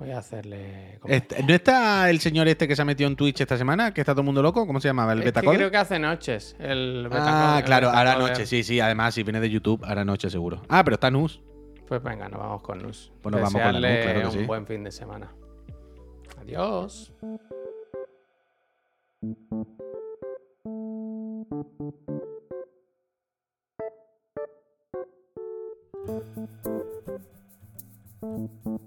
[0.00, 0.98] Voy a hacerle.
[1.04, 3.92] Este- ¿No está el señor este que se ha metido en Twitch esta semana?
[3.92, 4.66] ¿Que está todo el mundo loco?
[4.66, 5.12] ¿Cómo se llamaba?
[5.12, 5.56] ¿El Betacode?
[5.58, 6.56] creo que hace noches.
[6.58, 8.28] El Ah, Betacode- claro, Betacode.
[8.30, 8.80] noche, sí, sí.
[8.80, 10.62] Además, si viene de YouTube, hará noche seguro.
[10.70, 11.42] Ah, pero está Nus.
[11.86, 13.12] Pues venga, nos vamos con Nus.
[13.20, 14.42] Pues nos vamos con la Nus, claro que un sí.
[14.44, 15.34] buen fin de semana.
[16.40, 17.12] Adiós.
[28.22, 28.80] Música